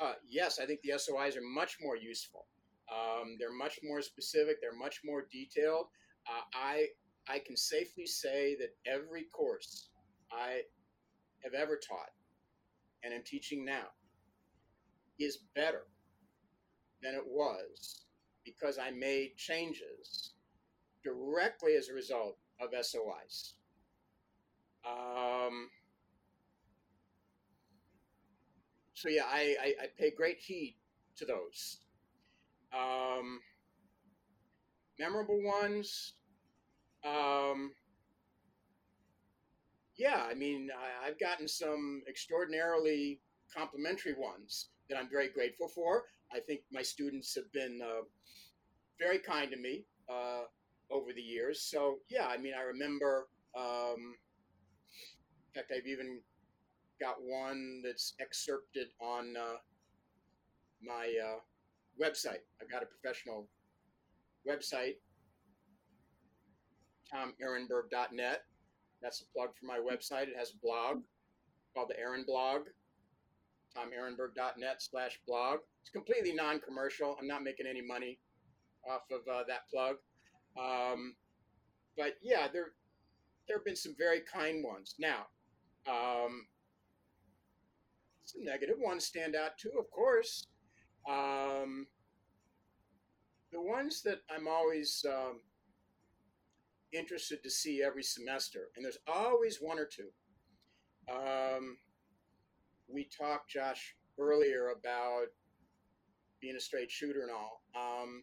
Uh, 0.00 0.14
yes, 0.28 0.58
I 0.60 0.66
think 0.66 0.80
the 0.82 0.98
SOIs 0.98 1.36
are 1.36 1.54
much 1.54 1.76
more 1.80 1.96
useful. 1.96 2.46
Um, 2.90 3.36
they're 3.38 3.52
much 3.52 3.78
more 3.82 4.02
specific. 4.02 4.60
They're 4.60 4.76
much 4.76 5.00
more 5.04 5.26
detailed. 5.30 5.86
Uh, 6.28 6.42
I 6.54 6.86
I 7.28 7.38
can 7.38 7.56
safely 7.56 8.06
say 8.06 8.56
that 8.56 8.74
every 8.90 9.24
course 9.24 9.88
I 10.32 10.62
have 11.42 11.54
ever 11.54 11.76
taught 11.76 12.10
and 13.04 13.12
am 13.12 13.22
teaching 13.24 13.64
now 13.64 13.86
is 15.18 15.38
better 15.54 15.86
than 17.02 17.14
it 17.14 17.24
was 17.26 18.06
because 18.44 18.78
I 18.78 18.90
made 18.90 19.36
changes 19.36 20.34
directly 21.04 21.74
as 21.74 21.88
a 21.88 21.94
result 21.94 22.38
of 22.60 22.70
SOIs. 22.72 23.54
Um, 24.84 25.68
so 28.94 29.08
yeah, 29.08 29.24
I, 29.26 29.56
I, 29.60 29.74
I, 29.82 29.86
pay 29.96 30.10
great 30.10 30.38
heed 30.38 30.76
to 31.16 31.24
those. 31.24 31.78
Um, 32.72 33.40
memorable 34.98 35.42
ones. 35.42 36.14
Um, 37.04 37.72
yeah, 39.96 40.24
I 40.28 40.34
mean, 40.34 40.70
I, 41.02 41.06
have 41.06 41.18
gotten 41.18 41.46
some 41.48 42.02
extraordinarily 42.08 43.20
complimentary 43.54 44.14
ones 44.16 44.68
that 44.88 44.96
I'm 44.96 45.10
very 45.10 45.28
grateful 45.28 45.68
for. 45.68 46.04
I 46.32 46.40
think 46.40 46.60
my 46.72 46.82
students 46.82 47.34
have 47.34 47.52
been 47.52 47.80
uh, 47.82 48.04
very 48.98 49.18
kind 49.18 49.50
to 49.50 49.56
me 49.56 49.84
uh, 50.08 50.44
over 50.90 51.12
the 51.12 51.20
years. 51.22 51.60
So 51.60 51.98
yeah, 52.08 52.26
I 52.26 52.38
mean, 52.38 52.54
I 52.58 52.62
remember. 52.62 53.28
Um, 53.56 54.14
in 55.54 55.60
fact, 55.60 55.72
I've 55.76 55.86
even 55.86 56.20
got 56.98 57.16
one 57.20 57.82
that's 57.84 58.14
excerpted 58.20 58.88
on 59.00 59.34
uh, 59.36 59.56
my 60.82 61.12
uh, 61.22 61.40
website. 62.02 62.42
I've 62.60 62.70
got 62.70 62.82
a 62.82 62.86
professional 62.86 63.48
website, 64.48 64.96
tomarenberg.net. 67.12 68.42
That's 69.02 69.20
a 69.20 69.24
plug 69.32 69.50
for 69.58 69.66
my 69.66 69.78
website. 69.78 70.28
It 70.28 70.36
has 70.36 70.50
a 70.50 70.58
blog 70.62 71.02
called 71.74 71.90
the 71.90 71.98
Aren 71.98 72.24
Blog, 72.26 72.62
tomarenberg.net 73.76 74.82
slash 74.82 75.20
blog. 75.26 75.60
It's 75.80 75.90
completely 75.90 76.34
non-commercial. 76.34 77.16
I'm 77.20 77.26
not 77.26 77.42
making 77.42 77.66
any 77.66 77.82
money 77.82 78.18
off 78.88 79.02
of 79.10 79.20
uh, 79.32 79.44
that 79.48 79.68
plug. 79.72 79.96
Um, 80.58 81.14
but 81.96 82.14
yeah, 82.22 82.48
there 82.52 82.72
there 83.48 83.56
have 83.56 83.64
been 83.64 83.76
some 83.76 83.94
very 83.98 84.20
kind 84.20 84.64
ones. 84.64 84.94
Now, 84.98 85.26
um, 85.88 86.46
some 88.24 88.44
negative 88.44 88.76
ones 88.78 89.04
stand 89.04 89.34
out 89.34 89.58
too, 89.58 89.72
of 89.78 89.90
course. 89.90 90.46
Um, 91.08 91.86
the 93.52 93.60
ones 93.60 94.02
that 94.02 94.20
I'm 94.34 94.48
always 94.48 95.04
um, 95.08 95.40
interested 96.92 97.42
to 97.42 97.50
see 97.50 97.82
every 97.82 98.02
semester, 98.02 98.68
and 98.76 98.84
there's 98.84 98.98
always 99.06 99.58
one 99.60 99.78
or 99.78 99.86
two. 99.86 100.08
Um, 101.10 101.76
we 102.88 103.08
talked, 103.16 103.50
Josh, 103.50 103.96
earlier 104.18 104.70
about 104.78 105.26
being 106.40 106.56
a 106.56 106.60
straight 106.60 106.90
shooter 106.90 107.22
and 107.22 107.30
all. 107.30 107.62
Um, 107.74 108.22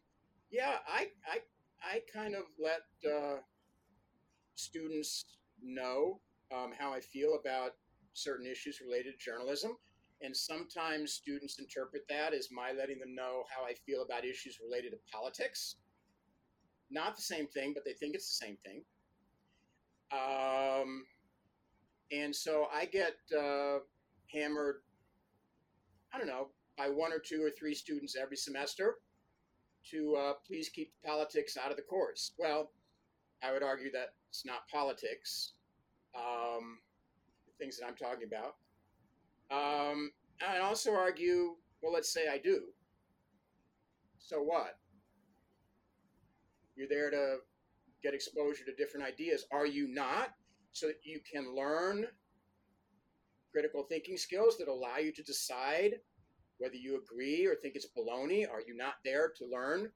yeah, 0.52 0.78
I, 0.88 1.08
I, 1.28 1.40
I 1.84 2.02
kind 2.14 2.36
of 2.36 2.44
let 2.62 2.82
uh, 3.10 3.38
students 4.56 5.26
know 5.64 6.20
um, 6.52 6.72
how 6.78 6.94
I 6.94 7.00
feel 7.00 7.38
about 7.40 7.72
certain 8.14 8.46
issues 8.46 8.82
related 8.82 9.14
to 9.18 9.26
journalism. 9.26 9.78
And 10.22 10.36
sometimes 10.36 11.14
students 11.14 11.60
interpret 11.60 12.04
that 12.10 12.34
as 12.34 12.50
my 12.52 12.72
letting 12.78 13.00
them 13.00 13.16
know 13.16 13.44
how 13.56 13.66
I 13.66 13.74
feel 13.86 14.02
about 14.04 14.26
issues 14.26 14.60
related 14.62 14.92
to 14.92 14.98
politics. 15.12 15.76
Not 16.92 17.16
the 17.16 17.22
same 17.22 17.48
thing, 17.48 17.74
but 17.74 17.86
they 17.86 17.94
think 17.94 18.16
it's 18.16 18.38
the 18.38 18.46
same 18.46 18.58
thing. 18.66 18.84
Um, 20.12 21.06
and 22.12 22.36
so 22.36 22.68
I 22.74 22.86
get 22.86 23.14
uh, 23.38 23.80
hammered, 24.34 24.78
I 26.14 26.18
don't 26.18 26.28
know, 26.28 26.50
by 26.78 26.90
one 26.90 27.14
or 27.14 27.20
two 27.20 27.44
or 27.44 27.52
three 27.52 27.76
students 27.76 28.16
every 28.20 28.38
semester 28.38 28.96
to 29.92 30.16
uh, 30.16 30.34
please 30.46 30.70
keep 30.70 30.92
politics 31.06 31.58
out 31.58 31.72
of 31.72 31.78
the 31.78 31.84
course. 31.84 32.34
Well, 32.38 32.72
I 33.44 33.54
would 33.54 33.64
argue 33.64 33.92
that 33.92 34.14
it's 34.30 34.46
not 34.46 34.68
politics, 34.72 35.54
um, 36.16 36.80
the 37.46 37.54
things 37.64 37.78
that 37.78 37.86
I'm 37.86 37.96
talking 37.96 38.28
about. 38.28 38.56
Um, 39.52 40.12
I'd 40.48 40.62
also 40.62 40.94
argue, 40.94 41.56
well, 41.82 41.94
let's 41.94 42.14
say 42.14 42.28
I 42.32 42.38
do. 42.38 42.62
So 44.20 44.42
what? 44.42 44.78
You're 46.76 46.88
there 46.88 47.10
to 47.10 47.38
get 48.02 48.14
exposure 48.14 48.64
to 48.66 48.76
different 48.76 49.06
ideas. 49.06 49.46
Are 49.52 49.66
you 49.66 49.88
not? 49.88 50.30
So 50.72 50.88
that 50.88 51.00
you 51.04 51.20
can 51.30 51.56
learn 51.56 52.06
critical 53.52 53.84
thinking 53.84 54.18
skills 54.18 54.58
that 54.58 54.68
allow 54.68 54.98
you 54.98 55.12
to 55.12 55.24
decide 55.24 55.96
whether 56.60 56.76
you 56.76 57.02
agree 57.02 57.46
or 57.46 57.56
think 57.56 57.76
it's 57.76 57.88
baloney. 57.98 58.50
Are 58.50 58.62
you 58.62 58.76
not 58.78 58.96
there 59.04 59.32
to 59.38 59.46
learn 59.46 59.90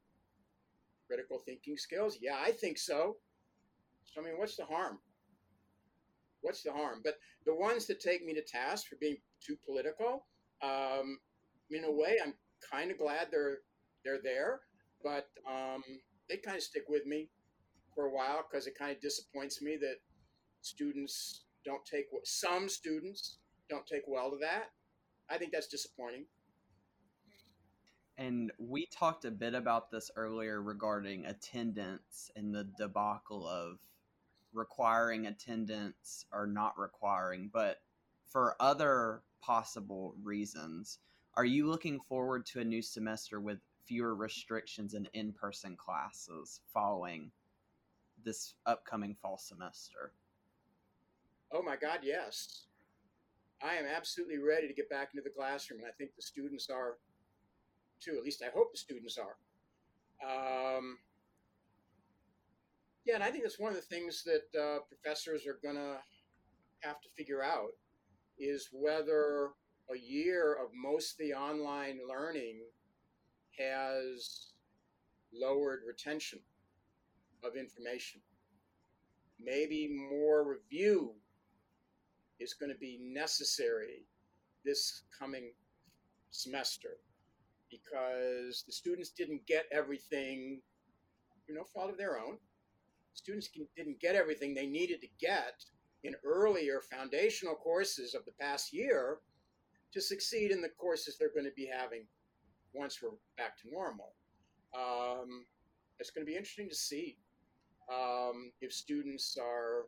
critical 1.07 1.39
thinking 1.45 1.77
skills? 1.77 2.17
Yeah, 2.21 2.37
I 2.41 2.51
think 2.51 2.77
so. 2.77 3.17
So, 4.05 4.21
I 4.21 4.23
mean, 4.25 4.37
what's 4.37 4.55
the 4.55 4.65
harm? 4.65 4.99
What's 6.41 6.63
the 6.63 6.73
harm? 6.73 7.01
But 7.03 7.15
the 7.45 7.55
ones 7.55 7.85
that 7.87 7.99
take 7.99 8.25
me 8.25 8.33
to 8.33 8.41
task 8.41 8.87
for 8.87 8.95
being 8.99 9.17
too 9.45 9.57
political. 9.65 10.25
Um, 10.61 11.19
in 11.69 11.83
a 11.83 11.91
way, 11.91 12.17
I'm 12.23 12.33
kind 12.71 12.91
of 12.91 12.97
glad 12.97 13.27
they're 13.31 13.57
they're 14.05 14.21
there, 14.23 14.61
but 15.03 15.27
um, 15.49 15.83
they 16.29 16.37
kind 16.37 16.57
of 16.57 16.63
stick 16.63 16.83
with 16.89 17.05
me 17.05 17.29
for 17.95 18.05
a 18.05 18.11
while 18.11 18.45
because 18.49 18.67
it 18.67 18.77
kind 18.77 18.91
of 18.91 19.01
disappoints 19.01 19.61
me 19.61 19.77
that 19.79 19.97
students 20.61 21.43
don't 21.65 21.85
take 21.85 22.05
some 22.23 22.67
students 22.67 23.37
don't 23.69 23.87
take 23.87 24.03
well 24.07 24.31
to 24.31 24.37
that. 24.41 24.71
I 25.29 25.37
think 25.37 25.51
that's 25.51 25.67
disappointing. 25.67 26.25
And 28.17 28.51
we 28.59 28.85
talked 28.85 29.25
a 29.25 29.31
bit 29.31 29.55
about 29.55 29.89
this 29.89 30.11
earlier 30.15 30.61
regarding 30.61 31.25
attendance 31.25 32.29
and 32.35 32.53
the 32.53 32.67
debacle 32.77 33.47
of 33.47 33.79
requiring 34.53 35.25
attendance 35.25 36.25
or 36.31 36.45
not 36.45 36.77
requiring. 36.77 37.49
But 37.51 37.81
for 38.27 38.55
other 38.59 39.21
possible 39.45 40.15
reasons. 40.23 40.99
Are 41.35 41.45
you 41.45 41.67
looking 41.67 41.99
forward 41.99 42.45
to 42.47 42.59
a 42.59 42.63
new 42.63 42.81
semester 42.81 43.39
with 43.39 43.59
fewer 43.85 44.15
restrictions 44.15 44.93
and 44.93 45.09
in 45.13 45.33
person 45.33 45.75
classes 45.75 46.61
following 46.73 47.31
this 48.23 48.55
upcoming 48.65 49.15
fall 49.21 49.37
semester? 49.37 50.13
Oh 51.51 51.61
my 51.61 51.75
God, 51.75 51.99
yes. 52.03 52.65
I 53.61 53.75
am 53.75 53.85
absolutely 53.85 54.37
ready 54.37 54.67
to 54.67 54.73
get 54.73 54.89
back 54.89 55.09
into 55.13 55.23
the 55.23 55.29
classroom, 55.29 55.79
and 55.79 55.87
I 55.87 55.93
think 55.97 56.15
the 56.15 56.21
students 56.21 56.69
are 56.69 56.97
too. 58.01 58.15
At 58.17 58.23
least 58.23 58.43
I 58.45 58.49
hope 58.53 58.71
the 58.71 58.77
students 58.77 59.17
are. 59.17 59.37
Um, 60.23 60.97
yeah, 63.05 63.15
and 63.15 63.23
I 63.23 63.31
think 63.31 63.43
that's 63.43 63.59
one 63.59 63.69
of 63.71 63.75
the 63.75 63.81
things 63.81 64.23
that 64.23 64.59
uh, 64.59 64.79
professors 64.87 65.45
are 65.45 65.59
going 65.61 65.75
to 65.75 65.97
have 66.81 67.01
to 67.01 67.09
figure 67.15 67.43
out 67.43 67.71
is 68.37 68.69
whether 68.71 69.49
a 69.91 69.97
year 69.97 70.53
of 70.53 70.69
mostly 70.73 71.33
online 71.33 71.99
learning 72.07 72.61
has 73.57 74.53
lowered 75.33 75.81
retention 75.87 76.39
of 77.43 77.55
information. 77.55 78.21
Maybe 79.39 79.89
more 80.09 80.47
review 80.47 81.13
is 82.39 82.53
going 82.53 82.71
to 82.71 82.77
be 82.77 82.99
necessary 83.01 84.05
this 84.63 85.03
coming 85.17 85.51
semester 86.31 86.97
because 87.69 88.63
the 88.65 88.71
students 88.71 89.09
didn't 89.09 89.45
get 89.45 89.65
everything, 89.71 90.61
you 91.47 91.55
know, 91.55 91.63
fault 91.63 91.89
of 91.89 91.97
their 91.97 92.17
own. 92.17 92.37
Students 93.13 93.49
didn't 93.75 93.99
get 93.99 94.15
everything 94.15 94.53
they 94.53 94.65
needed 94.65 95.01
to 95.01 95.07
get 95.19 95.65
in 96.03 96.15
earlier 96.25 96.81
foundational 96.81 97.55
courses 97.55 98.13
of 98.13 98.25
the 98.25 98.31
past 98.39 98.73
year 98.73 99.19
to 99.93 100.01
succeed 100.01 100.51
in 100.51 100.61
the 100.61 100.69
courses 100.69 101.17
they're 101.17 101.33
going 101.33 101.45
to 101.45 101.55
be 101.55 101.69
having 101.71 102.05
once 102.73 102.99
we're 103.01 103.09
back 103.37 103.57
to 103.61 103.69
normal. 103.71 104.13
Um, 104.75 105.45
it's 105.99 106.09
going 106.09 106.25
to 106.25 106.29
be 106.29 106.35
interesting 106.35 106.69
to 106.69 106.75
see 106.75 107.17
um, 107.91 108.51
if 108.61 108.73
students 108.73 109.37
are 109.39 109.85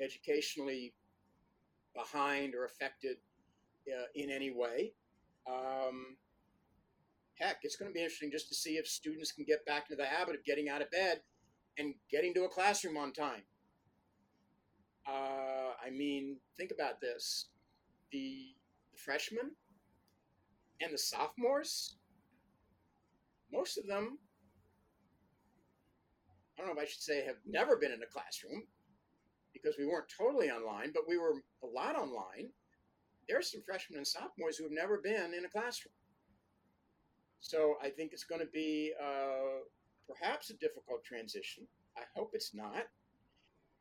educationally 0.00 0.92
behind 1.94 2.54
or 2.54 2.64
affected 2.64 3.16
uh, 3.88 4.06
in 4.14 4.30
any 4.30 4.50
way. 4.50 4.92
Um, 5.48 6.16
heck, 7.38 7.58
it's 7.62 7.76
going 7.76 7.90
to 7.90 7.94
be 7.94 8.00
interesting 8.02 8.30
just 8.30 8.48
to 8.48 8.54
see 8.54 8.72
if 8.72 8.86
students 8.86 9.32
can 9.32 9.44
get 9.44 9.64
back 9.66 9.86
into 9.90 10.00
the 10.00 10.08
habit 10.08 10.34
of 10.34 10.44
getting 10.44 10.68
out 10.68 10.82
of 10.82 10.90
bed 10.90 11.20
and 11.78 11.94
getting 12.10 12.34
to 12.34 12.44
a 12.44 12.48
classroom 12.48 12.96
on 12.96 13.12
time. 13.12 13.42
Uh, 15.06 15.72
I 15.84 15.90
mean, 15.90 16.36
think 16.56 16.70
about 16.70 17.00
this: 17.00 17.46
the, 18.12 18.54
the 18.92 18.98
freshmen 18.98 19.52
and 20.80 20.92
the 20.92 20.98
sophomores. 20.98 21.96
Most 23.52 23.78
of 23.78 23.86
them, 23.86 24.18
I 26.56 26.62
don't 26.62 26.68
know 26.68 26.80
if 26.80 26.86
I 26.86 26.90
should 26.90 27.02
say, 27.02 27.24
have 27.24 27.36
never 27.46 27.76
been 27.76 27.92
in 27.92 28.02
a 28.02 28.06
classroom 28.06 28.62
because 29.52 29.74
we 29.78 29.86
weren't 29.86 30.12
totally 30.16 30.50
online, 30.50 30.92
but 30.94 31.02
we 31.08 31.18
were 31.18 31.34
a 31.62 31.66
lot 31.66 31.96
online. 31.96 32.50
There 33.28 33.38
are 33.38 33.42
some 33.42 33.62
freshmen 33.62 33.98
and 33.98 34.06
sophomores 34.06 34.56
who 34.56 34.64
have 34.64 34.72
never 34.72 34.98
been 34.98 35.34
in 35.34 35.44
a 35.44 35.48
classroom. 35.48 35.94
So 37.40 37.74
I 37.82 37.88
think 37.90 38.12
it's 38.12 38.24
going 38.24 38.40
to 38.40 38.50
be 38.52 38.92
uh, 39.02 39.64
perhaps 40.08 40.50
a 40.50 40.54
difficult 40.54 41.04
transition. 41.04 41.66
I 41.96 42.02
hope 42.14 42.30
it's 42.34 42.54
not. 42.54 42.86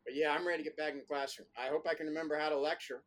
But 0.06 0.16
yeah, 0.16 0.32
I'm 0.32 0.47
ready 0.47 0.64
to 0.64 0.70
get 0.70 0.78
back 0.78 0.91
in 0.93 1.00
the 1.00 1.06
classroom. 1.06 1.47
I 1.58 1.70
hope 1.70 1.88
I 1.89 1.93
can 1.93 2.08
remember 2.08 2.38
how 2.38 2.50
to 2.50 2.58
lecture. 2.58 3.04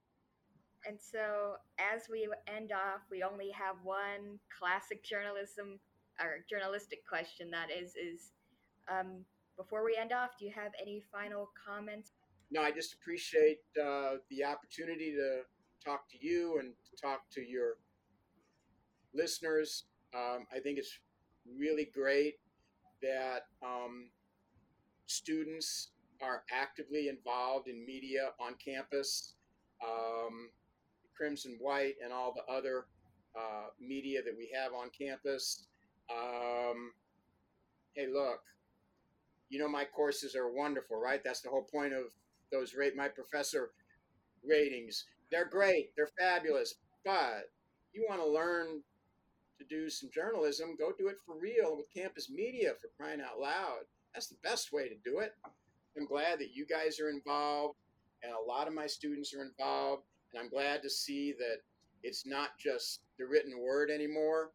And 0.86 0.98
so, 1.00 1.54
as 1.78 2.08
we 2.10 2.28
end 2.48 2.72
off, 2.72 3.02
we 3.10 3.22
only 3.22 3.50
have 3.50 3.76
one 3.84 4.38
classic 4.58 5.04
journalism 5.04 5.78
or 6.20 6.44
journalistic 6.50 7.06
question 7.08 7.50
that 7.50 7.68
is 7.70 7.94
is 7.94 8.32
um, 8.90 9.24
before 9.56 9.84
we 9.84 9.96
end 10.00 10.12
off, 10.12 10.30
do 10.38 10.44
you 10.44 10.52
have 10.54 10.72
any 10.80 11.02
final 11.12 11.50
comments? 11.66 12.12
No, 12.50 12.62
I 12.62 12.70
just 12.70 12.94
appreciate 12.94 13.58
uh, 13.80 14.16
the 14.30 14.44
opportunity 14.44 15.12
to 15.12 15.42
talk 15.84 16.08
to 16.10 16.18
you 16.20 16.58
and 16.58 16.74
to 16.90 17.00
talk 17.00 17.22
to 17.32 17.40
your 17.40 17.76
listeners. 19.14 19.84
Um, 20.14 20.46
I 20.54 20.58
think 20.58 20.78
it's 20.78 20.98
really 21.58 21.90
great 21.94 22.34
that 23.02 23.46
um, 23.64 24.10
students 25.06 25.92
are 26.22 26.44
actively 26.52 27.08
involved 27.08 27.68
in 27.68 27.84
media 27.84 28.30
on 28.40 28.54
campus. 28.64 29.34
Um, 29.82 30.50
Crimson 31.16 31.56
White 31.60 31.94
and 32.02 32.12
all 32.12 32.32
the 32.34 32.52
other 32.52 32.86
uh, 33.36 33.68
media 33.80 34.20
that 34.24 34.34
we 34.36 34.50
have 34.54 34.72
on 34.72 34.88
campus. 34.96 35.66
Um, 36.10 36.92
hey, 37.94 38.06
look, 38.12 38.40
you 39.48 39.58
know 39.58 39.68
my 39.68 39.84
courses 39.84 40.34
are 40.34 40.50
wonderful, 40.52 40.98
right? 40.98 41.20
That's 41.24 41.40
the 41.40 41.50
whole 41.50 41.66
point 41.70 41.92
of 41.92 42.04
those 42.50 42.74
rate 42.74 42.96
my 42.96 43.08
professor 43.08 43.70
ratings. 44.46 45.04
They're 45.30 45.48
great, 45.48 45.90
they're 45.96 46.10
fabulous, 46.18 46.74
but 47.04 47.50
you 47.92 48.06
want 48.08 48.20
to 48.20 48.28
learn 48.28 48.82
to 49.58 49.64
do 49.68 49.88
some 49.88 50.10
journalism, 50.12 50.76
go 50.78 50.92
do 50.98 51.08
it 51.08 51.16
for 51.24 51.38
real 51.38 51.76
with 51.76 51.92
campus 51.94 52.30
media 52.30 52.72
for 52.80 52.88
crying 52.96 53.20
out 53.20 53.40
loud. 53.40 53.84
That's 54.14 54.28
the 54.28 54.36
best 54.42 54.72
way 54.72 54.88
to 54.88 54.94
do 55.04 55.20
it. 55.20 55.32
I'm 55.96 56.06
glad 56.06 56.38
that 56.40 56.54
you 56.54 56.66
guys 56.66 57.00
are 57.00 57.10
involved 57.10 57.76
and 58.22 58.32
a 58.32 58.48
lot 58.48 58.68
of 58.68 58.74
my 58.74 58.86
students 58.86 59.34
are 59.34 59.42
involved. 59.42 60.02
And 60.32 60.42
I'm 60.42 60.48
glad 60.48 60.82
to 60.82 60.90
see 60.90 61.32
that 61.38 61.58
it's 62.02 62.26
not 62.26 62.58
just 62.58 63.00
the 63.18 63.26
written 63.26 63.60
word 63.60 63.90
anymore. 63.90 64.50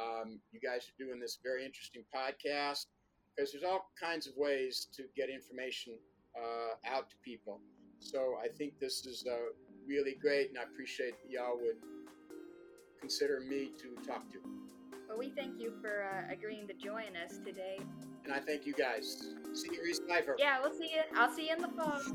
Um, 0.00 0.38
you 0.52 0.60
guys 0.60 0.88
are 0.88 1.04
doing 1.04 1.18
this 1.18 1.38
very 1.42 1.64
interesting 1.64 2.02
podcast 2.14 2.86
because 3.34 3.52
there's 3.52 3.64
all 3.64 3.90
kinds 4.00 4.26
of 4.26 4.34
ways 4.36 4.88
to 4.94 5.04
get 5.16 5.30
information 5.30 5.94
uh, 6.36 6.94
out 6.94 7.10
to 7.10 7.16
people. 7.24 7.60
So 7.98 8.36
I 8.42 8.48
think 8.48 8.78
this 8.78 9.06
is 9.06 9.24
uh, 9.26 9.36
really 9.86 10.16
great, 10.20 10.50
and 10.50 10.58
I 10.58 10.62
appreciate 10.62 11.14
y'all 11.28 11.58
would 11.60 11.76
consider 13.00 13.40
me 13.40 13.70
to 13.78 14.06
talk 14.06 14.30
to. 14.32 14.38
Well, 15.08 15.18
we 15.18 15.30
thank 15.30 15.58
you 15.58 15.72
for 15.80 16.04
uh, 16.04 16.32
agreeing 16.32 16.68
to 16.68 16.74
join 16.74 17.16
us 17.24 17.38
today. 17.44 17.78
And 18.26 18.34
I 18.34 18.40
thank 18.40 18.66
you 18.66 18.72
guys. 18.72 19.22
See 19.54 19.68
you, 19.72 19.80
Reese 19.84 20.00
Phifer. 20.00 20.34
Yeah, 20.36 20.58
we'll 20.60 20.72
see 20.72 20.90
you. 20.92 21.02
I'll 21.16 21.32
see 21.32 21.46
you 21.46 21.54
in 21.54 21.62
the 21.62 21.68
fall. 21.68 22.00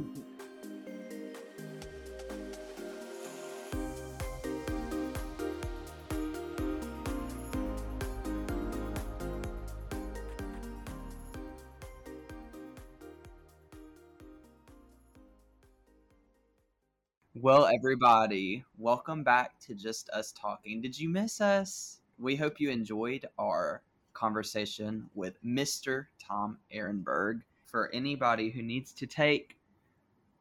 Well, 17.33 17.65
everybody, 17.65 18.65
welcome 18.77 19.23
back 19.23 19.57
to 19.61 19.73
Just 19.73 20.11
Us 20.11 20.31
Talking. 20.31 20.79
Did 20.79 20.99
you 20.99 21.09
miss 21.09 21.41
us? 21.41 21.99
We 22.19 22.35
hope 22.35 22.59
you 22.59 22.69
enjoyed 22.69 23.25
our 23.39 23.81
conversation 24.13 25.09
with 25.13 25.41
Mr. 25.43 26.07
Tom 26.19 26.57
Arenberg. 26.73 27.41
For 27.65 27.89
anybody 27.93 28.49
who 28.49 28.61
needs 28.61 28.91
to 28.93 29.07
take 29.07 29.57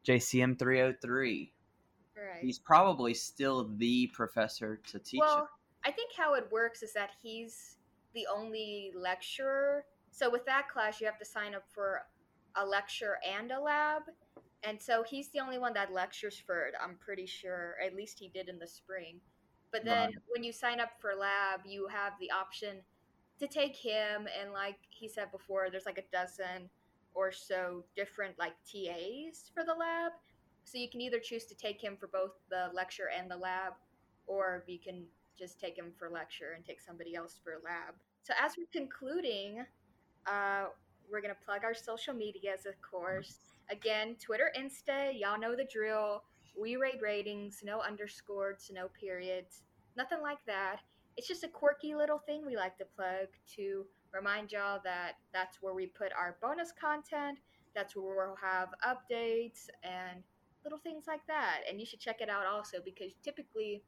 JCM 0.05 0.59
303, 0.59 1.53
Right. 2.15 2.41
he's 2.41 2.59
probably 2.59 3.13
still 3.13 3.69
the 3.77 4.07
professor 4.07 4.77
to 4.87 4.99
teach 4.99 5.21
well, 5.21 5.43
it. 5.43 5.89
I 5.89 5.91
think 5.91 6.11
how 6.13 6.33
it 6.33 6.51
works 6.51 6.83
is 6.83 6.91
that 6.93 7.11
he's 7.21 7.77
the 8.13 8.27
only 8.27 8.91
lecturer. 8.93 9.85
So 10.11 10.29
with 10.29 10.45
that 10.45 10.67
class, 10.67 10.99
you 10.99 11.07
have 11.07 11.17
to 11.19 11.25
sign 11.25 11.55
up 11.55 11.63
for 11.69 12.01
a 12.55 12.65
lecture 12.65 13.17
and 13.25 13.49
a 13.51 13.59
lab. 13.59 14.03
And 14.63 14.79
so 14.79 15.01
he's 15.03 15.29
the 15.29 15.39
only 15.39 15.57
one 15.57 15.73
that 15.73 15.93
lectures 15.93 16.37
for 16.37 16.65
it, 16.65 16.73
I'm 16.79 16.97
pretty 16.97 17.25
sure. 17.25 17.77
At 17.83 17.95
least 17.95 18.19
he 18.19 18.27
did 18.27 18.49
in 18.49 18.59
the 18.59 18.67
spring. 18.67 19.21
But 19.71 19.85
then 19.85 20.09
Right. 20.11 20.15
when 20.27 20.43
you 20.43 20.51
sign 20.51 20.81
up 20.81 20.99
for 20.99 21.15
lab, 21.15 21.65
you 21.65 21.87
have 21.87 22.19
the 22.19 22.29
option 22.29 22.83
to 23.41 23.47
take 23.47 23.75
him. 23.75 24.27
And 24.39 24.53
like 24.53 24.77
he 24.89 25.07
said 25.07 25.31
before, 25.31 25.69
there's 25.69 25.85
like 25.85 25.97
a 25.97 26.15
dozen 26.15 26.69
or 27.13 27.31
so 27.31 27.83
different 27.95 28.37
like 28.39 28.53
TAs 28.65 29.51
for 29.53 29.63
the 29.65 29.73
lab. 29.73 30.13
So 30.63 30.77
you 30.77 30.89
can 30.89 31.01
either 31.01 31.19
choose 31.19 31.45
to 31.45 31.55
take 31.55 31.83
him 31.83 31.97
for 31.99 32.07
both 32.07 32.31
the 32.49 32.69
lecture 32.73 33.09
and 33.17 33.29
the 33.29 33.35
lab, 33.35 33.73
or 34.27 34.63
you 34.67 34.79
can 34.79 35.03
just 35.37 35.59
take 35.59 35.75
him 35.75 35.91
for 35.97 36.09
lecture 36.09 36.53
and 36.55 36.63
take 36.63 36.79
somebody 36.79 37.15
else 37.15 37.39
for 37.43 37.53
lab. 37.65 37.95
So 38.21 38.33
as 38.39 38.53
we're 38.57 38.67
concluding, 38.71 39.65
uh, 40.27 40.65
we're 41.11 41.21
gonna 41.21 41.35
plug 41.43 41.63
our 41.63 41.73
social 41.73 42.13
medias, 42.13 42.65
of 42.65 42.75
course. 42.81 43.37
Again, 43.71 44.15
Twitter, 44.23 44.51
Insta, 44.57 45.19
y'all 45.19 45.39
know 45.39 45.55
the 45.55 45.65
drill. 45.65 46.23
We 46.59 46.75
rate 46.75 47.01
ratings, 47.01 47.61
no 47.63 47.81
underscores, 47.81 48.69
no 48.73 48.89
periods, 48.99 49.63
nothing 49.97 50.21
like 50.21 50.45
that. 50.45 50.81
It's 51.17 51.27
just 51.27 51.43
a 51.43 51.47
quirky 51.47 51.95
little 51.95 52.19
thing 52.19 52.45
we 52.45 52.55
like 52.55 52.77
to 52.77 52.85
plug 52.85 53.27
to 53.55 53.85
remind 54.13 54.51
y'all 54.51 54.79
that 54.83 55.13
that's 55.33 55.61
where 55.61 55.73
we 55.73 55.87
put 55.87 56.11
our 56.17 56.37
bonus 56.41 56.71
content. 56.71 57.39
That's 57.75 57.95
where 57.95 58.15
we'll 58.15 58.35
have 58.41 58.69
updates 58.85 59.67
and 59.83 60.23
little 60.63 60.79
things 60.79 61.05
like 61.07 61.25
that. 61.27 61.61
And 61.69 61.79
you 61.79 61.85
should 61.85 61.99
check 61.99 62.21
it 62.21 62.29
out 62.29 62.45
also 62.45 62.77
because 62.83 63.13
typically, 63.23 63.83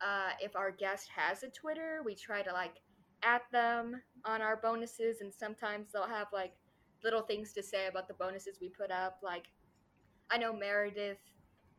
uh, 0.00 0.30
if 0.40 0.56
our 0.56 0.70
guest 0.70 1.08
has 1.14 1.42
a 1.42 1.48
Twitter, 1.48 2.00
we 2.04 2.14
try 2.14 2.42
to 2.42 2.52
like 2.52 2.76
at 3.22 3.42
them 3.52 4.00
on 4.24 4.40
our 4.40 4.56
bonuses, 4.56 5.20
and 5.20 5.32
sometimes 5.32 5.92
they'll 5.92 6.06
have 6.06 6.28
like 6.32 6.52
little 7.04 7.22
things 7.22 7.52
to 7.52 7.62
say 7.62 7.86
about 7.86 8.08
the 8.08 8.14
bonuses 8.14 8.58
we 8.60 8.68
put 8.68 8.90
up. 8.90 9.18
Like, 9.22 9.46
I 10.30 10.38
know 10.38 10.52
Meredith 10.54 11.18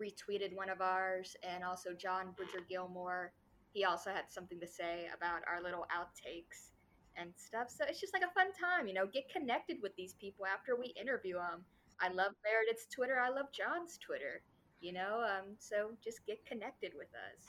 retweeted 0.02 0.56
one 0.56 0.70
of 0.70 0.82
ours, 0.82 1.36
and 1.48 1.64
also 1.64 1.94
John 1.94 2.34
Bridger 2.36 2.66
Gilmore. 2.68 3.34
He 3.74 3.86
also 3.86 4.12
had 4.12 4.26
something 4.30 4.60
to 4.60 4.68
say 4.68 5.08
about 5.16 5.42
our 5.48 5.62
little 5.64 5.86
outtakes 5.92 6.72
and 7.18 7.32
stuff. 7.36 7.70
So 7.70 7.86
it's 7.88 8.00
just 8.00 8.14
like 8.14 8.24
a 8.24 8.34
fun 8.34 8.52
time, 8.54 8.88
you 8.88 8.94
know. 8.94 9.06
Get 9.06 9.30
connected 9.30 9.78
with 9.82 9.96
these 9.96 10.14
people 10.14 10.46
after 10.46 10.76
we 10.76 10.94
interview 11.00 11.36
them. 11.36 11.64
I 12.00 12.10
love 12.10 12.34
Meredith's 12.44 12.88
Twitter. 12.94 13.20
I 13.20 13.30
love 13.30 13.48
John's 13.52 13.98
Twitter. 13.98 14.42
You 14.82 14.94
know, 14.94 15.24
um, 15.24 15.56
so 15.60 15.92
just 16.04 16.26
get 16.26 16.44
connected 16.46 16.94
with 16.98 17.10
us. 17.10 17.46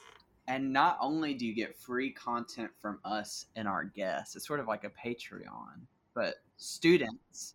And 0.49 0.73
not 0.73 0.99
only 1.01 1.35
do 1.35 1.47
you 1.47 1.55
get 1.55 1.77
free 1.77 2.11
content 2.11 2.71
from 2.79 2.99
us 3.05 3.47
and 3.57 3.67
our 3.69 3.85
guests, 3.85 4.37
it's 4.37 4.47
sort 4.47 4.61
of 4.61 4.67
like 4.67 4.85
a 4.85 4.91
Patreon, 4.91 5.87
but 6.15 6.35
students, 6.57 7.55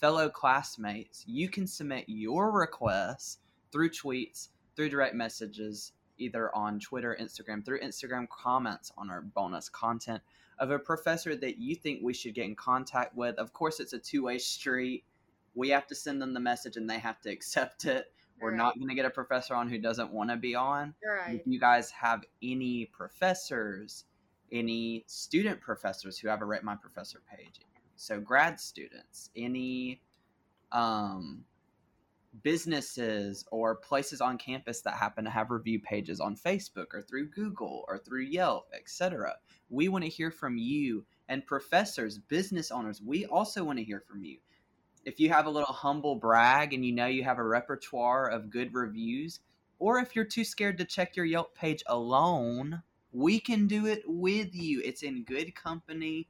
fellow 0.00 0.28
classmates, 0.28 1.24
you 1.26 1.48
can 1.48 1.66
submit 1.66 2.04
your 2.08 2.50
requests 2.50 3.38
through 3.72 3.90
tweets, 3.90 4.48
through 4.76 4.90
direct 4.90 5.14
messages, 5.14 5.92
either 6.18 6.54
on 6.54 6.78
Twitter, 6.80 7.16
Instagram, 7.20 7.64
through 7.64 7.80
Instagram 7.80 8.28
comments 8.28 8.92
on 8.96 9.10
our 9.10 9.22
bonus 9.22 9.68
content 9.68 10.22
of 10.58 10.70
a 10.70 10.78
professor 10.78 11.34
that 11.36 11.58
you 11.58 11.74
think 11.74 12.00
we 12.02 12.14
should 12.14 12.34
get 12.34 12.44
in 12.44 12.54
contact 12.54 13.16
with. 13.16 13.36
Of 13.38 13.52
course, 13.52 13.80
it's 13.80 13.92
a 13.92 13.98
two 13.98 14.22
way 14.24 14.38
street. 14.38 15.04
We 15.54 15.68
have 15.70 15.86
to 15.88 15.94
send 15.94 16.20
them 16.22 16.32
the 16.34 16.40
message 16.40 16.76
and 16.76 16.88
they 16.88 16.98
have 16.98 17.20
to 17.22 17.30
accept 17.32 17.84
it. 17.86 18.12
We're 18.40 18.50
Right. 18.50 18.56
not 18.56 18.74
going 18.76 18.88
to 18.88 18.94
get 18.94 19.04
a 19.04 19.10
professor 19.10 19.54
on 19.54 19.68
who 19.68 19.78
doesn't 19.78 20.10
want 20.12 20.30
to 20.30 20.36
be 20.36 20.54
on 20.54 20.94
Right. 21.06 21.36
if 21.40 21.46
you 21.46 21.58
guys 21.60 21.90
have 21.92 22.24
any 22.42 22.86
professors, 22.86 24.04
any 24.52 25.04
student 25.06 25.60
professors 25.60 26.18
who 26.18 26.28
have 26.28 26.42
a 26.42 26.44
Rate 26.44 26.62
My 26.64 26.74
Professor 26.76 27.20
page, 27.30 27.60
so 27.96 28.20
grad 28.20 28.58
students, 28.60 29.30
any 29.36 30.00
um, 30.72 31.44
businesses 32.42 33.44
or 33.50 33.76
places 33.76 34.20
on 34.20 34.38
campus 34.38 34.80
that 34.80 34.94
happen 34.94 35.24
to 35.24 35.30
have 35.30 35.50
review 35.50 35.80
pages 35.80 36.20
on 36.20 36.36
Facebook 36.36 36.86
or 36.92 37.02
through 37.02 37.28
Google 37.28 37.84
or 37.88 37.98
through 37.98 38.22
Yelp, 38.22 38.68
etc. 38.74 39.36
We 39.70 39.88
want 39.88 40.04
to 40.04 40.10
hear 40.10 40.30
from 40.30 40.56
you 40.56 41.04
and 41.28 41.46
professors, 41.46 42.18
business 42.18 42.70
owners. 42.70 43.00
We 43.00 43.26
also 43.26 43.64
want 43.64 43.78
to 43.78 43.84
hear 43.84 44.00
from 44.00 44.24
you. 44.24 44.38
If 45.04 45.20
you 45.20 45.28
have 45.30 45.46
a 45.46 45.50
little 45.50 45.72
humble 45.72 46.16
brag 46.16 46.72
and 46.72 46.84
you 46.84 46.92
know 46.92 47.06
you 47.06 47.24
have 47.24 47.38
a 47.38 47.44
repertoire 47.44 48.28
of 48.28 48.50
good 48.50 48.74
reviews, 48.74 49.40
or 49.78 49.98
if 49.98 50.16
you're 50.16 50.24
too 50.24 50.44
scared 50.44 50.78
to 50.78 50.84
check 50.84 51.16
your 51.16 51.26
Yelp 51.26 51.54
page 51.54 51.82
alone, 51.86 52.82
we 53.12 53.38
can 53.38 53.66
do 53.66 53.86
it 53.86 54.02
with 54.06 54.54
you. 54.54 54.80
It's 54.84 55.02
in 55.02 55.24
good 55.24 55.54
company. 55.54 56.28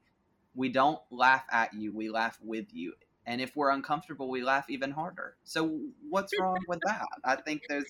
We 0.55 0.69
don't 0.69 1.01
laugh 1.11 1.45
at 1.51 1.73
you, 1.75 1.93
we 1.93 2.11
laugh 2.11 2.39
with 2.43 2.67
you. 2.73 2.95
And 3.27 3.41
if 3.41 3.57
we're 3.57 3.71
uncomfortable, 3.71 4.29
we 4.29 4.43
laugh 4.43 4.69
even 4.69 4.91
harder. 4.91 5.37
So 5.45 5.81
what's 6.09 6.33
wrong 6.41 6.59
with 6.69 6.81
that? 6.87 7.07
I 7.25 7.37
think 7.37 7.63
there's 7.69 7.87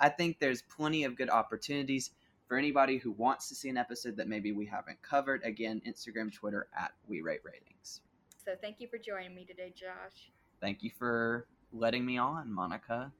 I 0.00 0.08
think 0.08 0.38
there's 0.38 0.62
plenty 0.62 1.04
of 1.04 1.16
good 1.16 1.30
opportunities 1.30 2.10
for 2.46 2.56
anybody 2.56 2.96
who 2.96 3.12
wants 3.12 3.48
to 3.48 3.54
see 3.54 3.68
an 3.68 3.76
episode 3.76 4.16
that 4.16 4.28
maybe 4.28 4.52
we 4.52 4.64
haven't 4.64 5.02
covered. 5.02 5.42
Again, 5.44 5.82
Instagram, 5.86 6.32
Twitter 6.32 6.68
at 6.76 6.92
We 7.06 7.20
Rate 7.20 7.40
Ratings. 7.44 8.00
So 8.44 8.52
thank 8.60 8.80
you 8.80 8.88
for 8.88 8.96
joining 8.96 9.34
me 9.34 9.44
today, 9.44 9.72
Josh. 9.76 10.30
Thank 10.60 10.82
you 10.82 10.90
for 10.98 11.46
letting 11.72 12.06
me 12.06 12.16
on, 12.16 12.50
Monica. 12.50 13.12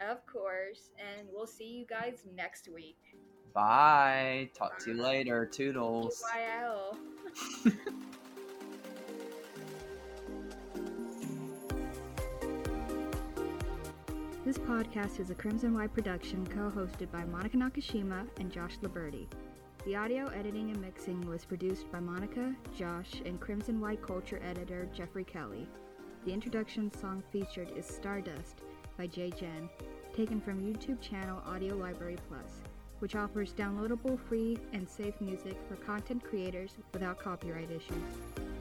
Of 0.00 0.26
course. 0.26 0.90
And 0.98 1.28
we'll 1.32 1.46
see 1.46 1.68
you 1.68 1.86
guys 1.86 2.24
next 2.34 2.68
week. 2.68 2.98
Bye. 3.54 4.50
Talk 4.54 4.78
to 4.80 4.90
you 4.90 5.00
later. 5.00 5.46
Toodles. 5.46 6.24
This 14.52 14.66
podcast 14.66 15.18
is 15.18 15.30
a 15.30 15.34
Crimson 15.34 15.72
White 15.72 15.94
production 15.94 16.46
co 16.46 16.70
hosted 16.70 17.10
by 17.10 17.24
Monica 17.24 17.56
Nakashima 17.56 18.28
and 18.38 18.52
Josh 18.52 18.76
Liberty. 18.82 19.26
The 19.86 19.96
audio 19.96 20.26
editing 20.26 20.70
and 20.70 20.78
mixing 20.78 21.26
was 21.26 21.46
produced 21.46 21.90
by 21.90 22.00
Monica, 22.00 22.54
Josh, 22.76 23.22
and 23.24 23.40
Crimson 23.40 23.80
White 23.80 24.02
culture 24.02 24.42
editor 24.46 24.86
Jeffrey 24.94 25.24
Kelly. 25.24 25.66
The 26.26 26.34
introduction 26.34 26.92
song 26.92 27.22
featured 27.32 27.72
is 27.74 27.86
Stardust 27.86 28.56
by 28.98 29.06
Jay 29.06 29.30
Jen, 29.30 29.70
taken 30.14 30.38
from 30.38 30.60
YouTube 30.60 31.00
channel 31.00 31.42
Audio 31.46 31.74
Library 31.74 32.18
Plus, 32.28 32.60
which 32.98 33.16
offers 33.16 33.54
downloadable 33.54 34.20
free 34.28 34.58
and 34.74 34.86
safe 34.86 35.18
music 35.22 35.56
for 35.66 35.76
content 35.76 36.22
creators 36.22 36.76
without 36.92 37.18
copyright 37.18 37.70
issues. 37.70 38.51